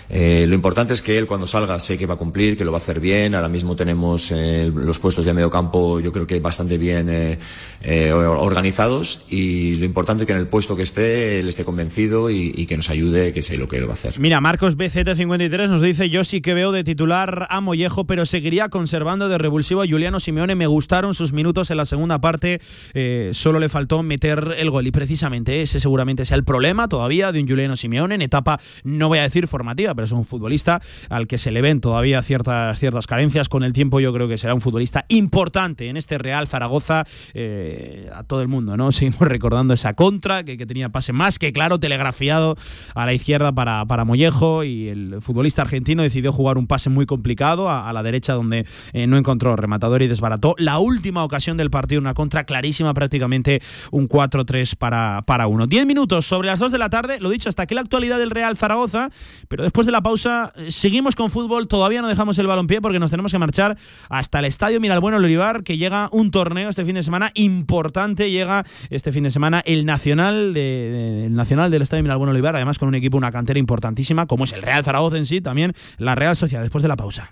[0.10, 2.72] Eh, lo importante es que él cuando salga sé que va a cumplir, que lo
[2.72, 3.36] va a hacer bien.
[3.36, 8.12] Ahora mismo tenemos eh, los puestos de medio campo, yo creo que bastante bien eh,
[8.12, 12.66] organizados y lo importante es que en el puesto que esté él esté convencido y,
[12.70, 14.20] que nos ayude, que sé lo que él va a hacer.
[14.20, 18.70] Mira, Marcos BZ53 nos dice: Yo sí que veo de titular a Mollejo, pero seguiría
[18.70, 20.56] conservando de revulsivo a Juliano Simeone.
[20.56, 22.60] Me gustaron sus minutos en la segunda parte,
[23.32, 27.42] solo le faltó meter el gol y precisamente ese seguramente sea el problema todavía de
[27.42, 31.28] un Juliano Simeone en etapa, no voy a decir formativa, pero es un futbolista al
[31.28, 33.50] que se le ven todavía ciertas, ciertas carencias.
[33.50, 38.10] Con el tiempo yo creo que será un futbolista importante en este Real Zaragoza eh,
[38.14, 38.92] a todo el mundo, ¿no?
[38.94, 42.56] Seguimos recordando esa contra que, tenía pase más que claro, telegrafiado
[42.96, 47.06] a la izquierda para, para Mollejo y el futbolista argentino decidió jugar un pase muy
[47.06, 51.70] complicado a, la derecha donde eh, no encontró rematador y desbarató la última ocasión del
[51.70, 55.68] partido, una contra clarísima, prácticamente un 4-3 para, para uno.
[55.68, 58.32] Diez minutos sobre las dos de la tarde, lo dicho, hasta aquí la actualidad del
[58.32, 59.10] Real Zaragoza,
[59.50, 63.12] pero después de la pausa seguimos con fútbol, todavía no dejamos el balompié porque nos
[63.12, 63.78] tenemos que marchar
[64.10, 68.66] hasta el Estadio Miralbueno Olivar, que llega un torneo este fin de semana importante, llega
[68.90, 72.88] este fin de semana el Nacional, de, el Nacional del Estadio Miralbueno Olivar, además con
[72.88, 76.36] un equipo, una cantera importantísima, como es el Real Zaragoza en sí, también la Real
[76.36, 77.32] Sociedad, después de la pausa.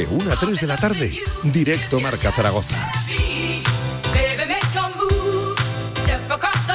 [0.00, 2.90] De 1 a 3 de la tarde, directo Marca Zaragoza.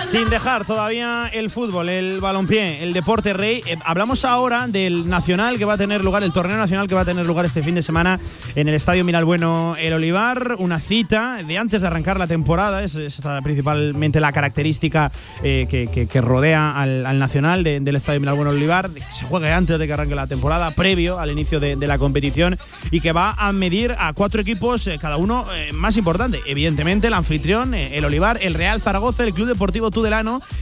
[0.06, 5.58] Sin dejar todavía el fútbol, el balompié, el deporte rey, eh, hablamos ahora del nacional
[5.58, 7.74] que va a tener lugar, el torneo nacional que va a tener lugar este fin
[7.74, 8.20] de semana
[8.56, 13.00] en el Estadio Miralbueno El Olivar, una cita de antes de arrancar la temporada, es,
[13.44, 15.12] principalmente la característica
[15.44, 19.88] eh, que, rodea al, nacional del Estadio Miralbueno El Olivar, que se juegue antes de
[19.88, 22.58] que arranque la temporada, previo al inicio de, la competición
[22.92, 27.14] y que va a medir a cuatro equipos, eh, cada uno más importante, evidentemente el
[27.16, 30.16] anfitrión, el Olivar, el Real Zaragoza, el Club Deportivo Tudela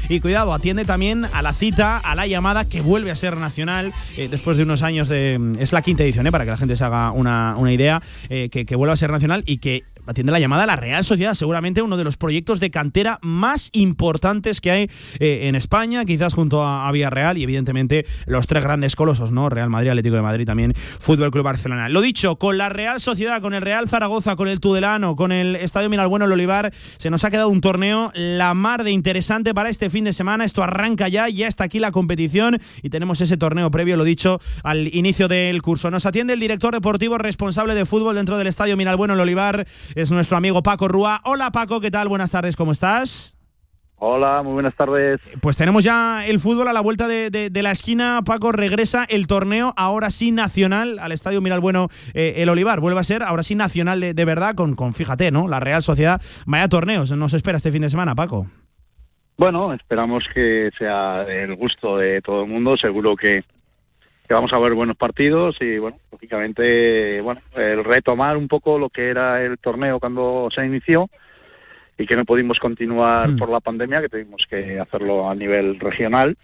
[0.09, 3.91] y cuidado, atiende también a la cita, a la llamada que vuelve a ser nacional
[4.15, 5.39] eh, después de unos años de.
[5.57, 8.65] Es la quinta edición, eh, para que la gente se haga una, idea, eh, que,
[8.65, 11.81] que vuelva a ser nacional y que atiende la llamada a la Real Sociedad, seguramente
[11.81, 14.89] uno de los proyectos de cantera más importantes que hay
[15.19, 19.49] eh, en España, quizás junto a, Villarreal y evidentemente los tres grandes colosos, ¿no?
[19.49, 21.89] Real Madrid, Atlético de Madrid, también Fútbol Club Barcelona.
[21.89, 25.55] Lo dicho, con la Real Sociedad, con el Real Zaragoza, con el Tudelano, con el
[25.55, 29.69] Estadio Miralbueno, el Olivar, se nos ha quedado un torneo la mar de interesante para
[29.69, 30.45] este fin de semana.
[30.45, 34.39] Esto arranca ya, ya está aquí la competición y tenemos ese torneo previo, lo dicho,
[34.63, 35.89] al inicio del curso.
[35.89, 39.65] Nos atiende el director deportivo responsable de fútbol dentro del Estadio Miralbueno, el Olivar,
[39.95, 41.21] es nuestro amigo Paco Rúa.
[41.25, 42.07] Hola Paco, ¿qué tal?
[42.07, 43.37] Buenas tardes, ¿cómo estás?
[44.05, 45.21] Hola, muy buenas tardes.
[45.41, 48.21] Pues tenemos ya el fútbol a la vuelta de, la esquina.
[48.25, 52.81] Paco, regresa el torneo, ahora sí nacional, al Estadio Miralbueno eh, El Olivar.
[52.81, 55.47] Vuelve a ser, ahora sí nacional de, verdad, con, con, fíjate, ¿no?
[55.47, 56.21] La Real Sociedad.
[56.45, 58.47] Vaya torneos, nos espera este fin de semana, Paco.
[59.37, 62.75] Bueno, esperamos que sea el gusto de todo el mundo.
[62.75, 63.45] Seguro que,
[64.33, 68.89] que vamos a ver buenos partidos y bueno, lógicamente, bueno, el retomar un poco lo
[68.89, 71.07] que era el torneo cuando se inició
[71.99, 73.37] y que no pudimos continuar hmm.
[73.37, 76.35] por la pandemia, que tuvimos que hacerlo a nivel regional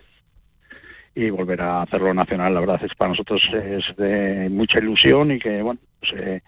[1.15, 2.53] y volver a hacerlo nacional.
[2.53, 6.41] La verdad es que para nosotros es de mucha ilusión y que bueno, pues, eh,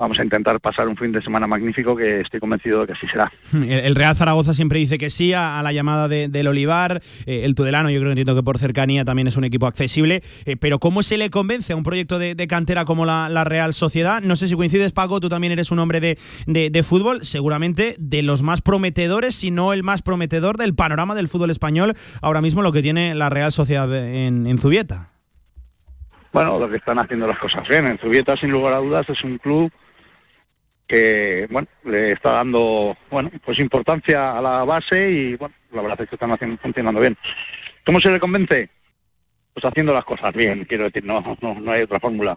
[0.00, 3.06] vamos a intentar pasar un fin de semana magnífico que estoy convencido de que así
[3.06, 3.30] será.
[3.52, 7.54] El, Real Zaragoza siempre dice que sí a, la llamada de- del Olivar, eh, el
[7.54, 10.78] Tudelano yo creo que entiendo que por cercanía también es un equipo accesible, eh, pero
[10.78, 14.22] ¿cómo se le convence a un proyecto de, de cantera como la, la Real Sociedad?
[14.22, 17.94] No sé si coincides Paco, tú también eres un hombre de, de- de fútbol, seguramente
[17.98, 21.92] de los más prometedores, si no el más prometedor del panorama del fútbol español,
[22.22, 25.10] ahora mismo lo que tiene la Real Sociedad en, en Zubieta.
[26.32, 27.86] Bueno, lo que están haciendo las cosas bien.
[27.86, 29.70] En Zubieta, sin lugar a dudas, es un club
[30.90, 36.00] que, bueno, le está dando, bueno, pues importancia a la base y, bueno, la verdad
[36.00, 37.16] es que están haciendo, funcionando bien.
[37.86, 38.68] ¿Cómo se le convence?
[39.54, 42.36] Pues haciendo las cosas bien, quiero decir, no, no, no hay otra fórmula.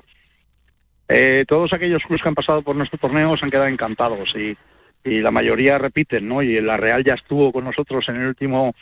[1.07, 4.55] Eh, todos aquellos clubes que han pasado por nuestro torneo se han quedado encantados y,
[5.03, 6.43] y la mayoría repiten, ¿no?
[6.43, 8.75] Y la Real ya estuvo con nosotros en el último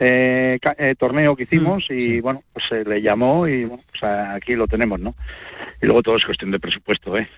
[0.00, 4.54] eh, eh, torneo que hicimos y bueno, pues se le llamó y bueno, pues aquí
[4.54, 5.14] lo tenemos, ¿no?
[5.82, 7.28] Y luego todo es cuestión de presupuesto, ¿eh?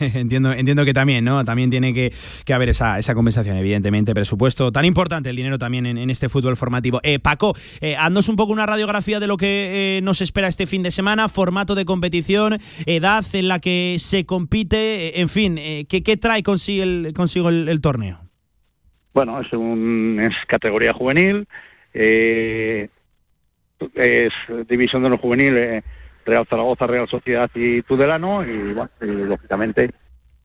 [0.14, 1.44] entiendo, entiendo que también, ¿no?
[1.44, 2.12] También tiene que,
[2.44, 4.70] que haber esa, esa compensación, evidentemente, presupuesto.
[4.70, 7.00] Tan importante el dinero también en, en este fútbol formativo.
[7.02, 10.66] Eh, Paco, eh, haznos un poco una radiografía de lo que eh, nos espera este
[10.66, 15.58] fin de semana, formato de competición, edad en la que se compite, eh, en fin,
[15.58, 18.29] eh, ¿qué, qué trae consigo el, consigo el, el torneo?
[19.12, 21.46] Bueno, es un es categoría juvenil,
[21.92, 22.88] eh,
[23.94, 24.32] es
[24.68, 25.82] división de los juveniles,
[26.24, 29.90] Real Zaragoza, Real Sociedad y Tudelano, y bueno, y lógicamente,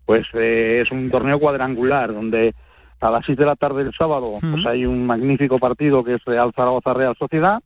[0.05, 2.55] pues eh, es un torneo cuadrangular donde
[3.01, 6.23] a las 6 de la tarde del sábado pues hay un magnífico partido que es
[6.25, 7.61] Real Zaragoza, Real Sociedad,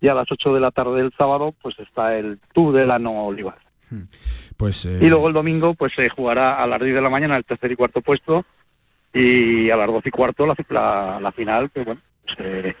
[0.00, 3.58] y a las 8 de la tarde del sábado pues está el Tudelano Olivar.
[4.56, 7.44] Pues, Y luego el domingo pues se jugará a las 10 de la mañana el
[7.44, 8.44] tercer y cuarto puesto
[9.14, 12.74] y a las 12 y cuarto la, la, la final, que bueno, pues, eh,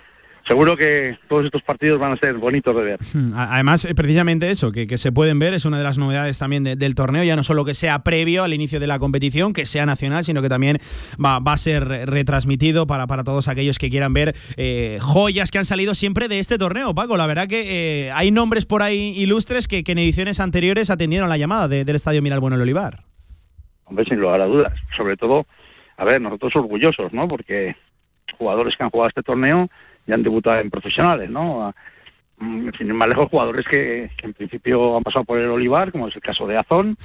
[0.48, 2.98] seguro que todos estos partidos van a ser bonitos de ver.
[3.36, 6.64] Además, eh, precisamente eso, que, que se pueden ver, es una de las novedades también
[6.64, 9.66] de- del torneo, ya no solo que sea previo al inicio de la competición, que
[9.66, 10.78] sea nacional, sino que también
[11.24, 15.50] va, va a ser re- retransmitido para, para todos aquellos que quieran ver eh, joyas
[15.50, 17.16] que han salido siempre de este torneo, Paco.
[17.16, 21.28] La verdad que eh, hay nombres por ahí ilustres que, que en ediciones anteriores atendieron
[21.28, 23.04] la llamada de- del Estadio Miral Bueno el Olivar.
[23.84, 24.72] Hombre, sin lugar a dudas.
[24.96, 25.46] Sobre todo,
[25.96, 27.28] a ver, nosotros orgullosos, ¿no?
[27.28, 27.76] Porque
[28.38, 29.68] jugadores que han jugado este torneo
[30.06, 31.74] ya han debutado en profesionales, ¿no?
[32.38, 35.92] Mm, Sin ir más lejos, jugadores que, que en principio han pasado por el Olivar,
[35.92, 36.96] como es el caso de Azón,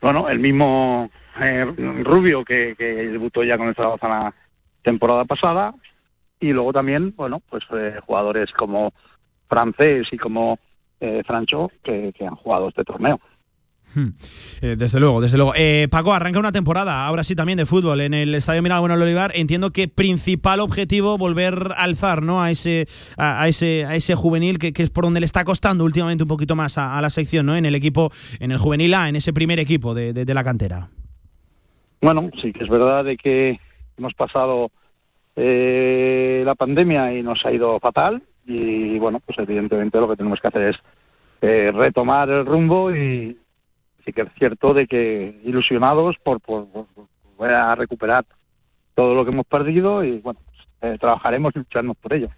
[0.00, 1.64] bueno, el mismo eh,
[2.02, 4.34] Rubio que, que debutó ya con el Zaragoza la
[4.82, 5.74] temporada pasada
[6.38, 8.94] y luego también, bueno, pues eh, jugadores como
[9.48, 10.58] Francés y como
[11.00, 13.20] eh, Francho que, que han jugado este torneo.
[13.94, 14.08] Hmm.
[14.62, 15.52] Eh, desde luego, desde luego.
[15.56, 18.94] Eh, Paco, arranca una temporada, ahora sí también de fútbol, en el Estadio Miral Bueno
[18.94, 19.32] Olivar.
[19.34, 22.40] Entiendo que principal objetivo volver a alzar ¿no?
[22.42, 22.86] a, ese,
[23.16, 26.28] a, ese, a ese juvenil que, que es por donde le está costando últimamente un
[26.28, 27.56] poquito más a, a la sección, ¿no?
[27.56, 30.44] en el equipo, en el juvenil A, en ese primer equipo de, de- de la
[30.44, 30.88] cantera.
[32.00, 33.58] Bueno, sí que es verdad de que
[33.98, 34.70] hemos pasado
[35.36, 40.40] eh, la pandemia y nos ha ido fatal y bueno, pues evidentemente lo que tenemos
[40.40, 40.76] que hacer es
[41.42, 43.36] eh, retomar el rumbo y
[44.12, 48.24] que es cierto de que ilusionados por, por, por a recuperar
[48.94, 50.40] todo lo que hemos perdido y bueno,
[50.82, 52.30] eh, trabajaremos y lucharemos por ello.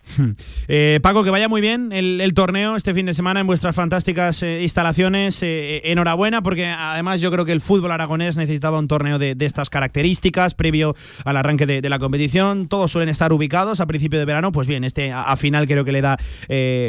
[0.69, 4.43] Eh, Paco, que vaya muy bien el, torneo este fin de semana en vuestras fantásticas
[4.43, 5.41] eh, instalaciones.
[5.43, 10.55] Enhorabuena, porque además yo creo que el fútbol aragonés necesitaba un torneo de, estas características
[10.55, 10.95] previo
[11.25, 12.67] al arranque de, la competición.
[12.67, 14.51] Todos suelen estar ubicados a principio de verano.
[14.51, 16.17] Pues bien, este a, final creo que le da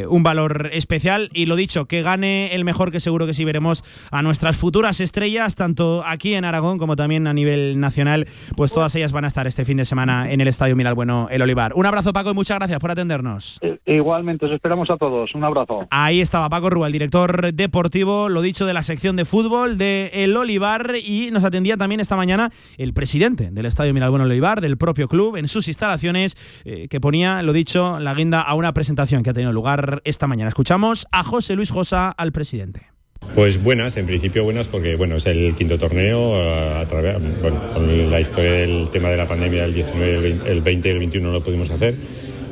[0.08, 1.30] un valor especial.
[1.34, 5.00] Y lo dicho, que gane el mejor, que seguro que sí veremos a nuestras futuras
[5.02, 8.28] estrellas, tanto aquí en Aragón como también a nivel nacional.
[8.56, 11.28] Pues todas ellas van a estar este fin de semana en el Estadio Miral Bueno,
[11.30, 11.74] el Olivar.
[11.76, 13.60] Un abrazo, Paco, y muchas gracias por atendernos.
[13.62, 15.34] Eh, igualmente, os esperamos a todos.
[15.36, 15.88] Un abrazo.
[15.90, 20.10] Ahí estaba Paco Rúa, el director deportivo, lo dicho, de la sección de fútbol de
[20.14, 24.62] El Olivar y nos atendía también esta mañana el presidente del Estadio Miralbueno El Olivar,
[24.62, 28.74] del propio club, en sus instalaciones, eh, que ponía, lo dicho, la guinda a una
[28.74, 30.50] presentación que ha tenido lugar esta mañana.
[30.50, 32.93] Escuchamos a José Luis Josa, al presidente.
[33.34, 37.60] Pues buenas, en principio buenas porque bueno, es el quinto torneo a, a través, bueno,
[37.74, 40.92] con la historia del tema de la pandemia el 19, el 20, el 20 y
[40.92, 41.96] el 21 no lo pudimos hacer,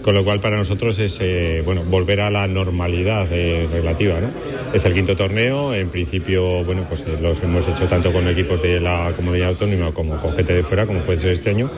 [0.02, 4.32] con lo cual para nosotros es eh, bueno, volver a la normalidad eh, relativa, ¿no?
[4.74, 8.62] Es el quinto torneo, en principio bueno, pues eh, los hemos hecho tanto con equipos
[8.62, 11.70] de la comunidad autónoma como con gente de fuera, como puede ser este año.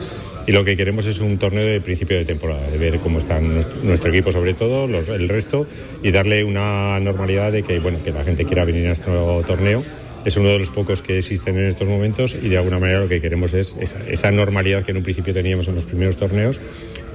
[0.46, 3.40] Y lo que queremos es un torneo de principio de temporada, de ver cómo está
[3.40, 5.66] nuestro, equipo sobre todo, el resto,
[6.02, 9.82] y darle una normalidad de que, bueno, que la gente quiera venir a nuestro torneo.
[10.24, 13.08] Es uno de los pocos que existen en estos momentos y de alguna manera lo
[13.08, 16.60] que queremos es esa, esa normalidad que en un principio teníamos en los primeros torneos,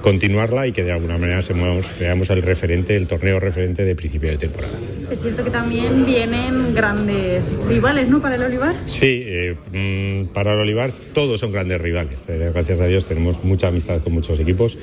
[0.02, 4.30] continuarla y que de alguna manera seamos, seamos el referente, el torneo referente de principio
[4.30, 4.74] de temporada.
[5.12, 8.22] Es cierto que también vienen grandes rivales, ¿no?
[8.22, 8.76] Para el Olivar.
[8.86, 12.26] Sí, eh, mm, para el Olivar todos son grandes rivales.
[12.30, 14.78] Eh, gracias a Dios tenemos mucha amistad con muchos equipos.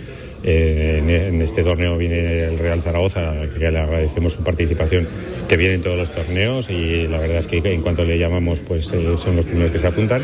[0.45, 5.09] Eh, en, en este torneo viene el Real Zaragoza, que le agradecemos su participación,
[5.49, 8.61] que viene en todos los torneos y la verdad es que en cuanto le llamamos,
[8.61, 10.23] pues eh, son los primeros que se apuntan.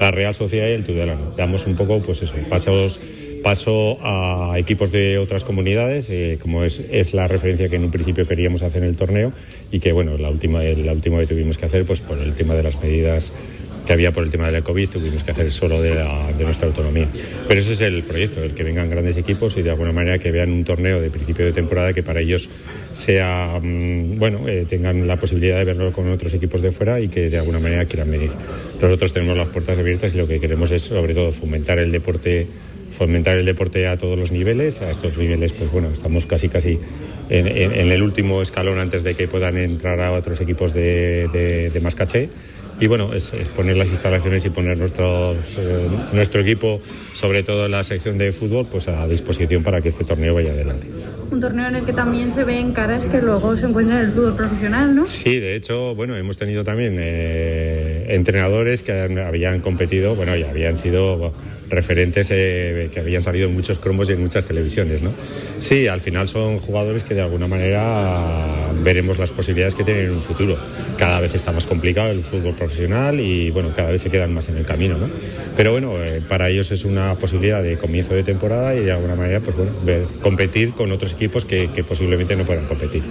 [0.00, 1.32] La Real Sociedad y el Tudelano.
[1.36, 3.00] Damos un poco, pues eso, pasos
[3.44, 7.90] paso a equipos de otras comunidades, eh, como es, es la referencia que en un
[7.92, 9.32] principio queríamos hacer en el torneo
[9.70, 12.54] y que, bueno, la última, la última que tuvimos que hacer, pues por el tema
[12.54, 13.32] de las medidas
[13.86, 16.42] que había por el tema de la COVID, tuvimos que hacer solo de, la- de
[16.42, 17.06] nuestra autonomía.
[17.46, 20.30] Pero ese es el proyecto, el que vengan grandes equipos y de alguna manera que
[20.32, 22.48] vean un torneo de principio de temporada que para ellos
[22.94, 27.08] sea, mm, bueno, eh, tengan la posibilidad de verlo con otros equipos de fuera y
[27.08, 28.30] que de alguna manera quieran venir.
[28.80, 32.46] Nosotros tenemos las puertas abiertas y lo que queremos es sobre todo fomentar el deporte
[32.96, 34.80] fomentar el deporte a todos los niveles.
[34.82, 36.78] A estos niveles, pues bueno, estamos casi casi
[37.28, 41.28] en, en- en el último escalón antes de que puedan entrar a otros equipos de,
[41.32, 42.28] de- de más caché.
[42.80, 46.80] Y bueno, es, es poner las instalaciones y poner nuestros, eh, nuestro equipo,
[47.14, 50.50] sobre todo en la sección de fútbol, pues a disposición para que este torneo vaya
[50.50, 50.88] adelante.
[51.30, 54.12] Un torneo en el que también se ven caras que luego se encuentran en el
[54.12, 55.06] fútbol profesional, ¿no?
[55.06, 60.76] Sí, de hecho, bueno, hemos tenido también eh, entrenadores que habían competido, bueno, y habían
[60.76, 61.32] sido
[61.74, 65.10] referentes eh, que habían salido en muchos cromos y en muchas televisiones, ¿no?
[65.58, 70.12] Sí, al final son jugadores que de alguna manera veremos las posibilidades que tienen en
[70.12, 70.56] un futuro.
[70.98, 74.48] Cada vez está más complicado el fútbol profesional y, bueno, cada vez se quedan más
[74.48, 75.08] en el camino, ¿no?
[75.56, 79.14] Pero bueno, eh, para ellos es una posibilidad de comienzo de temporada y de alguna
[79.16, 83.02] manera, pues bueno, ver- competir con otros equipos que, que posiblemente no puedan competir.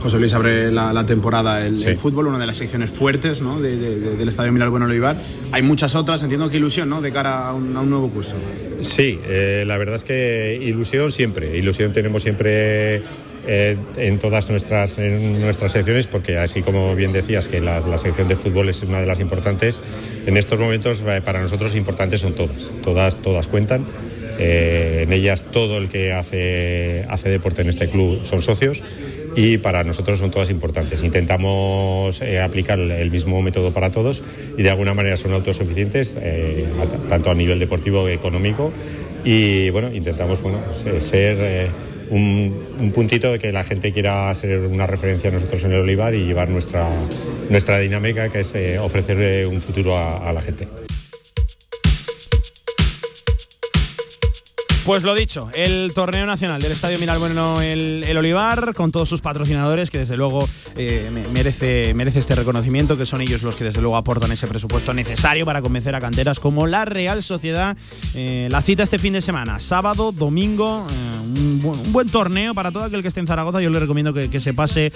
[0.00, 1.88] José Luis abre la, la temporada el, Sí.
[1.88, 3.60] el fútbol, una de las secciones fuertes ¿no?
[3.60, 5.16] de- de- de- del Estadio Miral Bueno Olivar.
[5.52, 7.00] Hay muchas otras, entiendo que ilusión ¿no?
[7.00, 8.36] de cara a un, a un nuevo curso.
[8.80, 11.56] Sí, eh, la verdad es que ilusión siempre.
[11.56, 13.02] Ilusión tenemos siempre
[13.50, 17.96] eh, en todas nuestras, en nuestras secciones, porque así como bien decías que la, la
[17.96, 19.80] sección de fútbol es una de las importantes,
[20.26, 22.70] en estos momentos eh, para nosotros importantes son todas.
[22.82, 23.86] Todas, todas cuentan.
[24.38, 28.82] Eh, en ellas todo el que hace, hace deporte en este club son socios
[29.36, 31.02] y para nosotros son todas importantes.
[31.04, 34.22] Intentamos eh, aplicar el mismo método para todos
[34.56, 36.64] y de alguna manera son autosuficientes, eh,
[37.08, 38.72] tanto a nivel deportivo, económico
[39.24, 41.66] y bueno, intentamos bueno, se- ser eh,
[42.10, 45.80] un, un puntito de que la gente quiera ser una referencia a nosotros en el
[45.82, 46.88] Olivar y llevar nuestra,
[47.50, 50.66] nuestra dinámica que es ofrecer un futuro a la gente.
[54.88, 59.20] Pues lo dicho, el torneo nacional del Estadio Miralbueno el, el Olivar, con todos sus
[59.20, 63.64] patrocinadores, que desde luego eh, me- merece, merece este reconocimiento, que son ellos los que
[63.64, 67.76] desde luego aportan ese presupuesto necesario para convencer a canteras como la Real Sociedad.
[68.14, 72.84] Eh, la cita este fin de semana, sábado, domingo, eh, un, buen, torneo para todo
[72.84, 73.60] aquel que esté en Zaragoza.
[73.60, 74.90] Yo le recomiendo que, se pase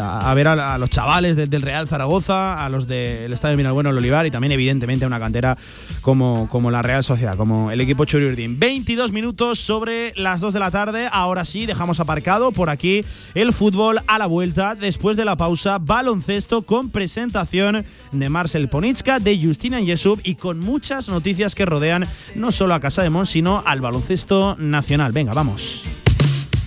[0.00, 3.98] a, ver a, los chavales de- del Real Zaragoza, a los del Estadio Miralbueno el
[3.98, 5.58] Olivar y también evidentemente a una cantera
[6.00, 8.58] como, como la Real Sociedad, como el equipo Churiurdin.
[8.58, 11.08] 22 minutos sobre las 2 de la tarde.
[11.10, 13.04] Ahora sí, dejamos aparcado por aquí
[13.34, 14.74] el fútbol a la vuelta.
[14.74, 20.60] Después de la pausa, baloncesto con presentación de Marcel Ponitska, de Justina Yesub y con
[20.60, 25.12] muchas noticias que rodean no solo a Casa de Mon, sino al baloncesto nacional.
[25.12, 25.84] Venga, vamos.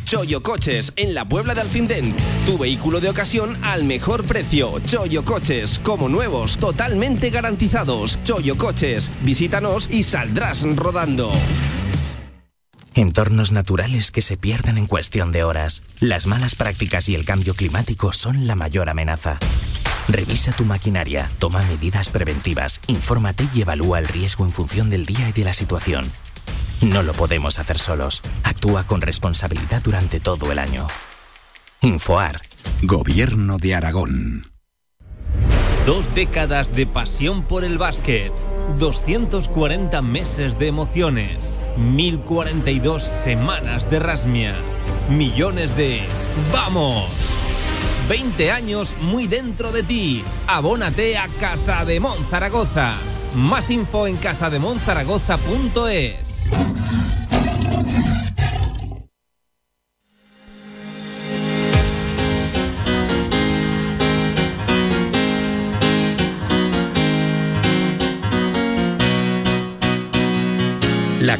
[0.07, 2.15] Choyo Coches, en la Puebla de Alfindén.
[2.45, 4.79] Tu vehículo de ocasión al mejor precio.
[4.79, 8.17] Choyo Coches, como nuevos, totalmente garantizados.
[8.23, 11.29] Choyo Coches, visítanos y saldrás rodando.
[12.97, 15.83] Entornos naturales que se pierden en cuestión de horas.
[15.99, 19.37] Las malas prácticas y el cambio climático son la mayor amenaza.
[20.07, 25.29] Revisa tu maquinaria, toma medidas preventivas, infórmate y evalúa el riesgo en función del día
[25.29, 26.11] y de la situación.
[26.81, 28.23] No lo podemos hacer solos.
[28.43, 30.87] Actúa con responsabilidad durante todo el año.
[31.81, 32.41] Infoar.
[32.81, 34.51] Gobierno de Aragón.
[35.85, 38.33] Dos décadas de pasión por el básquet,
[38.79, 44.55] 240 meses de emociones, 1042 semanas de rasmia,
[45.09, 46.01] millones de
[46.51, 47.07] ¡Vamos!
[48.09, 50.23] 20 años muy dentro de ti.
[50.47, 52.93] Abónate a Casa de Mon Zaragoza.
[53.35, 56.47] Más info en casademonzaragoza.es.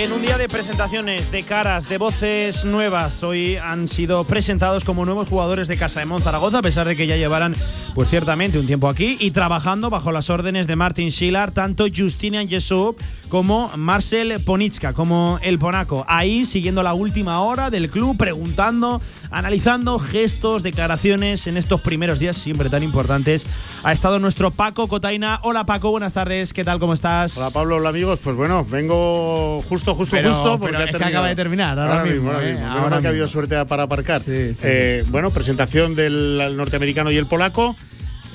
[0.00, 5.04] En un día de presentaciones, de caras, de voces nuevas, hoy han sido presentados como
[5.04, 7.54] nuevos jugadores de Casa de Monzaragoza, a pesar de que ya llevaran,
[7.94, 12.48] pues ciertamente, un tiempo aquí y trabajando bajo las órdenes de Martin Schiller, tanto Justinian
[12.48, 12.94] Jesús
[13.28, 16.06] como Marcel Ponitska, como el Ponaco.
[16.08, 22.38] Ahí, siguiendo la última hora del club, preguntando, analizando gestos, declaraciones en estos primeros días,
[22.38, 23.46] siempre tan importantes,
[23.82, 25.40] ha estado nuestro Paco Cotaina.
[25.42, 26.80] Hola Paco, buenas tardes, ¿qué tal?
[26.80, 27.36] ¿Cómo estás?
[27.36, 31.04] Hola Pablo, hola amigos, pues bueno, vengo justo, justo, Pero- justo, porque pero es que
[31.04, 32.66] acaba de terminar, ahora mismo, ahora eh, mismo.
[32.66, 33.32] ahora Menos mal que ha habido mismo.
[33.32, 34.20] suerte para aparcar.
[34.26, 37.74] Eh, bueno, presentación del norteamericano y el polaco.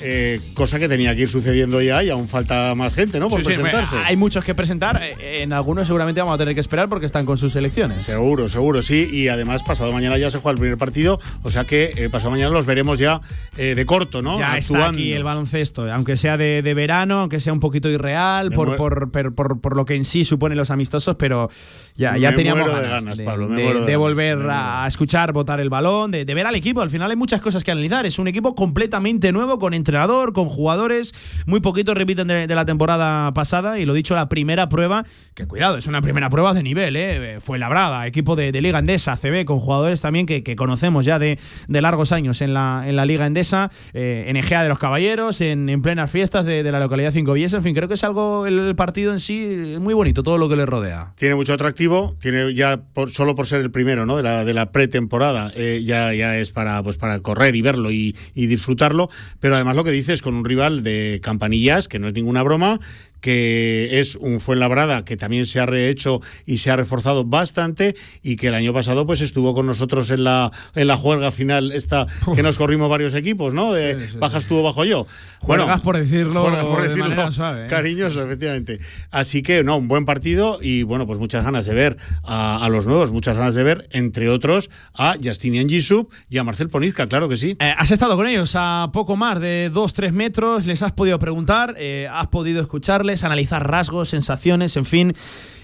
[0.00, 3.28] Eh, cosa que tenía que ir sucediendo ya y aún falta más gente, ¿no?
[3.28, 3.96] Por Sí, sí, presentarse.
[4.04, 5.00] hay muchos que presentar.
[5.02, 8.02] eh, En algunos seguramente vamos a tener que esperar porque están con sus selecciones.
[8.02, 9.08] Seguro, seguro, sí.
[9.12, 11.20] Y además, pasado mañana ya se juega el primer partido.
[11.42, 13.20] O sea que eh, pasado mañana los veremos ya
[13.56, 14.38] eh, de corto, ¿no?
[14.38, 14.98] Ya está Actuando.
[15.00, 19.10] aquí el baloncesto, aunque sea de, de verano, aunque sea un poquito irreal, por, por,
[19.10, 21.48] per- por- por lo que en sí suponen los amistosos, pero
[21.96, 23.98] ya, ya Me teníamos muero de ganas, ganas, de, Pablo, me de- muero de ganas,
[23.98, 26.80] volver a escuchar, votar el balón, de, de ver al equipo.
[26.82, 28.04] Al final hay muchas cosas que analizar.
[28.06, 31.14] Es un equipo completamente nuevo, con entrenador, con jugadores.
[31.46, 33.78] Muy poquitos repiten de, la temporada pasada.
[33.78, 35.04] Y lo dicho, la primera prueba,
[35.34, 37.38] que cuidado, es una primera prueba de nivel, ¿eh?
[37.40, 41.38] Fue labrada, equipo de, Liga Endesa, CB, con jugadores también que, conocemos ya de,
[41.68, 45.68] largos años en la, en la Liga Endesa, eh, en Egea de los Caballeros, en,
[45.68, 47.52] en plenas fiestas de, la localidad Cinco Villas.
[47.52, 50.56] En fin, creo que es algo, el partido en sí, muy bonito, todo lo que
[50.56, 51.12] le rodea.
[51.16, 54.16] Tiene mucho atractivo, tiene ya por, solo por ser el primero, ¿no?
[54.16, 57.92] De la, de la pretemporada, eh, ya, ya es para, pues para correr y verlo
[57.92, 59.08] y disfrutarlo.
[59.38, 62.80] Pero además lo que dices con un rival de campanillas, que no es ninguna broma,
[63.26, 68.36] que es un Fuenlabrada que también se ha rehecho y se ha reforzado bastante y
[68.36, 72.06] que el año pasado pues estuvo con nosotros en la en la juerga final esta
[72.36, 73.72] que nos corrimos varios equipos, ¿no?
[73.72, 75.08] De bajas tú o bajo yo.
[75.40, 77.68] Juergas por decirlo juergas por de decirlo manera suave, ¿eh?
[77.68, 78.78] cariñoso, efectivamente.
[79.10, 82.68] Así que no, un buen partido y bueno, pues muchas ganas de ver a, a
[82.68, 87.08] los nuevos, muchas ganas de ver, entre otros, a Justinian Gisub y a Marcel Ponizka,
[87.08, 87.56] claro que sí.
[87.58, 91.74] Eh, has estado con ellos a poco más de 2-3 metros, les has podido preguntar,
[91.76, 95.14] eh, has podido escucharles, analizar rasgos, sensaciones, en fin.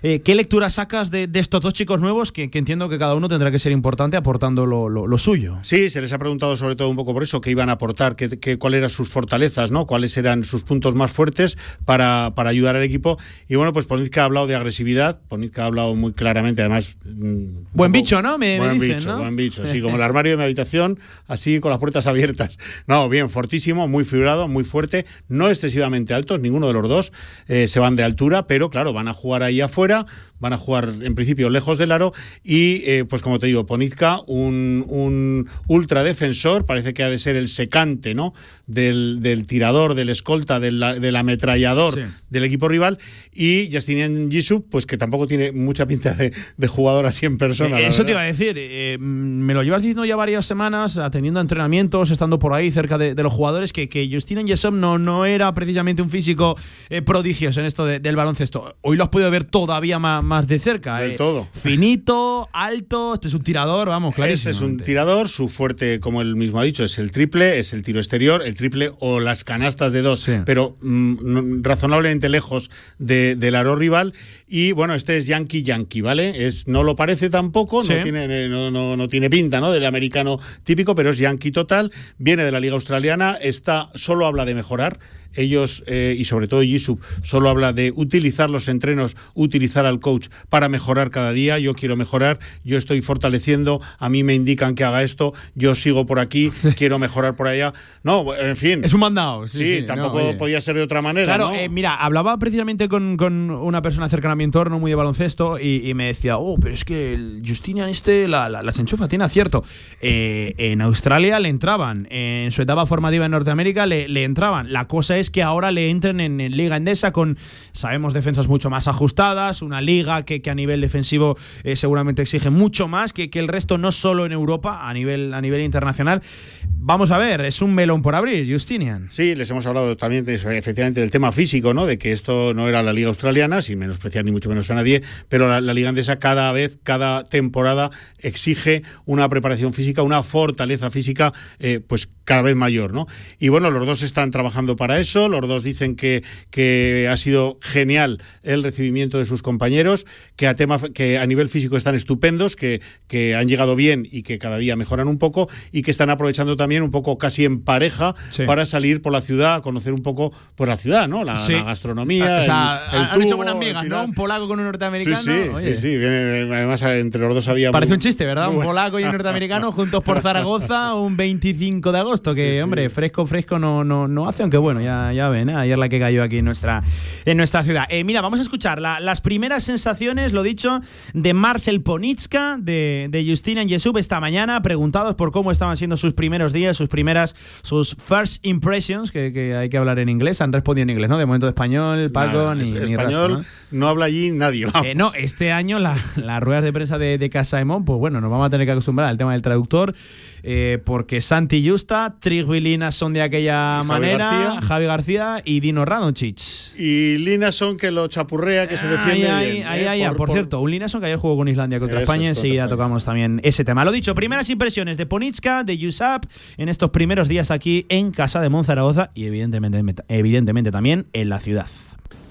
[0.05, 3.15] Eh, ¿Qué lectura sacas de, de estos dos chicos nuevos que, que entiendo que cada
[3.15, 5.59] uno tendrá que ser importante aportando lo, lo- lo suyo?
[5.63, 8.17] Sí, se les ha preguntado sobre todo un poco por eso, qué iban a aportar,
[8.17, 9.87] qué, qué- cuáles eran sus fortalezas, ¿no?
[9.87, 13.17] Cuáles eran sus puntos más fuertes para, para ayudar al equipo.
[13.49, 16.97] Y bueno, pues Ponizka ha hablado de agresividad, Ponizka ha hablado muy claramente, además...
[17.05, 18.39] mm, Buen bicho, ¿no?
[18.39, 19.19] Me, me buen dicen, bicho, ¿no?
[19.19, 20.99] buen bicho, sí, como el armario de mi habitación,
[21.29, 22.59] así con las puertas abiertas.
[22.89, 27.13] No, bien, fortísimo, muy fibrado, muy fuerte, no excesivamente altos, ninguno de los dos
[27.47, 30.07] eh, se van de altura, pero claro, van a jugar ahí afuera, ahora
[30.43, 32.13] van a jugar en principio lejos del aro
[32.45, 37.19] y eh, pues como te digo, Ponizka, un, un ultra defensor, parece que ha de
[37.19, 38.35] ser el secante, ¿no?
[38.67, 42.01] Del, del tirador, del escolta, del, del ametrallador Sí.
[42.31, 42.99] del equipo rival
[43.33, 47.79] y Justinian Gisub, pues que tampoco tiene mucha pinta de, de jugador así en persona.
[47.81, 50.99] Eh, Eso te iba a decir, eh, mm, me lo llevas diciendo ya varias semanas,
[50.99, 54.81] atendiendo a entrenamientos, estando por ahí cerca de, de los jugadores, que, que Justin Jessom
[54.81, 56.57] no, no era precisamente un físico
[56.91, 58.77] eh, prodigioso en esto de- del baloncesto.
[58.81, 60.99] Hoy lo has podido ver todavía más, más de cerca.
[60.99, 61.17] Del eh.
[61.17, 61.47] todo.
[61.53, 64.51] Finito, alto, este es un tirador, vamos, clarísimo.
[64.51, 67.75] Este es un tirador, su fuerte, como él mismo ha dicho, es el triple, es
[67.75, 73.37] el tiro exterior, el triple o las canastas de dos, pero mm, razonablemente lejos de-
[73.37, 74.15] del aro rival.
[74.49, 76.47] Y bueno, este es Yankee Yankee, ¿vale?
[76.47, 77.93] Es, no lo parece tampoco, Sí.
[77.95, 79.71] no, tiene, eh, no, no- no tiene pinta, ¿no?
[79.71, 84.45] Del americano típico, pero es Yankee total, viene de la Liga Australiana, está, solo habla
[84.47, 84.99] de mejorar.
[85.35, 90.29] Ellos, eh, y sobre todo Yusuf, solo habla de utilizar los entrenos, utilizar al coach
[90.49, 91.59] para mejorar cada día.
[91.59, 96.07] Yo quiero mejorar, yo estoy fortaleciendo, a mí me indican que haga esto, yo sigo
[96.07, 97.73] por aquí, quiero mejorar por allá.
[98.03, 98.85] No, en fin.
[98.85, 99.47] Es un mandado.
[99.49, 101.27] Sí, Sí, sí, tampoco no, podía ser de otra manera.
[101.27, 101.55] Claro, ¿no?
[101.55, 105.59] eh, mira, hablaba precisamente con, con una persona cercana a mi entorno, muy de baloncesto,
[105.61, 109.09] y, y me decía, oh, pero es que el Justinian este la, la- las enchufa,
[109.09, 109.63] tiene acierto.
[110.01, 114.73] Eh, en Australia le entraban, en su etapa formativa en Norteamérica le, le entraban.
[114.73, 117.39] La cosa es que ahora le entren en, Liga Endesa con,
[117.73, 122.89] sabemos, defensas mucho más ajustadas, una liga que, a nivel defensivo eh, seguramente exige mucho
[122.89, 126.23] más que, el resto, no solo en Europa, a nivel, a nivel internacional.
[126.69, 129.09] Vamos a ver, es un melón por abrir, Justinian.
[129.11, 131.87] Sí, les hemos hablado también efectivamente del tema físico, ¿no?
[131.87, 135.03] De que esto no era la liga australiana, sin menospreciar ni mucho menos a nadie,
[135.29, 140.91] pero la, la liga andesa cada vez, cada temporada exige una preparación física, una fortaleza
[140.91, 143.07] física, eh, pues cada vez mayor, ¿no?
[143.39, 147.59] Y bueno, los dos están trabajando para eso, los dos dicen que, que ha sido
[147.61, 152.57] genial el recibimiento de sus compañeros, que a, tema, que a nivel físico están estupendos,
[152.57, 156.11] que, que han llegado bien y que cada día mejoran un poco y que están
[156.11, 158.45] aprovechando también un poco casi en pareja Sí.
[158.45, 161.25] para salir por la ciudad, a conocer un poco pues la ciudad, ¿no?
[161.25, 161.53] La, Sí.
[161.53, 163.87] la gastronomía, O sea, el, el han hecho buenas migas.
[163.87, 164.05] ¿no?
[164.05, 165.17] Un polaco con un norteamericano.
[165.17, 165.75] sí, Oye.
[165.75, 166.05] sí, sí.
[166.05, 167.71] además, entre los dos había.
[167.73, 168.49] Parece muy- un chiste, ¿verdad?
[168.51, 172.61] Un polaco y un norteamericano juntos por Zaragoza un 25 de agosto, que Sí, sí.
[172.63, 175.55] hombre, fresco, fresco no, no, no hace, aunque bueno, ya, ya ven, ¿eh?
[175.57, 176.83] ayer la que cayó aquí en nuestra,
[177.25, 177.85] en nuestra ciudad.
[177.89, 180.81] Eh, mira, vamos a escuchar la- las primeras sensaciones, lo dicho,
[181.15, 186.13] de Marcel Ponitska, de, de Justina Jesub esta mañana, preguntados por cómo estaban siendo sus
[186.13, 190.53] primeros días, sus primeras, sus first impressions, que, que hay que hablar en inglés, han
[190.53, 191.19] respondido en inglés, ¿no?
[191.19, 193.79] De momento español, Paco, Nada, ni, es- ni español ¿no?
[193.79, 194.67] no habla allí nadie.
[194.85, 198.21] Eh, no, este año la- las ruedas de prensa de, de Casa Emón, pues bueno,
[198.21, 199.95] nos vamos a tener que acostumbrar al tema del traductor,
[200.43, 204.61] eh, porque Santi Justa, Trigvilina son de aquella Javi manera, García.
[204.63, 206.39] Javi García y Dino Radonjic.
[206.79, 209.67] Y Linason que lo chapurrea, que se defiende Ahí, ahí, bien.
[209.67, 209.89] ahí, ¿eh?
[209.89, 212.29] ahí, Por- por, por- cierto, un Linason que ayer jugó con Islandia contra Eso España,
[212.29, 213.85] enseguida tocamos también ese tema.
[213.85, 216.25] Lo dicho, primeras impresiones de Ponitska, de Yusap,
[216.57, 221.41] en estos primeros días aquí en Casa de Monzaragoza y evidentemente, evidentemente también en la
[221.41, 221.67] ciudad.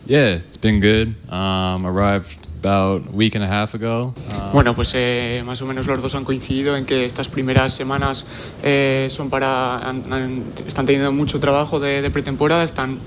[0.07, 1.09] Yeah, it's been good.
[1.31, 2.25] Um, arrived
[2.63, 4.13] about a week and a half ago.
[4.31, 7.73] Um, Bueno, pues eh, más o menos los dos han coincidido en que estas primeras
[7.73, 8.25] semanas
[8.63, 12.99] eh, son para han- han- están teniendo mucho trabajo de, de pretemporada, están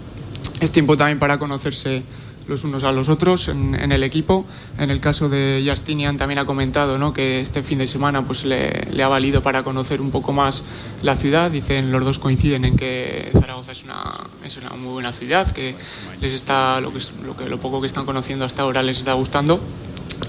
[0.60, 2.02] es tiempo también para conocerse
[2.46, 4.44] los unos a los otros en, en el equipo.
[4.78, 7.12] En el caso de Justinian también ha comentado ¿no?
[7.12, 10.62] que este fin de semana pues, le, le ha valido para conocer un poco más
[11.02, 11.50] la ciudad.
[11.50, 14.02] Dicen, los dos coinciden en que Zaragoza es una,
[14.44, 15.74] es una muy buena ciudad, que
[16.20, 18.98] les está, lo, que, es- lo, que, lo poco que están conociendo hasta ahora les
[18.98, 19.60] está gustando.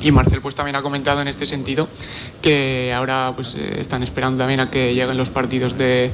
[0.02, 1.88] Y Marcel pues también ha comentado en este sentido
[2.42, 6.12] que ahora pues eh, están esperando también a que lleguen los partidos de,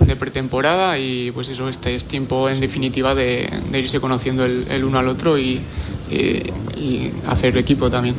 [0.00, 4.64] de pretemporada y pues eso, este es tiempo en definitiva de, de irse conociendo el,
[4.70, 5.60] el uno al otro y,
[6.10, 6.42] y-
[6.76, 8.14] y hacer equipo también.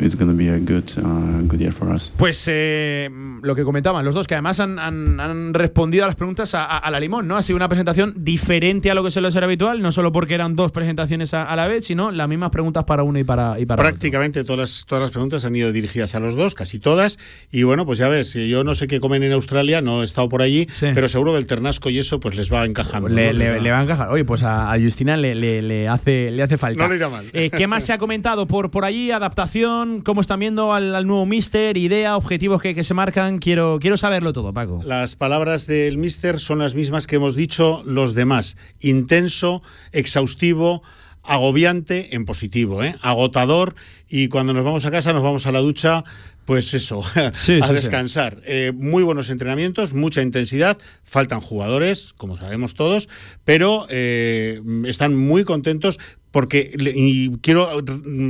[0.00, 2.12] It's to be a good uh, good year for us.
[2.16, 3.08] Pues eh,
[3.42, 6.64] lo que comentaban los dos, que además han, han- han respondido a las preguntas a,
[6.64, 7.36] a- a la limón, ¿no?
[7.36, 10.54] Ha sido una presentación diferente a lo que suele ser habitual, no solo porque eran
[10.56, 13.66] dos presentaciones a, a la vez, sino las mismas preguntas para uno y para, y
[13.66, 13.90] para otro.
[13.92, 17.18] Prácticamente todas las, todas las preguntas han ido dirigidas a los dos, casi todas.
[17.50, 20.28] Y bueno, pues ya ves, yo no sé qué comen en Australia, no he estado
[20.28, 23.08] por allí, pero seguro que el ternasco y eso pues les va encajando.
[23.08, 23.38] Le, ¿no?
[23.38, 24.08] le- va- le va a encajar.
[24.10, 26.82] Oye, pues a, a Justina le, le- le hace, le hace falta.
[26.82, 27.26] No le irá mal.
[27.32, 29.10] Eh, ¿Qué más se ha comentado por, por allí?
[29.10, 30.00] ¿Adaptación?
[30.02, 31.76] ¿Cómo están viendo al, al nuevo Mister?
[31.76, 32.16] ¿Idea?
[32.16, 33.38] ¿Objetivos que, que se marcan?
[33.38, 34.82] Quiero, quiero saberlo todo, Paco.
[34.84, 38.56] Las palabras del mister son las mismas que hemos dicho los demás.
[38.80, 40.82] Intenso, exhaustivo,
[41.22, 42.94] agobiante en positivo, ¿eh?
[43.02, 43.74] agotador
[44.08, 46.04] y cuando nos vamos a casa nos vamos a la ducha.
[46.48, 47.02] Pues eso,
[47.34, 47.74] Sí, a sí, sí.
[47.74, 48.40] descansar.
[48.46, 53.10] Eh, muy buenos entrenamientos, mucha intensidad, faltan jugadores, como sabemos todos,
[53.44, 55.98] pero eh, están muy contentos
[56.38, 57.68] porque, y quiero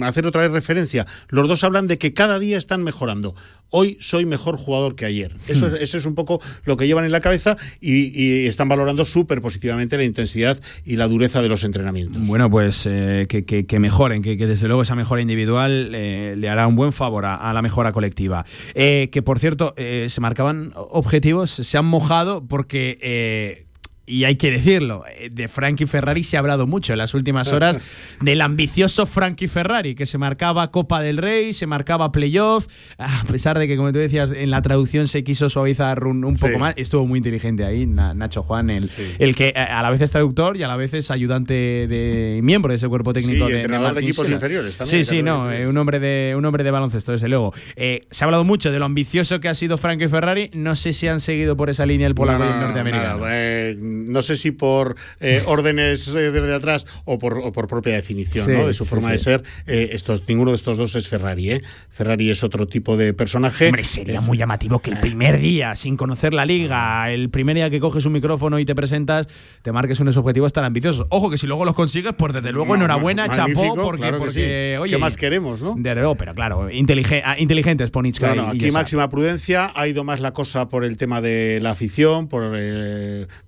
[0.03, 3.35] hacer otra vez referencia, los dos hablan de que cada día están mejorando.
[3.69, 5.37] Hoy soy mejor jugador que ayer.
[5.47, 5.75] Eso, Hmm.
[5.75, 9.05] es, eso es un poco lo que llevan en la cabeza y, y están valorando
[9.05, 12.27] súper positivamente la intensidad y la dureza de los entrenamientos.
[12.27, 16.35] Bueno, pues eh, que, que- que mejoren, que, que desde luego esa mejora individual eh,
[16.39, 18.47] le hará un buen favor a, a la mejora colectiva.
[18.75, 23.68] Eh, que por cierto, se marcaban objetivos, se han mojado porque...
[24.09, 27.53] y hay que decirlo, eh, de Frankie Ferrari se ha hablado mucho en las últimas
[27.53, 27.79] horas
[28.21, 32.67] del ambicioso Frankie Ferrari, que se marcaba Copa del Rey, se marcaba playoff,
[32.99, 36.35] a pesar de que, como tú decías, en la traducción se quiso suavizar un, un
[36.37, 36.59] poco Sí.
[36.59, 40.01] más, estuvo muy inteligente ahí Na- Nacho Juan, el, el que eh, a la vez
[40.01, 43.53] es traductor y a la vez es ayudante de miembro de ese cuerpo técnico Sí,
[43.53, 46.65] de, entrenador de equipos inferiores también, Sí, sí, no, eh, un hombre de un hombre
[46.65, 47.53] de baloncesto, desde luego.
[47.77, 50.93] Eh, se ha hablado mucho de lo ambicioso que ha sido Frankie Ferrari, no sé
[50.93, 53.19] si han seguido por esa línea el polaco No, no, norteamericano.
[53.19, 53.77] nada, eh,
[54.07, 58.47] no sé si por eh, órdenes eh, desde atrás o por, o por propia definición
[58.47, 58.67] Sí, ¿no?
[58.67, 59.43] de su sí, forma de ser.
[59.67, 61.51] eh, estos, ninguno de estos dos es Ferrari.
[61.51, 61.63] ¿eh?
[61.91, 63.67] Ferrari es otro tipo de personaje.
[63.67, 67.57] Hombre, sería Es- muy llamativo que el primer día, sin conocer la liga, el primer
[67.57, 69.27] día que coges un micrófono y te presentas,
[69.63, 71.07] te marques unos objetivos tan ambiciosos.
[71.11, 74.25] Ojo que si luego los consigues, pues desde luego enhorabuena, ma- chapó, porque, claro que
[74.25, 75.75] porque oye, ¿Qué más queremos, no?
[75.77, 78.79] Desde luego, pero claro, intelige- ah, inteligentes Ponitska No, y- no, y aquí Yesa.
[78.79, 79.73] máxima prudencia.
[79.75, 82.57] Ha ido más la cosa por el tema de la afición, por,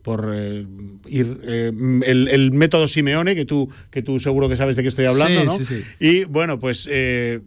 [0.02, 0.66] por eh,
[1.08, 1.72] ir eh,
[2.06, 5.40] el, el método Simeone, que tú, que tú seguro que sabes de qué estoy hablando,
[5.40, 5.56] Sí, ¿no?
[5.58, 5.82] sí, sí.
[6.00, 7.40] Y bueno, pues eh,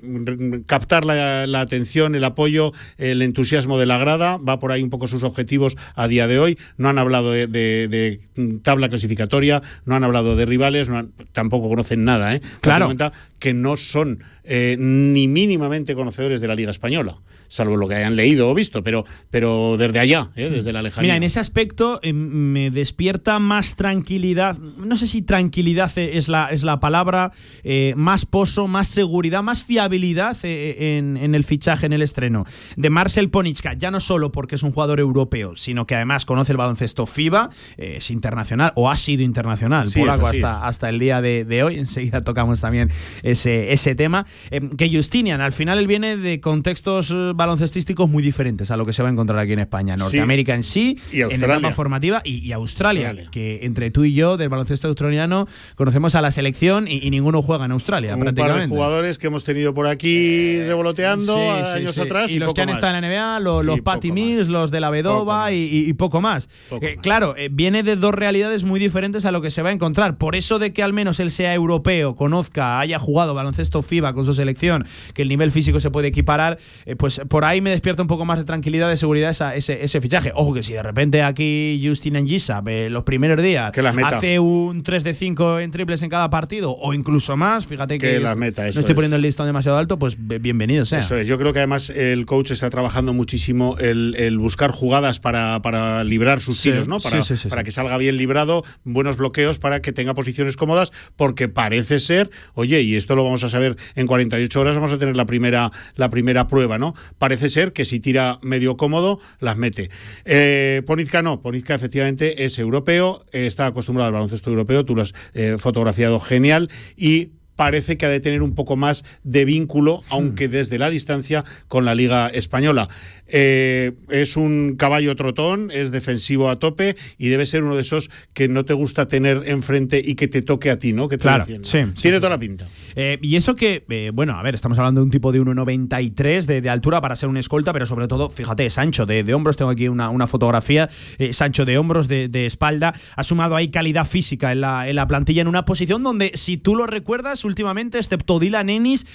[0.65, 4.89] captar la, la atención, el apoyo, el entusiasmo de la grada, va por ahí un
[4.89, 6.57] poco sus objetivos a día de hoy.
[6.77, 8.19] No han hablado de, de- de,
[8.61, 12.41] tabla clasificatoria, no han hablado de rivales, no han- tampoco conocen nada, ¿eh?
[12.61, 12.85] Claro.
[12.85, 17.17] Cuenta que no son eh, ni mínimamente conocedores de la Liga Española,
[17.53, 20.49] salvo lo que hayan leído o visto, pero, pero desde allá, ¿eh?
[20.49, 21.03] desde la lejanía.
[21.05, 26.29] Mira, en ese aspecto eh, me despierta más tranquilidad, no sé si tranquilidad e- es
[26.29, 27.31] la, es la palabra,
[27.63, 32.45] eh, más pozo, más seguridad, más fiabilidad eh, en, en el fichaje, en el estreno
[32.75, 36.53] de Marcel Ponichka, ya no solo porque es un jugador europeo, sino que además conoce
[36.53, 41.21] el baloncesto FIBA, es internacional o ha sido internacional, Sí, polaco hasta, hasta el día
[41.21, 42.89] de, de hoy, enseguida tocamos también
[43.21, 47.13] ese, ese tema, Eh, que Justinian, al final él viene de contextos
[47.43, 50.63] baloncestísticos muy diferentes a lo que se va a encontrar aquí en España, Norteamérica en
[50.63, 54.87] sí, Y en etapa formativa y, y Australia, que entre tú y yo del baloncesto
[54.87, 58.75] australiano conocemos a la selección y, y ninguno juega en Australia un par de prácticamente.
[58.75, 62.61] jugadores que hemos tenido por aquí revoloteando Sí, sí, años atrás y, los poco que
[62.61, 62.75] han más.
[62.77, 66.21] estado en la NBA, lo- los, Y Patty Mills, los de la Vedova y, poco
[66.21, 66.49] más.
[66.81, 69.71] Eh, Claro, eh, viene de dos realidades muy diferentes a lo que se va a
[69.73, 70.17] encontrar.
[70.17, 74.25] Por eso de que al menos él sea europeo, conozca, haya jugado baloncesto FIBA con
[74.25, 78.01] su selección, que el nivel físico se puede equiparar, eh, pues por ahí me despierta
[78.01, 80.31] un poco más de tranquilidad, de seguridad esa- ese, ese fichaje.
[80.35, 84.17] Ojo que si de repente aquí Justin Angisa los primeros días Que las meta.
[84.17, 88.11] hace un 3 de 5 en triples en cada partido o incluso más, fíjate que,
[88.13, 88.93] Que las meta, no estoy es.
[88.93, 90.99] poniendo el listón demasiado alto, pues bienvenido sea.
[90.99, 91.27] Eso es.
[91.27, 96.03] Yo creo que además el coach está trabajando muchísimo el, el buscar jugadas para, para
[96.03, 96.99] librar sus Sí, tiros, ¿no?
[96.99, 100.57] Para, sí, sí, sí, para que salga bien librado, buenos bloqueos para que tenga posiciones
[100.57, 104.93] cómodas, porque parece ser, oye, y esto lo vamos a saber en 48 horas, vamos
[104.93, 106.93] a tener la primera, la primera prueba, ¿no?
[107.23, 109.89] Parece ser que si tira medio cómodo, las mete.
[110.25, 115.03] Eh, Ponizka no, Ponizka efectivamente es europeo, eh, está acostumbrado al baloncesto europeo, tú lo
[115.03, 120.03] has eh, fotografiado genial y parece que ha de tener un poco más de vínculo,
[120.09, 122.89] aunque desde la distancia, con la Liga Española.
[123.27, 128.09] Eh, es un caballo trotón, es defensivo a tope y debe ser uno de esos
[128.33, 131.07] que no te gusta tener enfrente y que te toque a ti, ¿no?
[131.07, 132.67] Que te Claro, sí, Tiene toda la pinta.
[132.95, 136.45] Eh, y eso que, eh, bueno, a ver, estamos hablando de un tipo de 1,93
[136.45, 139.33] de, de altura para ser un escolta, pero sobre todo, fíjate, es ancho de, de
[139.33, 139.55] hombros.
[139.55, 142.93] Tengo aquí una, una fotografía, eh, es ancho de hombros, de, de espalda.
[143.15, 146.57] Ha sumado ahí calidad física en la, en la plantilla, en una posición donde, si
[146.57, 149.05] tú lo recuerdas, últimamente, excepto Dylan Ennis,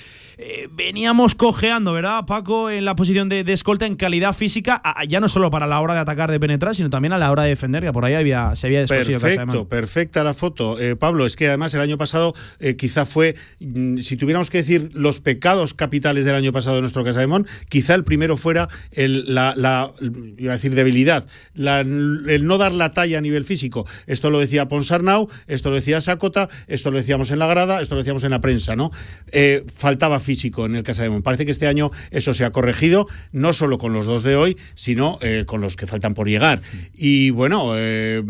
[0.71, 2.71] veníamos cojeando, ¿verdad, Paco?
[2.71, 5.93] En la posición de, de escolta en calidad física, ya no solo para la hora
[5.93, 8.57] de atacar, de penetrar, sino también a la hora de defender, que por ahí había,
[8.57, 10.81] se había descosido Perfecto, perfecta la foto.
[10.81, 14.59] Eh, Pablo, es que además el año pasado eh, quizá fue, mm, si tuviéramos que
[14.59, 19.35] decir los pecados capitales del año pasado de nuestro Casademón, quizá el primero fuera el,
[19.35, 19.93] la, la-
[20.39, 23.87] iba a decir debilidad, la- el no dar la talla a nivel físico.
[24.07, 27.95] Esto lo decía Ponsarnau, esto lo decía Sakota, esto lo decíamos en la grada, esto
[27.95, 28.91] lo decíamos en la prensa, ¿no?
[29.33, 31.23] Eh, faltaba físico en el Casademón.
[31.23, 34.57] Parece que este año eso se ha corregido, no solo con los dos de hoy,
[34.75, 36.61] sino eh, con los que faltan por llegar.
[36.95, 38.23] Y bueno, eh,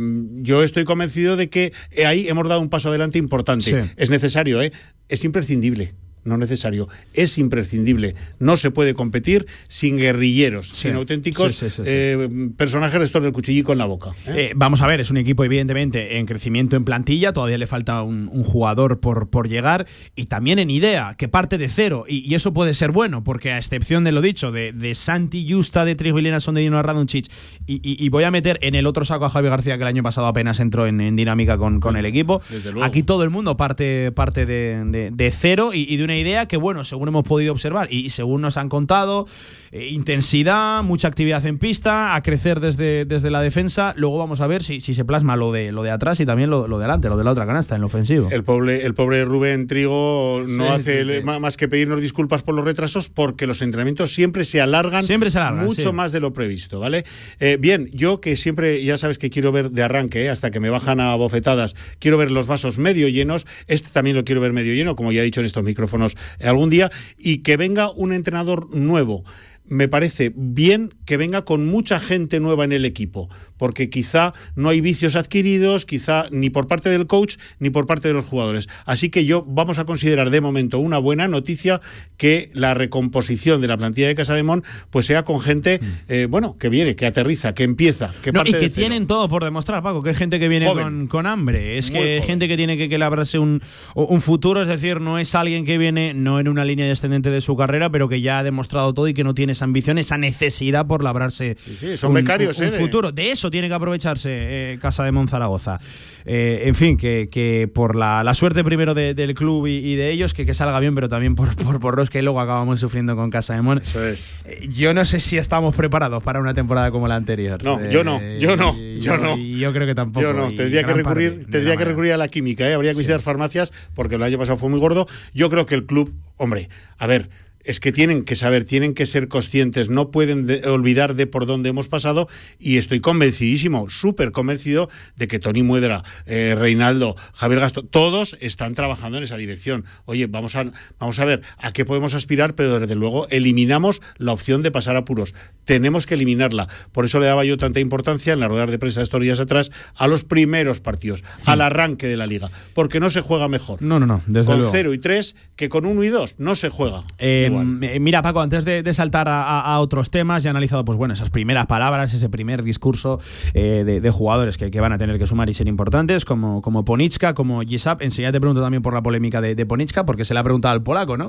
[0.43, 3.65] yo estoy convencido de que eh, ahí hemos dado un paso adelante importante.
[3.65, 3.91] Sí.
[3.97, 4.73] Es necesario, ¿eh?
[5.09, 5.95] Es imprescindible.
[6.25, 8.15] No necesario, es imprescindible.
[8.39, 13.33] No se puede competir sin guerrilleros, sin auténticos Sí, sí, eh, personajes de estos del
[13.33, 14.11] cuchillico en la boca.
[14.27, 14.35] ¿eh?
[14.37, 18.03] Eh, vamos a ver, es un equipo evidentemente en crecimiento en plantilla, todavía le falta
[18.03, 19.87] un, un jugador por, por llegar
[20.17, 23.53] y también en idea, que parte de cero y, y eso puede ser bueno, porque
[23.53, 27.27] a excepción de lo dicho, de, de Santi Justa, de Trigvilina, son de Dino Radonjic
[27.67, 29.89] y, y- y voy a meter en el otro saco a Javi García que el
[29.89, 32.41] año pasado apenas entró en, en dinámica con, con el equipo.
[32.83, 36.49] Aquí todo el mundo parte, parte de, de- de cero y, y de una idea
[36.49, 39.27] que, bueno, según hemos podido observar y, según nos han contado,
[39.73, 43.93] eh, intensidad, mucha actividad en pista, a crecer desde, desde la defensa.
[43.97, 46.49] Luego vamos a ver si, si se plasma lo de, lo de atrás y también
[46.49, 48.29] lo, lo de adelante, lo de la otra canasta en lo ofensivo.
[48.31, 51.25] El pobre, el pobre Rubén Trigo no Sí, hace sí, sí.
[51.25, 55.31] ma- más que pedirnos disculpas por los retrasos porque los entrenamientos siempre se alargan, Siempre
[55.31, 57.05] se alargan, mucho más de lo previsto, ¿vale?
[57.39, 60.31] Eh, bien, yo que siempre, ya sabes que quiero ver de arranque, ¿eh?
[60.31, 64.25] hasta que me bajan a bofetadas, quiero ver los vasos medio llenos, este también lo
[64.25, 67.39] quiero ver medio lleno, como ya he dicho en estos micrófonos eh, algún día, y
[67.39, 69.25] que venga un entrenador nuevo.
[69.67, 74.71] Me parece bien que venga con mucha gente nueva en el equipo, porque quizá no
[74.71, 78.69] hay vicios adquiridos, quizá ni por parte del coach ni por parte de los jugadores.
[78.87, 81.81] Así que yo vamos a considerar de momento una buena noticia
[82.17, 86.27] que la recomposición de la plantilla de Casa de Mon pues sea con gente, eh,
[86.31, 88.35] bueno, que viene, que aterriza, que empieza, que Mm.
[88.35, 88.87] No, parte y que de cero.
[88.89, 91.99] tienen todo por demostrar, Paco, que hay gente que viene con, con hambre, es Muy
[92.01, 92.23] que joven.
[92.23, 93.61] gente que tiene que, que labrarse un,
[93.95, 97.41] un futuro, es decir, no es alguien que viene no en una línea descendente de
[97.41, 100.19] su carrera, pero que ya ha demostrado todo y que no tiene esa ambición, esa
[100.19, 101.57] necesidad por labrarse
[101.97, 102.77] son un, becarios, un- un ¿eh?
[102.79, 103.13] futuro.
[103.13, 104.31] De eso tiene que aprovecharse
[104.75, 105.81] eh, Casa de Monzaragoza.
[106.25, 109.95] Eh, en fin, que, que por la, la suerte primero de- del club y, y
[109.97, 112.81] de ellos, que, que salga bien, pero también por, por, por los que luego acabamos
[112.81, 113.79] sufriendo con Casa de Mon.
[113.79, 114.45] Eso es.
[114.47, 117.63] Eh, Yo no sé si estamos preparados para una temporada como la anterior.
[117.65, 119.37] No, Eh, yo no, yo no, yo no.
[119.37, 120.21] y yo creo que tampoco.
[120.27, 122.75] Yo no, tendría que recurrir, tendría que recurrir a la química, ¿eh?
[122.75, 125.07] habría que visitar farmacias porque el año pasado fue muy gordo.
[125.33, 126.69] Yo creo que el club, hombre,
[126.99, 127.31] a ver,
[127.69, 131.45] es que tienen que saber, tienen que ser conscientes, no pueden de- olvidar de por
[131.45, 132.27] dónde hemos pasado
[132.59, 138.75] y estoy convencidísimo, súper convencido de que Tony Muedra, eh, Reinaldo, Javier Gasto, todos están
[138.75, 139.85] trabajando en esa dirección.
[140.07, 140.65] Oye, vamos a,
[140.99, 144.97] vamos a ver a qué podemos aspirar, pero desde luego eliminamos la opción de pasar
[144.97, 145.35] a puros.
[145.65, 146.69] Tenemos que eliminarla.
[146.93, 149.41] Por eso le daba yo tanta importancia en la rueda de prensa de estos días
[149.41, 153.83] atrás a los primeros partidos, al arranque de la liga, porque no se juega mejor.
[153.83, 154.73] No, no, no, desde con luego.
[154.73, 157.05] 0 y 3 que con 1 y 2 no se juega.
[157.19, 161.15] Eh, mira, Paco, antes de, de saltar a, otros temas, ya he analizado pues bueno,
[161.15, 163.21] esas primeras palabras, ese primer discurso
[163.55, 166.63] eh, de, de jugadores que, que van a tener que sumar y ser importantes, como,
[166.63, 168.03] como Poniczka, como Gisap.
[168.03, 170.73] Enseguida te pregunto también por la polémica de, de Poniczka, porque se le ha preguntado
[170.75, 171.29] al polaco, ¿no?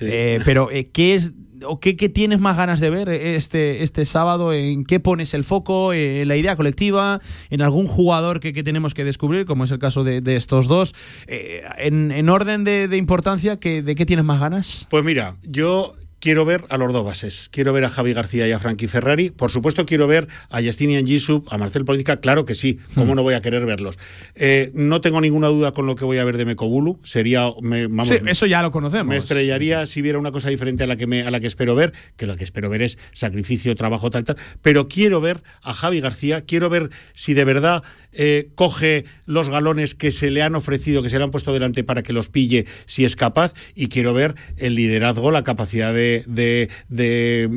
[0.00, 1.32] Eh, pero, eh, ¿qué es
[1.64, 4.52] o qué, qué tienes más ganas de ver este, este sábado?
[4.52, 5.92] ¿En qué pones el foco?
[5.92, 7.20] Eh, ¿En la idea colectiva?
[7.50, 10.68] ¿En algún jugador que, que tenemos que descubrir, como es el caso de, de estos
[10.68, 10.94] dos?
[11.26, 14.86] Eh, en, en orden de, de importancia, ¿qué- ¿de qué tienes más ganas?
[14.90, 17.48] Pues mira, yo quiero ver a los dos bases.
[17.52, 19.30] Quiero ver a Javi García y a Frankie Ferrari.
[19.30, 22.16] Por supuesto, quiero ver a Justinian Gisub, a Marcel Política.
[22.20, 22.78] Claro que sí.
[22.94, 23.16] ¿Cómo Hmm.
[23.16, 23.98] no voy a querer verlos?
[24.34, 27.00] Eh, no tengo ninguna duda con lo que voy a ver de Mekobulu.
[27.04, 27.50] Sería.
[27.62, 29.06] me- vamos, Sí, eso ya lo conocemos.
[29.08, 31.74] Me estrellaría si viera una cosa diferente a la que me, a la que espero
[31.74, 34.36] ver, que la que espero ver es sacrificio, trabajo, tal, tal.
[34.62, 37.82] Pero quiero ver a Javi García, quiero ver si de verdad
[38.12, 41.84] eh, coge los galones que se le han ofrecido, que se le han puesto delante
[41.84, 46.05] para que los pille, si es capaz, y quiero ver el liderazgo, la capacidad de,
[46.26, 47.48] de- de,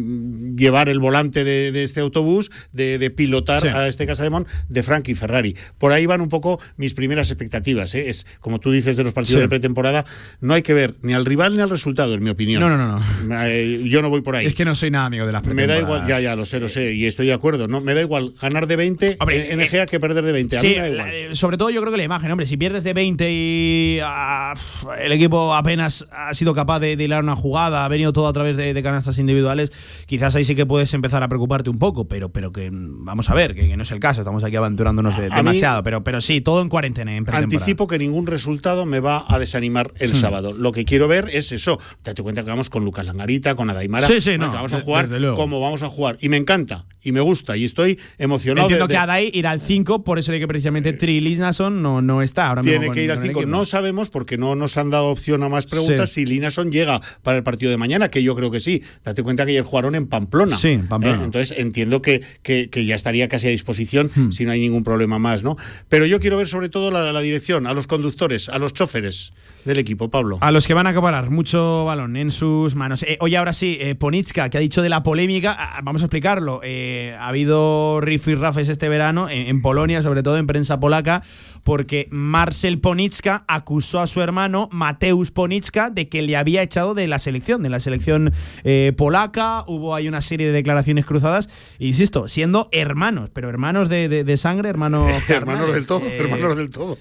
[0.55, 3.67] llevar el volante de, de este autobús, de, pilotar Sí.
[3.67, 5.55] a este Casademón de Frankie Ferrari.
[5.77, 7.93] Por ahí van un poco mis primeras expectativas.
[7.95, 8.09] ¿eh?
[8.09, 9.41] Es como tú dices de los partidos Sí.
[9.41, 10.05] de pretemporada,
[10.41, 12.59] no hay que ver ni al rival ni al resultado, en mi opinión.
[12.61, 13.45] No, no, no, no.
[13.45, 14.45] Eh, Yo no voy por ahí.
[14.45, 16.59] Es que no soy nada amigo de las Me da igual, ya, ya, lo sé,
[16.59, 17.67] lo sé, y estoy de acuerdo.
[17.67, 20.57] No, me da igual ganar de 20 en Egea que perder de 20.
[20.57, 21.09] A Sí, mí me da igual.
[21.11, 24.53] eh, sobre todo yo creo que la imagen, hombre, si pierdes de 20 y ah,
[25.01, 28.33] el equipo apenas ha sido capaz de, de hilar una jugada, ha venido todo a
[28.39, 29.71] través de, de canastas individuales,
[30.05, 33.33] quizás ahí sí que puedes empezar a preocuparte un poco, pero, pero que vamos a
[33.35, 36.21] ver, que, que no es el caso, estamos aquí aventurándonos de- mí- demasiado, pero, pero
[36.21, 37.25] sí, todo en cuarentena, en.
[37.29, 40.15] Anticipo que ningún resultado me va a desanimar el Hmm.
[40.15, 40.51] sábado.
[40.53, 41.79] Lo que quiero ver es eso.
[42.03, 44.07] Date cuenta que vamos con Lucas Langarita, con Adaimara.
[44.07, 46.17] Sí, sí, no, que vamos a jugar como vamos a jugar.
[46.21, 48.67] Y me encanta, y me gusta, y estoy emocionado.
[48.67, 52.01] Entiendo de- que Adai irá al 5, por eso de que precisamente Trillis Nason no,
[52.01, 53.39] no está ahora mismo Tiene con- que ir al con el 5.
[53.41, 53.57] equipo.
[53.57, 56.21] No sabemos porque no nos han dado opción a más preguntas Sí.
[56.21, 58.83] si Linason llega para el partido de mañana, que yo creo que sí.
[59.03, 60.57] Date cuenta que ayer jugaron en Pamplona.
[60.57, 61.21] Sí, en Pamplona.
[61.21, 61.25] ¿eh?
[61.25, 64.31] Entonces entiendo que, que- que ya estaría casi a disposición Hmm.
[64.31, 65.55] si no hay ningún problema más, ¿no?
[65.87, 69.33] Pero yo quiero ver sobre todo la, la dirección, a los conductores, a los choferes
[69.65, 70.37] del equipo, Pablo.
[70.41, 73.03] A los que van a acaparar mucho balón en sus manos.
[73.03, 76.05] Eh, oye, ahora sí, eh, Ponitzka, que ha dicho de la polémica, ah, vamos a
[76.05, 76.61] explicarlo.
[76.63, 81.21] Eh, ha habido rifirrafes este verano, en, en Polonia, sobre todo en prensa polaca,
[81.63, 87.07] porque Marcel Ponitzka acusó a su hermano Mateusz Ponitzka de que le había echado de
[87.07, 88.18] la selección, de la selección
[88.63, 89.63] eh, polaca.
[89.67, 94.37] Hubo ahí una serie de declaraciones cruzadas, insisto, siendo hermanos, pero hermanos de, de- de
[94.37, 95.09] sangre, hermanos.
[95.29, 96.97] hermanos del todo, eh, hermanos del todo.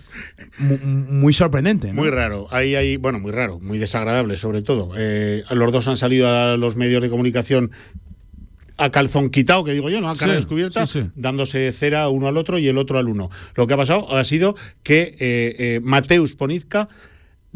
[0.58, 1.88] mu- Muy sorprendente.
[1.88, 1.94] ¿no?
[1.94, 4.92] Muy raro, ahí hay, bueno, muy raro, muy desagradable sobre todo.
[4.96, 7.70] Eh, los dos han salido a los medios de comunicación
[8.80, 10.08] a calzón quitado, que digo yo, ¿no?
[10.08, 11.10] A cara Sí, descubierta, sí, sí.
[11.16, 13.28] dándose cera uno al otro y el otro al uno.
[13.56, 14.54] Lo que ha pasado ha sido
[14.84, 16.88] que eh, eh, Mateus Ponizka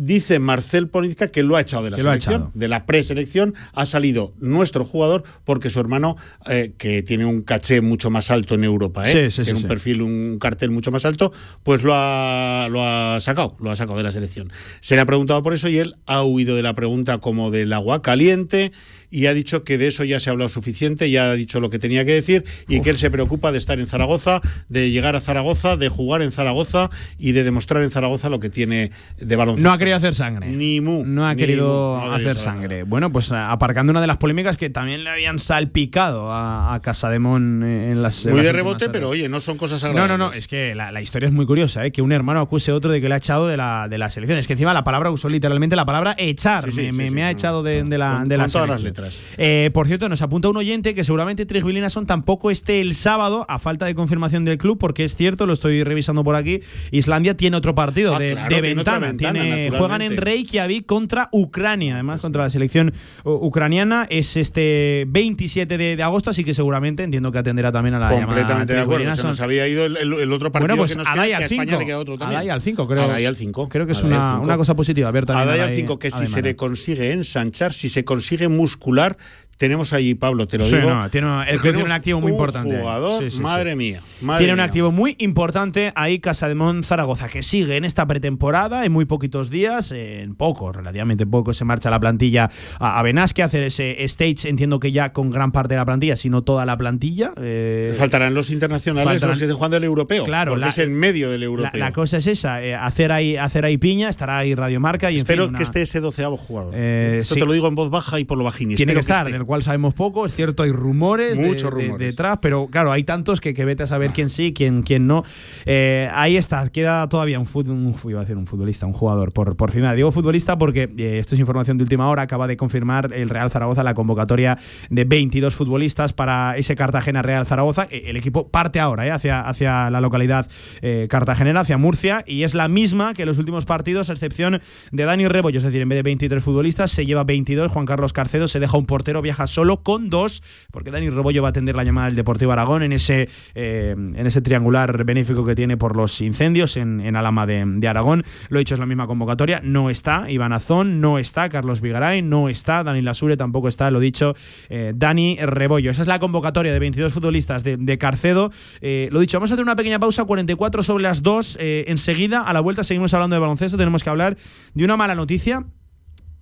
[0.05, 4.35] dice Marcel Ponizka que lo ha echado de la selección, de la preselección, ha salido
[4.41, 6.17] nuestro jugador porque su hermano,
[6.49, 9.31] eh, que tiene un caché mucho más alto en Europa, ¿eh?
[9.31, 9.69] Sí, sí, sí, tiene un sí.
[9.69, 13.97] perfil, un cartel mucho más alto, pues lo ha, lo ha sacado, lo ha sacado
[13.97, 14.51] de la selección.
[14.81, 17.73] Se le ha preguntado por eso y él ha huido de la pregunta como del
[17.73, 18.73] agua caliente
[19.13, 21.71] y ha dicho que de eso ya se ha hablado suficiente, ya ha dicho lo
[21.71, 25.15] que tenía que decir y que él se preocupa de estar en Zaragoza, de llegar
[25.15, 28.91] a Zaragoza, de jugar en Zaragoza y de demostrar en Zaragoza lo que tiene
[29.21, 29.69] de baloncesto.
[29.69, 30.49] No ha querido hacer sangre.
[30.49, 31.05] Ni mu.
[31.07, 32.83] No ha querido mu, no hacer sangre.
[32.85, 36.81] Bueno, pues a- aparcando una de las polémicas que también le habían salpicado a, a
[36.83, 38.25] Casademón en las.
[38.25, 40.19] en Muy las de rebote, pero oye, no son cosas No, agradables.
[40.19, 41.93] no, no, es que la, la historia es muy curiosa, ¿eh?
[41.93, 44.09] que un hermano acuse a otro de que le ha echado de la, de la
[44.11, 44.39] selección.
[44.39, 46.65] Es que encima la palabra usó literalmente la palabra echar.
[46.71, 48.69] Sí, sí, me sí, me- ha no, echado de, de la, de la con todas
[48.71, 49.02] las selección.
[49.39, 53.59] Eh, por cierto, nos apunta un oyente que seguramente Trigvilinason tampoco esté el sábado, a
[53.59, 56.61] falta de confirmación del club, porque es cierto, lo estoy revisando por aquí.
[56.91, 58.99] Islandia tiene otro partido Ah, de, claro, ventana.
[59.07, 62.93] ventana, Tiene juegan en Reykjavik contra Ucrania, además contra la selección
[63.25, 64.07] ucraniana.
[64.11, 68.07] Es este 27 de, de agosto, así que seguramente entiendo que atenderá también a la
[68.11, 69.15] llamada Completamente de acuerdo.
[69.17, 71.31] Se nos había ido el, el- el otro partido Bueno, pues que nos Adai queda,
[71.31, 71.79] que al a España 5.
[71.81, 72.37] le queda otro también.
[72.39, 73.03] Adai al 5, creo.
[73.03, 73.69] Adai al 5.
[73.69, 75.11] Creo que es una, cosa positiva.
[75.11, 78.05] Ver también Adai a al Adai- 5, que si se le consigue ensanchar, si se
[78.05, 79.17] consigue muscular, particular
[79.57, 80.91] tenemos allí, Pablo, te lo Sí, digo.
[80.91, 82.79] no, tiene, el club tiene un activo muy un importante.
[82.79, 83.43] jugador, Sí, sí, sí.
[83.43, 84.01] madre mía.
[84.21, 88.91] madre Tiene un activo muy importante ahí, Casademón Zaragoza, que sigue en esta pretemporada en
[88.93, 92.51] muy poquitos días, en poco, relativamente poco, se marcha la plantilla
[92.81, 95.85] a, a Benasque a hacer ese stage, entiendo que ya con gran parte de la
[95.85, 97.33] plantilla, sino toda la plantilla.
[97.41, 100.25] eh, Faltarán los internacionales, faltarán- los que estén jugando el europeo.
[100.25, 101.71] Claro, porque la- es en medio del europeo.
[101.79, 105.15] la cosa es esa, eh, hacer ahí hacer ahí piña, estará ahí Radio Marca y
[105.15, 106.75] en Espero fin, una- que esté ese doceavo jugador.
[106.77, 108.75] Eh, Esto te lo digo en voz baja y por lo bajín.
[108.75, 109.42] tiene que estar, esté.
[109.43, 111.99] Del cual sabemos poco, es cierto, hay rumores, de- Muchos de- rumores.
[111.99, 115.25] detrás, pero claro, hay tantos que, que vete a saber quién sí, quién, quién no.
[115.67, 119.33] Eh, ahí está, queda todavía un, fut- un- iba a decir un futbolista, un jugador
[119.33, 119.97] por, por firmar.
[119.97, 123.51] Digo futbolista porque eh, esto es información de última hora, acaba de confirmar el Real
[123.51, 124.59] Zaragoza la convocatoria
[124.91, 127.89] de 22 futbolistas para ese Cartagena Real Zaragoza.
[127.91, 130.47] Eh, El equipo parte ahora eh, hacia, hacia la localidad
[130.83, 134.61] eh, cartagenera, hacia Murcia, y es la misma que en los últimos partidos, a excepción
[134.93, 137.73] de Dani Rebollo, es decir, en vez de 23 futbolistas, se lleva 22.
[137.73, 141.49] Juan Carlos Carcedo se deja un portero, viaja solo con dos, porque Dani Rebollo va
[141.49, 145.55] a atender la llamada del Deportivo Aragón en ese, eh, en ese triangular benéfico que
[145.55, 148.25] tiene por los incendios en, Alama de, Aragón.
[148.49, 149.61] Lo he dicho, es la misma convocatoria.
[149.63, 154.01] No está Iván Azón, no está Carlos Vigaray, no está Dani Lasure, tampoco está, lo
[154.01, 154.35] dicho,
[154.69, 155.91] eh, Dani Rebollo.
[155.91, 158.51] Esa es la convocatoria de 22 futbolistas de, Carcedo.
[158.81, 161.59] Eh, lo dicho, vamos a hacer una pequeña pausa, 44 sobre las 2.
[161.61, 163.77] eh, enseguida, a la vuelta, seguimos hablando de baloncesto.
[163.77, 164.37] Tenemos que hablar
[164.75, 165.65] de una mala noticia.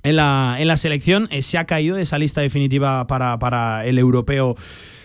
[0.03, 3.85] En la, en la selección eh, se ha caído de esa lista definitiva para, para
[3.85, 4.57] el europeo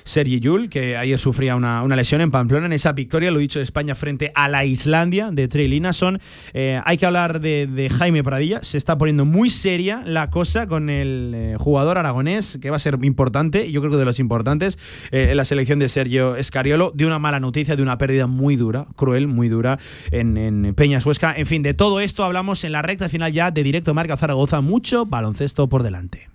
[0.06, 3.60] Sergi Yul, que ayer sufría una, una lesión en Pamplona en esa victoria, lo dicho
[3.60, 6.20] de España frente a la Islandia de Linason.
[6.54, 10.68] Eh, hay que hablar de, de Jaime Pradilla, se está poniendo muy seria la cosa
[10.68, 14.20] con el eh, jugador aragonés, que va a ser importante, yo creo que de los
[14.20, 14.78] importantes,
[15.12, 18.56] eh, en la selección de Sergio Escariolo, de una mala noticia, de una pérdida muy
[18.56, 19.80] dura, cruel, muy dura
[20.12, 21.34] en, en Peña Suesca.
[21.36, 24.62] En fin, de todo esto hablamos en la recta final ya de Directo Marca Zaragoza,
[24.62, 26.35] mucho baloncesto por delante.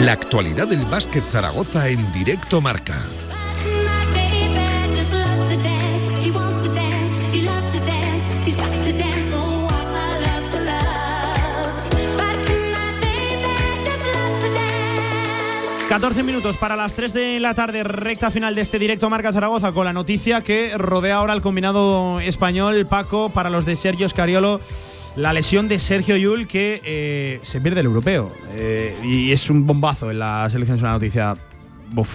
[0.00, 2.94] La actualidad del básquet Zaragoza en directo marca.
[15.90, 19.72] 14 minutos para las 3 de la tarde, recta final de este directo Marca Zaragoza,
[19.72, 24.60] con la noticia que rodea ahora al combinado español Paco para los de Sergio Scariolo.
[25.16, 28.32] La lesión de Sergio Yul que eh, se pierde el europeo.
[28.54, 31.36] Eh, y es un bombazo en la selección, es una noticia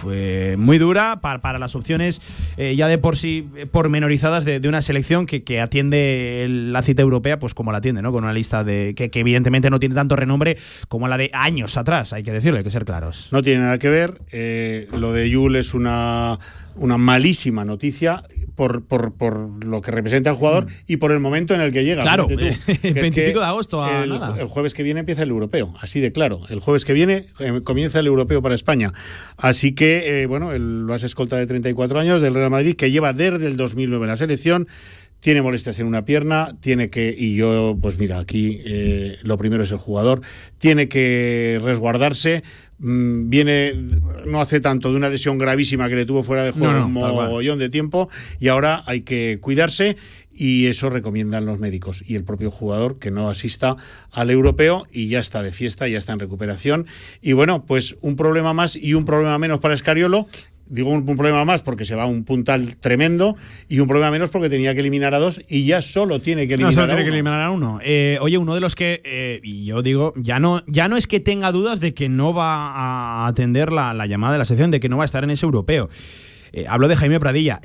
[0.09, 2.22] eh, muy dura para, para las opciones
[2.55, 7.38] ya de por sí pormenorizadas de, de una selección que, que atiende la cita europea
[7.38, 8.13] pues como la atiende, ¿no?
[8.13, 10.57] Con una lista de que, evidentemente no tiene tanto renombre
[10.88, 13.27] como la de años atrás, hay que decirlo, hay que ser claros.
[13.31, 14.22] No tiene nada que ver.
[14.93, 16.39] lo de Yul es una,
[16.77, 18.23] una malísima noticia
[18.56, 21.84] por, por, por lo que representa el jugador y por el momento en el que
[21.84, 22.03] llega.
[22.03, 22.06] Mm.
[22.06, 24.35] Claro, tú, el que es 25 que de agosto a el, nada.
[24.39, 26.41] el jueves que viene empieza el europeo, así de claro.
[26.49, 28.93] El jueves que viene eh, comienza el europeo para España.
[29.38, 33.14] Así que, eh, bueno, el base escolta de 34 años del Real Madrid, que lleva
[33.14, 34.68] desde el 2009 la selección.
[35.19, 39.64] Tiene molestias en una pierna, tiene que, y yo, pues mira, aquí eh, lo primero
[39.64, 40.22] es el jugador,
[40.60, 42.43] tiene que resguardarse.
[42.80, 43.73] Mm, Viene,
[44.26, 46.85] no hace tanto de una lesión gravísima que le tuvo fuera de juego No, no,
[46.85, 49.97] un mogollón de tiempo y ahora hay que cuidarse
[50.35, 53.77] y eso recomiendan los médicos y el propio jugador que no asista
[54.11, 56.88] al europeo y ya está de fiesta, ya está en recuperación.
[57.22, 60.27] Y bueno, pues un problema más y un problema menos para Escariolo
[60.68, 63.36] Digo un, un problema más porque se va un puntal tremendo
[63.70, 66.58] y un problema menos porque tenía que eliminar a dos y ya solo tiene que
[66.58, 67.06] No, eliminar solo a tiene uno.
[67.12, 67.80] que eliminar a uno.
[67.84, 71.08] Eh, oye, uno de los que, eh, y yo digo, ya no, ya no es
[71.08, 74.72] que tenga dudas de que no va a atender la, la llamada de la sección,
[74.72, 75.90] de que no va a estar en ese europeo.
[76.52, 77.60] Eh, hablo de Jaime Pradilla.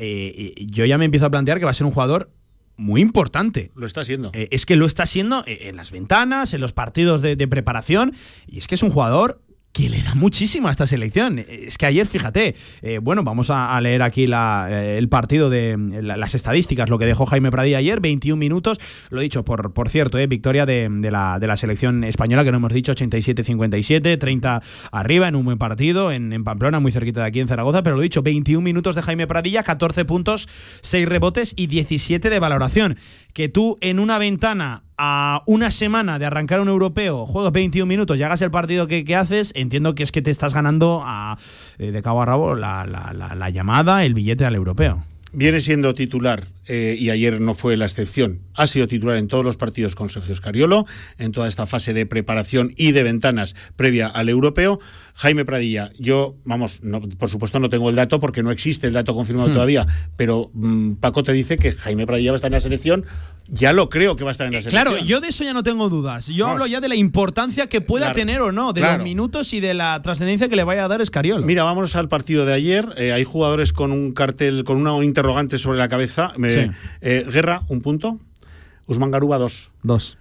[0.58, 2.30] Yo ya me empiezo a plantear que va a ser un jugador
[2.76, 3.70] muy importante.
[3.76, 4.30] Lo está siendo.
[4.34, 7.46] Eh, es que lo está siendo eh, en las ventanas, en los partidos de, de
[7.46, 8.14] preparación,
[8.46, 9.40] y es que es un jugador
[9.72, 11.38] que le da muchísimo a esta selección.
[11.38, 15.76] Eh, Es que ayer, fíjate, eh, bueno, vamos a, leer aquí eh, el partido de
[16.02, 18.78] la- las estadísticas, lo que dejó Jaime Pradilla ayer, 21 minutos,
[19.10, 22.50] lo he dicho, por, por cierto, eh, victoria de, la, de la selección española, que
[22.50, 27.26] no hemos dicho, 87-57, 30 arriba en un buen partido, en Pamplona, muy cerquita de
[27.28, 30.48] aquí en Zaragoza, pero lo he dicho, 21 minutos de Jaime Pradilla, 14 puntos,
[30.82, 32.96] 6 rebotes y 17 de valoración.
[33.32, 38.18] Que tú en una ventana a una semana de arrancar un europeo, juegas 21 minutos
[38.18, 41.38] y hagas el partido que, que haces, entiendo que es que te estás ganando a,
[41.78, 45.02] eh, de cabo a rabo la, la- la- la llamada, el billete al europeo.
[45.32, 48.40] Viene siendo titular eh, y ayer no fue la excepción.
[48.54, 50.86] Ha sido titular en todos los partidos con Sergio Scariolo,
[51.18, 54.80] en toda esta fase de preparación y de ventanas previa al europeo.
[55.20, 58.94] Jaime Pradilla, yo, vamos, no, por supuesto no tengo el dato porque no existe el
[58.94, 59.52] dato confirmado Hmm.
[59.52, 59.86] todavía,
[60.16, 63.04] pero mm, Paco te dice que Jaime Pradilla va a estar en la selección.
[63.52, 64.82] Ya lo creo que va a estar en la selección.
[64.82, 66.28] Claro, yo de eso ya no tengo dudas.
[66.28, 66.62] Yo Vamos.
[66.62, 68.96] hablo ya de la importancia que pueda Claro, tener o no, de claro.
[68.98, 71.44] los minutos y de la trascendencia que le vaya a dar Escariolo.
[71.44, 72.88] Mira, vámonos al partido de ayer.
[72.96, 76.32] Eh, hay jugadores con un cartel, con una interrogante sobre la cabeza.
[76.38, 76.70] Me- Sí.
[77.02, 78.20] eh, Guerra, un punto.
[78.86, 79.70] Usman Garuba, dos.
[79.82, 80.16] Dos.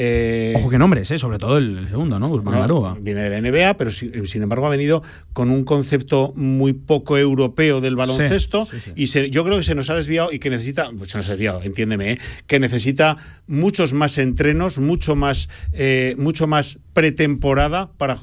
[0.00, 1.18] Eh, Ojo que nombres, ¿eh?
[1.18, 2.28] sobre todo el segundo, ¿no?
[2.28, 2.96] Guzmán No.
[3.00, 5.02] Viene de la NBA, pero si- sin embargo ha venido
[5.32, 8.92] con un concepto muy poco europeo del baloncesto Sí, sí, sí.
[8.94, 11.26] y se- yo creo que se nos ha desviado y que necesita, pues se nos
[11.28, 12.18] ha desviado, entiéndeme, ¿eh?
[12.46, 13.16] que necesita
[13.48, 18.18] muchos más entrenos, mucho más, eh, mucho más pretemporada para,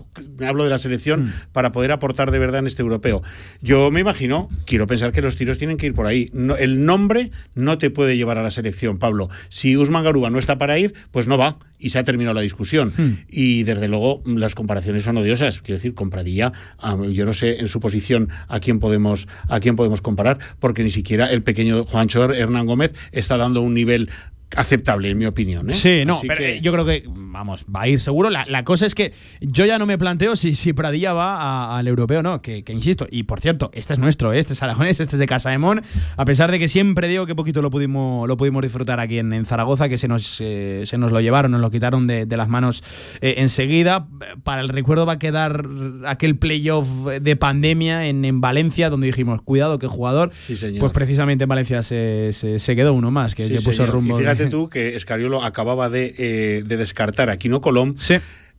[0.47, 1.31] hablo de la selección, Mm.
[1.51, 3.21] para poder aportar de verdad en este europeo.
[3.61, 6.29] Yo me imagino, quiero pensar que los tiros tienen que ir por ahí.
[6.33, 9.29] No- el nombre no te puede llevar a la selección, Pablo.
[9.49, 12.41] Si Usman Garuba no está para ir, pues no va y se ha terminado la
[12.41, 12.93] discusión.
[12.95, 13.25] Hmm.
[13.29, 15.59] Y desde luego las comparaciones son odiosas.
[15.59, 19.59] Quiero decir, con Pradilla, ah, yo no sé en su posición a quién podemos a
[19.59, 24.09] quién podemos comparar, porque ni siquiera el pequeño Juancho Hernán Gómez está dando un nivel
[24.55, 25.69] aceptable, en mi opinión.
[25.69, 25.73] ¿eh?
[25.73, 28.29] Sí, no, Así pero que- eh, yo creo que, vamos, va a ir seguro.
[28.29, 31.87] La, la cosa es que yo ya no me planteo si, si Pradilla va al
[31.87, 33.07] europeo o no, que, que insisto.
[33.11, 34.39] Y por cierto, este es nuestro, ¿eh?
[34.39, 35.81] este es aragonés, este es de Casa de Mon,
[36.17, 39.33] a pesar de que siempre digo que poquito lo pudimos, lo pudimos disfrutar aquí en,
[39.33, 42.37] en Zaragoza, que se nos, eh, se nos lo llevaron, nos lo quitaron de, de
[42.37, 42.83] las manos
[43.21, 44.07] enseguida.
[44.43, 45.65] Para el recuerdo va a quedar
[46.05, 46.87] aquel playoff
[47.21, 50.31] de pandemia en, en Valencia, donde dijimos, cuidado, que jugador.
[50.37, 50.79] Sí, señor.
[50.79, 53.89] Pues precisamente en Valencia se, se- se quedó uno más, que, Sí, que puso señor.
[53.91, 54.19] rumbo.
[54.19, 57.95] Y de- fíjate tú que Escariolo acababa de, eh, de descartar a Quino Colom.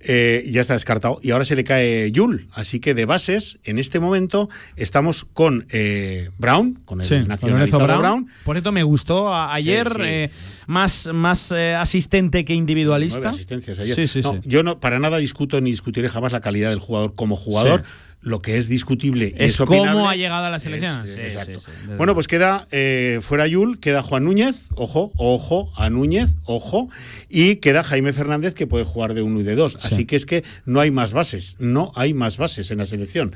[0.09, 2.47] Eh, ya está descartado y ahora se le cae Yul.
[2.53, 7.85] Así que de bases, en este momento estamos con eh, Brown, con el Sí, nacionalizado
[7.87, 8.01] Brown.
[8.01, 8.29] Brown.
[8.45, 10.03] Por cierto, me gustó a- ayer Sí, sí.
[10.05, 10.31] eh,
[10.67, 13.31] más, más asistente que individualista.
[13.31, 13.97] Asistencias ayer.
[13.97, 14.41] Sí, sí, No, sí.
[14.45, 17.83] Yo no para nada discuto ni discutiré jamás la calidad del jugador como jugador.
[18.23, 21.07] Lo que es discutible y Es es, cómo ha llegado a la selección.
[21.07, 21.61] es, Sí, exacto.
[21.61, 25.91] sí, sí, desde Bueno, pues queda eh, fuera Yul, queda Juan Núñez, ojo, ojo, a
[25.91, 26.89] Núñez, ojo,
[27.29, 29.77] y queda Jaime Fernández que puede jugar de uno y de dos.
[29.83, 33.35] Así que es que no hay más bases, no hay más bases en la selección.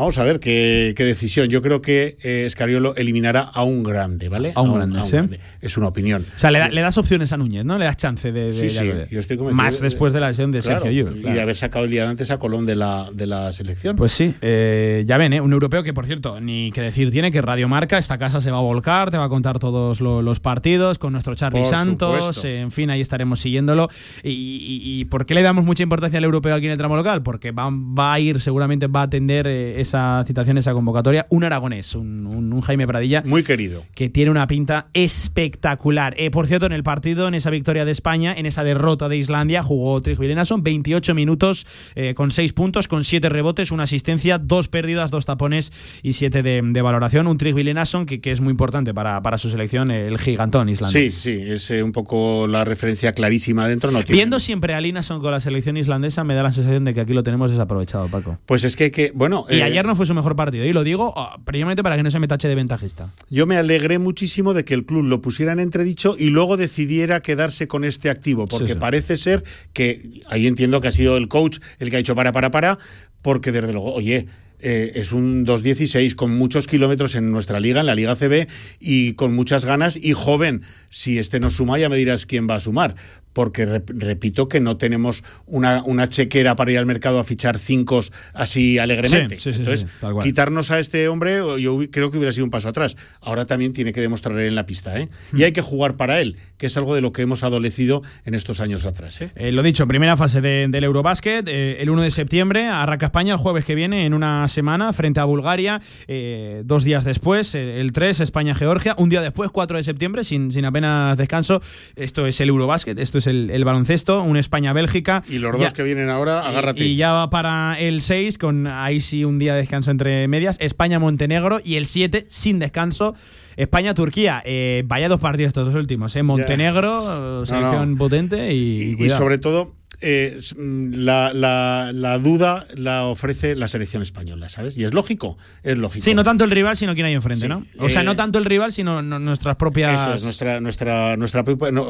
[0.00, 1.48] Vamos a ver qué, qué decisión.
[1.48, 4.52] Yo creo que eh, Escariolo eliminará a un grande, ¿vale?
[4.54, 5.16] A un grande, sí.
[5.60, 6.24] Es una opinión.
[6.36, 7.78] O sea, le, da- le das opciones a Núñez, ¿no?
[7.78, 8.46] Le das chance de.
[8.46, 10.80] de- Sí, sí, de- yo estoy convencido Más de- después de la lesión de Claro,
[10.82, 13.26] Sergio Llull, Y de haber sacado el día de antes a Colón de la, de
[13.26, 13.96] la selección.
[13.96, 15.40] Pues sí, eh, ya ven, ¿eh?
[15.40, 18.50] un europeo que, por cierto, ni que decir tiene que Radio Marca, esta casa se
[18.50, 21.68] va a volcar, te va a contar todos lo- los partidos con nuestro Charlie Por
[21.70, 22.48] Santos, supuesto.
[22.48, 23.88] en fin, ahí estaremos siguiéndolo.
[24.22, 26.96] Y, y- y por qué le damos mucha importancia al europeo aquí en el tramo
[26.96, 27.22] local?
[27.22, 31.42] Porque va, va a ir, seguramente va a atender eh, esa citación, esa convocatoria, un
[31.44, 33.22] aragonés, un, un- un Jaime Pradilla.
[33.26, 33.84] Muy querido.
[33.94, 36.14] Que tiene una pinta espectacular.
[36.16, 39.16] Eh, por cierto, en el partido, en esa victoria de España, en esa derrota de
[39.16, 44.38] Islandia, jugó Trig Vilenason 28 minutos eh, con 6 puntos, con 7 rebotes, una asistencia,
[44.38, 45.72] dos pérdidas, dos tapones
[46.02, 47.26] y 7 de, de valoración.
[47.26, 50.72] Un Trig Vilenason que, que es muy importante para, para su selección, el gigantón Sí,
[50.72, 51.14] islandés.
[51.14, 53.90] sí, es eh, un poco la referencia clarísima dentro.
[53.90, 56.94] No tiene- Viendo siempre a Linason con la selección islandesa, me da la sensación de
[56.94, 58.38] que aquí lo tenemos desaprovechado, Paco.
[58.46, 59.46] Pues es que, que bueno.
[59.48, 62.02] Y eh, ayer no fue su mejor partido, y lo digo oh, precisamente para que
[62.02, 63.10] no se me tache de ventajista.
[63.30, 67.20] Yo me alegré muchísimo de que el club lo pusiera en entredicho y luego decidiera
[67.20, 68.78] quedarse con este activo, porque Sí, sí.
[68.78, 72.32] parece ser que ahí entiendo que ha sido el coach el que ha dicho para,
[72.32, 72.78] para, para,
[73.22, 74.26] porque desde luego, oye.
[74.62, 78.46] eh, es un 2.16 con muchos kilómetros en nuestra liga, en la Liga CB,
[78.78, 80.60] y con muchas ganas y joven.
[80.90, 82.94] Si este no suma, ya me dirás quién va a sumar.
[83.32, 87.58] Porque rep- repito que no tenemos una, una chequera para ir al mercado a fichar
[87.58, 88.00] cinco
[88.34, 89.36] así alegremente.
[89.40, 89.86] Sí, sí, sí, Entonces,
[90.22, 92.96] quitarnos a este hombre, yo creo que hubiera sido un paso atrás.
[93.20, 95.08] Ahora también tiene que demostrar él en la pista, ¿eh?
[95.34, 98.34] Y hay que jugar para él, que es algo de lo que hemos adolecido en
[98.34, 99.20] estos años atrás.
[99.22, 99.30] ¿eh?
[99.36, 103.32] Eh, lo dicho, primera fase de- del Eurobásquet, eh, el 1 de septiembre, arranca España
[103.34, 107.92] el jueves que viene en una semana frente a Bulgaria, eh, dos días después, el
[107.92, 111.60] 3, España-Georgia, un día después, 4 de septiembre, sin, sin apenas descanso,
[111.96, 115.22] esto es el Eurobásquet, esto es el, el baloncesto, un España-Bélgica.
[115.30, 116.84] Y los Ya- dos que vienen ahora, agárrate.
[116.84, 120.56] Y ya va para el 6, con ahí sí un día de descanso entre medias,
[120.60, 123.14] España-Montenegro, y el 7, sin descanso,
[123.56, 124.42] España-Turquía.
[124.44, 126.22] Eh, vaya dos partidos estos dos últimos, ¿eh?
[126.22, 127.98] Montenegro, No, selección no.
[127.98, 134.02] potente y, y sobre todo eh, mm, la, la- la duda la ofrece la selección
[134.02, 134.76] española, ¿sabes?
[134.78, 136.04] Y es lógico, es lógico.
[136.04, 137.66] Sí, no tanto el rival, sino quien hay enfrente, Sí, ¿no?
[137.78, 140.00] O sea, eh, no tanto el rival, sino no- nuestras propias.
[140.00, 141.44] Eso es nuestra, nuestra, nuestra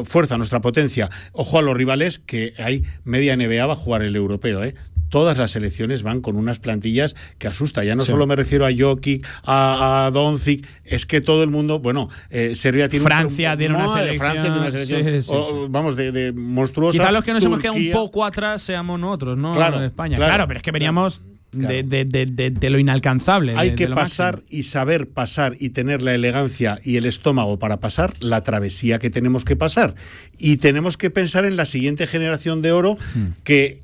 [0.05, 1.09] fuerza, nuestra potencia.
[1.33, 4.75] Ojo a los rivales que hay media NBA va a jugar el europeo, ¿eh?
[5.11, 7.85] Todas las selecciones van con unas plantillas que asusta.
[7.85, 8.09] Ya no Sí.
[8.09, 12.55] solo me refiero a Jokic, a, a Doncic, es que todo el mundo, bueno, eh,
[12.55, 15.97] Serbia tiene un- Francia tiene una selección, Francia tiene una selección, sí, sí, o- vamos,
[15.97, 16.99] de, de monstruosa.
[16.99, 19.53] Quizá los que nos hemos quedado un Turquía- poco atrás seamos nosotros, ¿no?
[19.53, 20.17] Claro, España.
[20.17, 21.75] claro, Claro, pero es que veníamos claro.
[21.75, 23.55] de, de- de- de- de lo inalcanzable.
[23.57, 24.59] Hay que pasar máximo.
[24.61, 29.11] y saber pasar y tener la elegancia y el estómago para pasar la travesía que
[29.11, 29.95] tenemos que pasar.
[30.39, 33.33] Y tenemos que pensar en la siguiente generación de oro Hmm.
[33.43, 33.81] que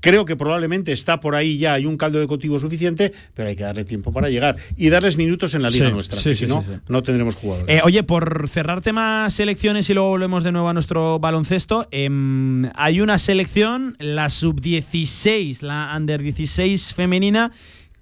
[0.00, 3.56] creo que probablemente está por ahí ya, hay un caldo de cultivo suficiente, pero hay
[3.56, 6.34] que darle tiempo para llegar y darles minutos en la liga Sí, nuestra, sí, que
[6.34, 7.74] sí, si no, no tendremos jugadores.
[7.74, 12.70] Eh, oye, por cerrar temas selecciones y luego volvemos de nuevo a nuestro baloncesto, em,
[12.74, 17.52] hay una selección, la sub-16, la under-16 femenina,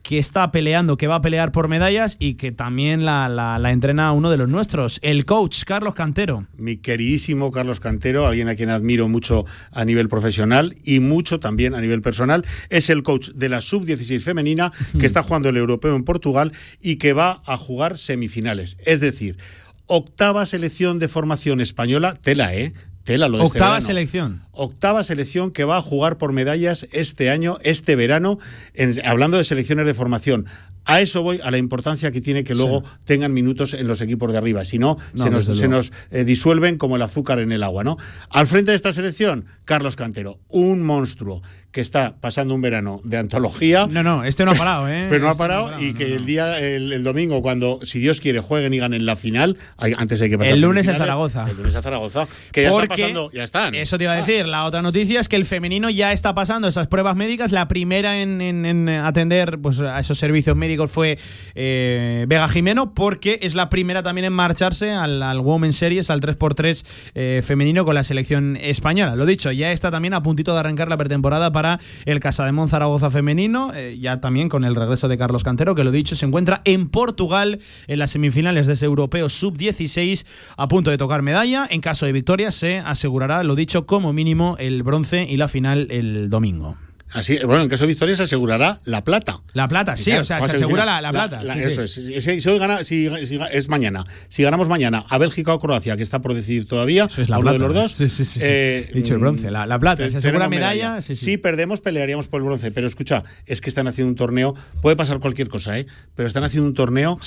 [0.06, 3.72] que está peleando, que va a pelear por medallas y que también la, la- la
[3.72, 6.46] entrena uno de los nuestros, el coach Carlos Cantero.
[6.56, 11.74] mi queridísimo Carlos Cantero, alguien a quien admiro mucho a nivel profesional y mucho también
[11.74, 15.96] a nivel personal, es el coach de la sub-16 femenina que está jugando el europeo
[15.96, 18.78] en Portugal y que va a jugar semifinales.
[18.84, 19.38] Es decir,
[19.86, 22.72] octava selección de formación española, tela, ¿eh?
[23.06, 24.42] Tela lo de este Octava selección.
[24.52, 28.38] Octava selección que va a jugar por medallas este año, este verano,
[28.74, 30.44] en- hablando de selecciones de formación.
[30.88, 34.30] A eso voy, a la importancia que tiene que luego tengan minutos en los equipos
[34.30, 34.64] de arriba.
[34.64, 37.82] Si no, No, se nos, se nos eh, disuelven como el azúcar en el agua,
[37.82, 37.96] ¿no?
[38.30, 41.42] Al frente de esta selección, Carlos Cantero, un monstruo
[41.76, 43.86] que está pasando un verano de antología.
[43.90, 45.08] No, no, este no ha parado, ¿eh?
[45.10, 48.22] Pero no ha Este parado y que el día, el, el domingo, cuando, si Dios
[48.22, 51.06] quiere, jueguen y ganen la final, hay- antes hay que pasar El lunes en semifinales,
[51.32, 51.50] Zaragoza.
[51.50, 52.26] El lunes en Zaragoza.
[52.50, 53.74] Que ya está pasando, ya están.
[53.74, 54.46] Eso te iba a decir.
[54.46, 57.52] La otra noticia es que el femenino ya está pasando esas pruebas médicas.
[57.52, 61.18] La primera en, en- en atender pues, a esos servicios médicos fue
[61.54, 66.22] eh, Vega Jimeno, porque es la primera también en marcharse al, al Women's Series, al
[66.22, 66.84] 3x3
[67.14, 69.14] eh, femenino con la selección española.
[69.14, 71.65] Lo dicho, ya está también a puntito de arrancar la pretemporada para
[72.04, 75.90] el Casademón Zaragoza femenino, eh, ya también con el regreso de Carlos Cantero, que lo
[75.90, 80.26] dicho, se encuentra en Portugal en las semifinales de ese europeo sub-16
[80.56, 81.66] a punto de tocar medalla.
[81.70, 85.88] En caso de victoria se asegurará, lo dicho, como mínimo el bronce y la final
[85.90, 86.76] el domingo.
[87.16, 89.40] Así, bueno, en caso de victoria se asegurará la plata.
[89.54, 91.40] La plata, sí, Claro, o sea, se asegura la, la plata.
[91.40, 92.14] sí, eso sí.
[92.14, 92.24] es.
[92.24, 93.06] Si, si hoy gana, si,
[93.52, 94.04] es mañana.
[94.28, 97.52] Si ganamos mañana a Bélgica o Croacia, que está por decidir todavía, es la uno
[97.52, 97.92] de plata, los dos.
[97.92, 98.40] Sí, sí, sí, sí.
[98.42, 101.24] eh, Dicho el bronce, la- la plata, se asegura medalla, sí, sí.
[101.24, 102.70] Si perdemos, pelearíamos por el bronce.
[102.70, 104.54] Pero escucha, es que están haciendo un torneo.
[104.82, 105.86] Puede pasar cualquier cosa, ¿eh?
[106.14, 107.18] Pero están haciendo un torneo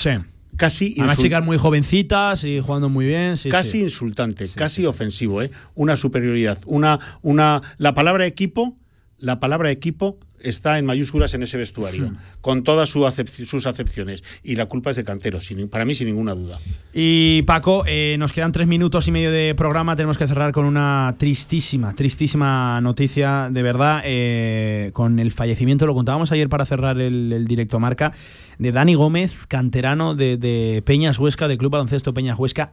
[0.57, 3.37] casi Además, chicas muy jovencitas y jugando muy bien.
[3.37, 3.81] sí, casi sí.
[3.83, 5.51] insultante, casi ofensivo, ¿eh?
[5.75, 8.75] Una superioridad, una, una, la palabra equipo,
[9.19, 14.23] la palabra equipo está en mayúsculas en ese vestuario, con todas su acep- sus acepciones.
[14.41, 16.57] Y la culpa es de Cantero, sin- para mí sin ninguna duda.
[16.93, 19.97] Y Paco, eh, nos quedan tres minutos y medio de programa.
[19.97, 25.93] Tenemos que cerrar con una tristísima, tristísima noticia, de verdad, eh, con el fallecimiento, lo
[25.93, 28.13] contábamos ayer para cerrar el, el directo marca,
[28.57, 32.71] de Dani Gómez, canterano de, de Peñas Huesca, de Club Baloncesto Peñas Huesca.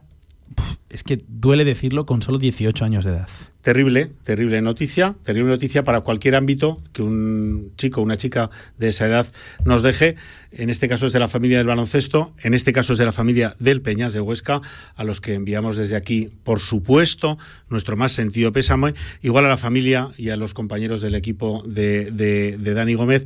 [0.89, 3.29] Es que duele decirlo con solo 18 años de edad.
[3.61, 9.05] Terrible, terrible noticia, terrible noticia para cualquier ámbito que un chico, una chica de esa
[9.05, 9.27] edad
[9.65, 10.15] nos deje.
[10.53, 13.11] En este caso es de la familia del baloncesto, en este caso es de la
[13.11, 14.61] familia del Peñas de Huesca,
[14.95, 17.37] a los que enviamos desde aquí, por supuesto,
[17.69, 22.11] nuestro más sentido pésame, igual a la familia y a los compañeros del equipo de,
[22.11, 23.25] de- de Dani Gómez.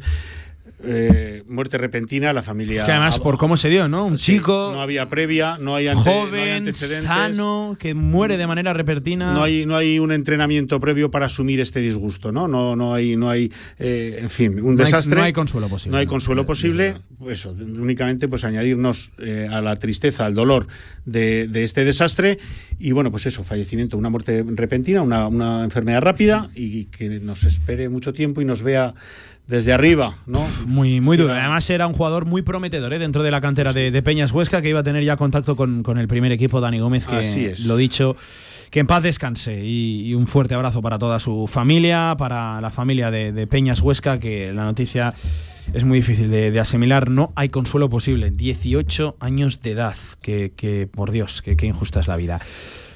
[0.83, 2.85] Eh, muerte repentina, la familia.
[2.85, 4.05] Que además, por cómo se dio, ¿no?
[4.05, 4.71] Un chico.
[4.73, 7.03] No había previa, no hay, ante- no hay joven, antecedentes.
[7.03, 9.33] sano, que muere de manera repentina.
[9.33, 12.47] No hay, no hay un entrenamiento previo para asumir este disgusto, ¿no?
[12.47, 15.15] No, no hay, no hay, eh, en fin, un No hay- desastre.
[15.17, 16.95] no hay consuelo posible, No hay consuelo posible.
[17.27, 20.67] Eso, únicamente pues añadirnos eh, a la tristeza, al dolor
[21.05, 22.39] de, de este desastre
[22.79, 27.43] y bueno, pues eso, fallecimiento, una muerte repentina, una, una enfermedad rápida y que nos
[27.43, 28.95] espere mucho tiempo y nos vea
[29.51, 30.39] desde arriba, ¿no?
[30.65, 31.33] Muy, muy Sí, duro.
[31.35, 32.99] Además era un jugador muy prometedor ¿eh?
[32.99, 35.83] dentro de la cantera de, de Peñas Huesca, que iba a tener ya contacto con,
[35.83, 37.65] con el primer equipo, Dani Gómez, que Así es.
[37.65, 38.15] lo dicho,
[38.71, 39.63] que en paz descanse.
[39.63, 43.81] Y, y un fuerte abrazo para toda su familia, para la familia de, de Peñas
[43.81, 45.13] Huesca, que la noticia
[45.73, 47.09] es muy difícil de, de asimilar.
[47.09, 48.31] No hay consuelo posible.
[48.31, 49.95] 18 años de edad.
[50.21, 52.39] Que, que, por Dios, que, qué injusta es la vida.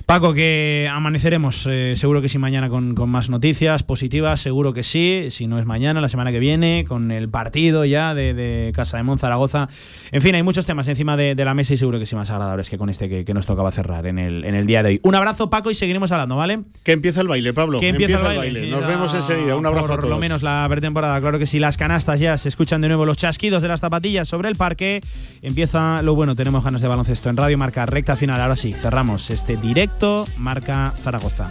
[0.06, 4.84] Paco, que amaneceremos, eh, seguro que sí mañana con, con más noticias positivas, seguro que
[4.84, 8.72] sí, si no es mañana, la semana que viene, con el partido ya de, de
[8.76, 9.68] Casa de Mon Zaragoza.
[10.12, 12.30] En fin, hay muchos temas encima de, de la mesa y seguro que sí más
[12.30, 14.90] agradables que con este que, que nos tocaba cerrar en el, en el día de
[14.90, 15.00] hoy.
[15.02, 16.60] Un abrazo, Paco, y seguiremos hablando, ¿vale?
[16.84, 17.80] Que empieza el baile, Pablo.
[17.80, 18.70] Que empieza, el baile.
[18.70, 19.56] Nos vemos enseguida.
[19.56, 20.10] Un abrazo por a todos.
[20.12, 21.58] lo menos la pretemporada, claro que sí.
[21.58, 25.02] Las canastas ya se escuchan de nuevo los chasquidos de las zapatillas sobre el parque.
[25.42, 28.40] Empieza lo bueno, tenemos ganas de baloncesto en Radio Marca, recta final.
[28.40, 29.95] Ahora sí, cerramos este directo
[30.38, 31.46] Marca Zaragoza.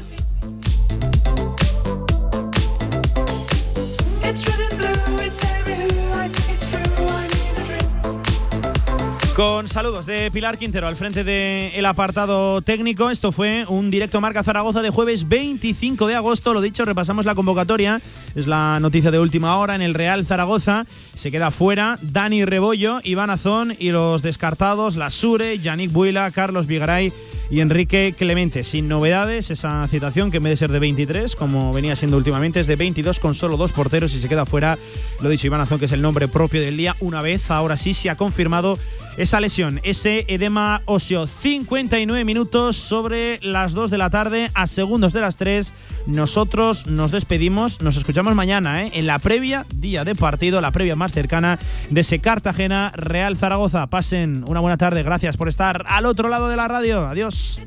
[9.35, 13.11] Con saludos de Pilar Quintero al frente del apartado técnico.
[13.11, 16.55] Esto fue un directo Marca Zaragoza de jueves 25 de agosto.
[16.55, 18.01] Lo dicho, repasamos la convocatoria.
[18.37, 20.87] Es la noticia de última hora en el Real Zaragoza.
[21.17, 27.13] Se queda fuera Dani Rebollo, Iván Azón y los descartados Lasure, Yannick Buila, Carlos Vigaray
[27.51, 28.63] y Enrique Clemente.
[28.63, 32.61] Sin novedades, esa citación que en vez de ser de 23, como venía siendo últimamente,
[32.61, 34.79] es de 22 con solo dos porteros y se queda fuera,
[35.21, 36.95] lo dicho, Iván Azón, que es el nombre propio del día.
[37.01, 38.79] Una vez, ahora sí se ha confirmado
[39.17, 41.27] esa lesión, ese edema óseo.
[41.27, 45.73] 59 minutos sobre las 2 de la tarde, a segundos de las 3.
[46.07, 48.91] Nosotros nos despedimos, nos escuchamos mañana ¿eh?
[48.95, 51.59] en la previa, día de partido, la previa más cercana
[51.91, 53.87] de ese Cartagena Real Zaragoza.
[53.87, 57.07] Pasen una buena tarde, gracias por estar al otro lado de la radio.
[57.07, 57.61] Adiós.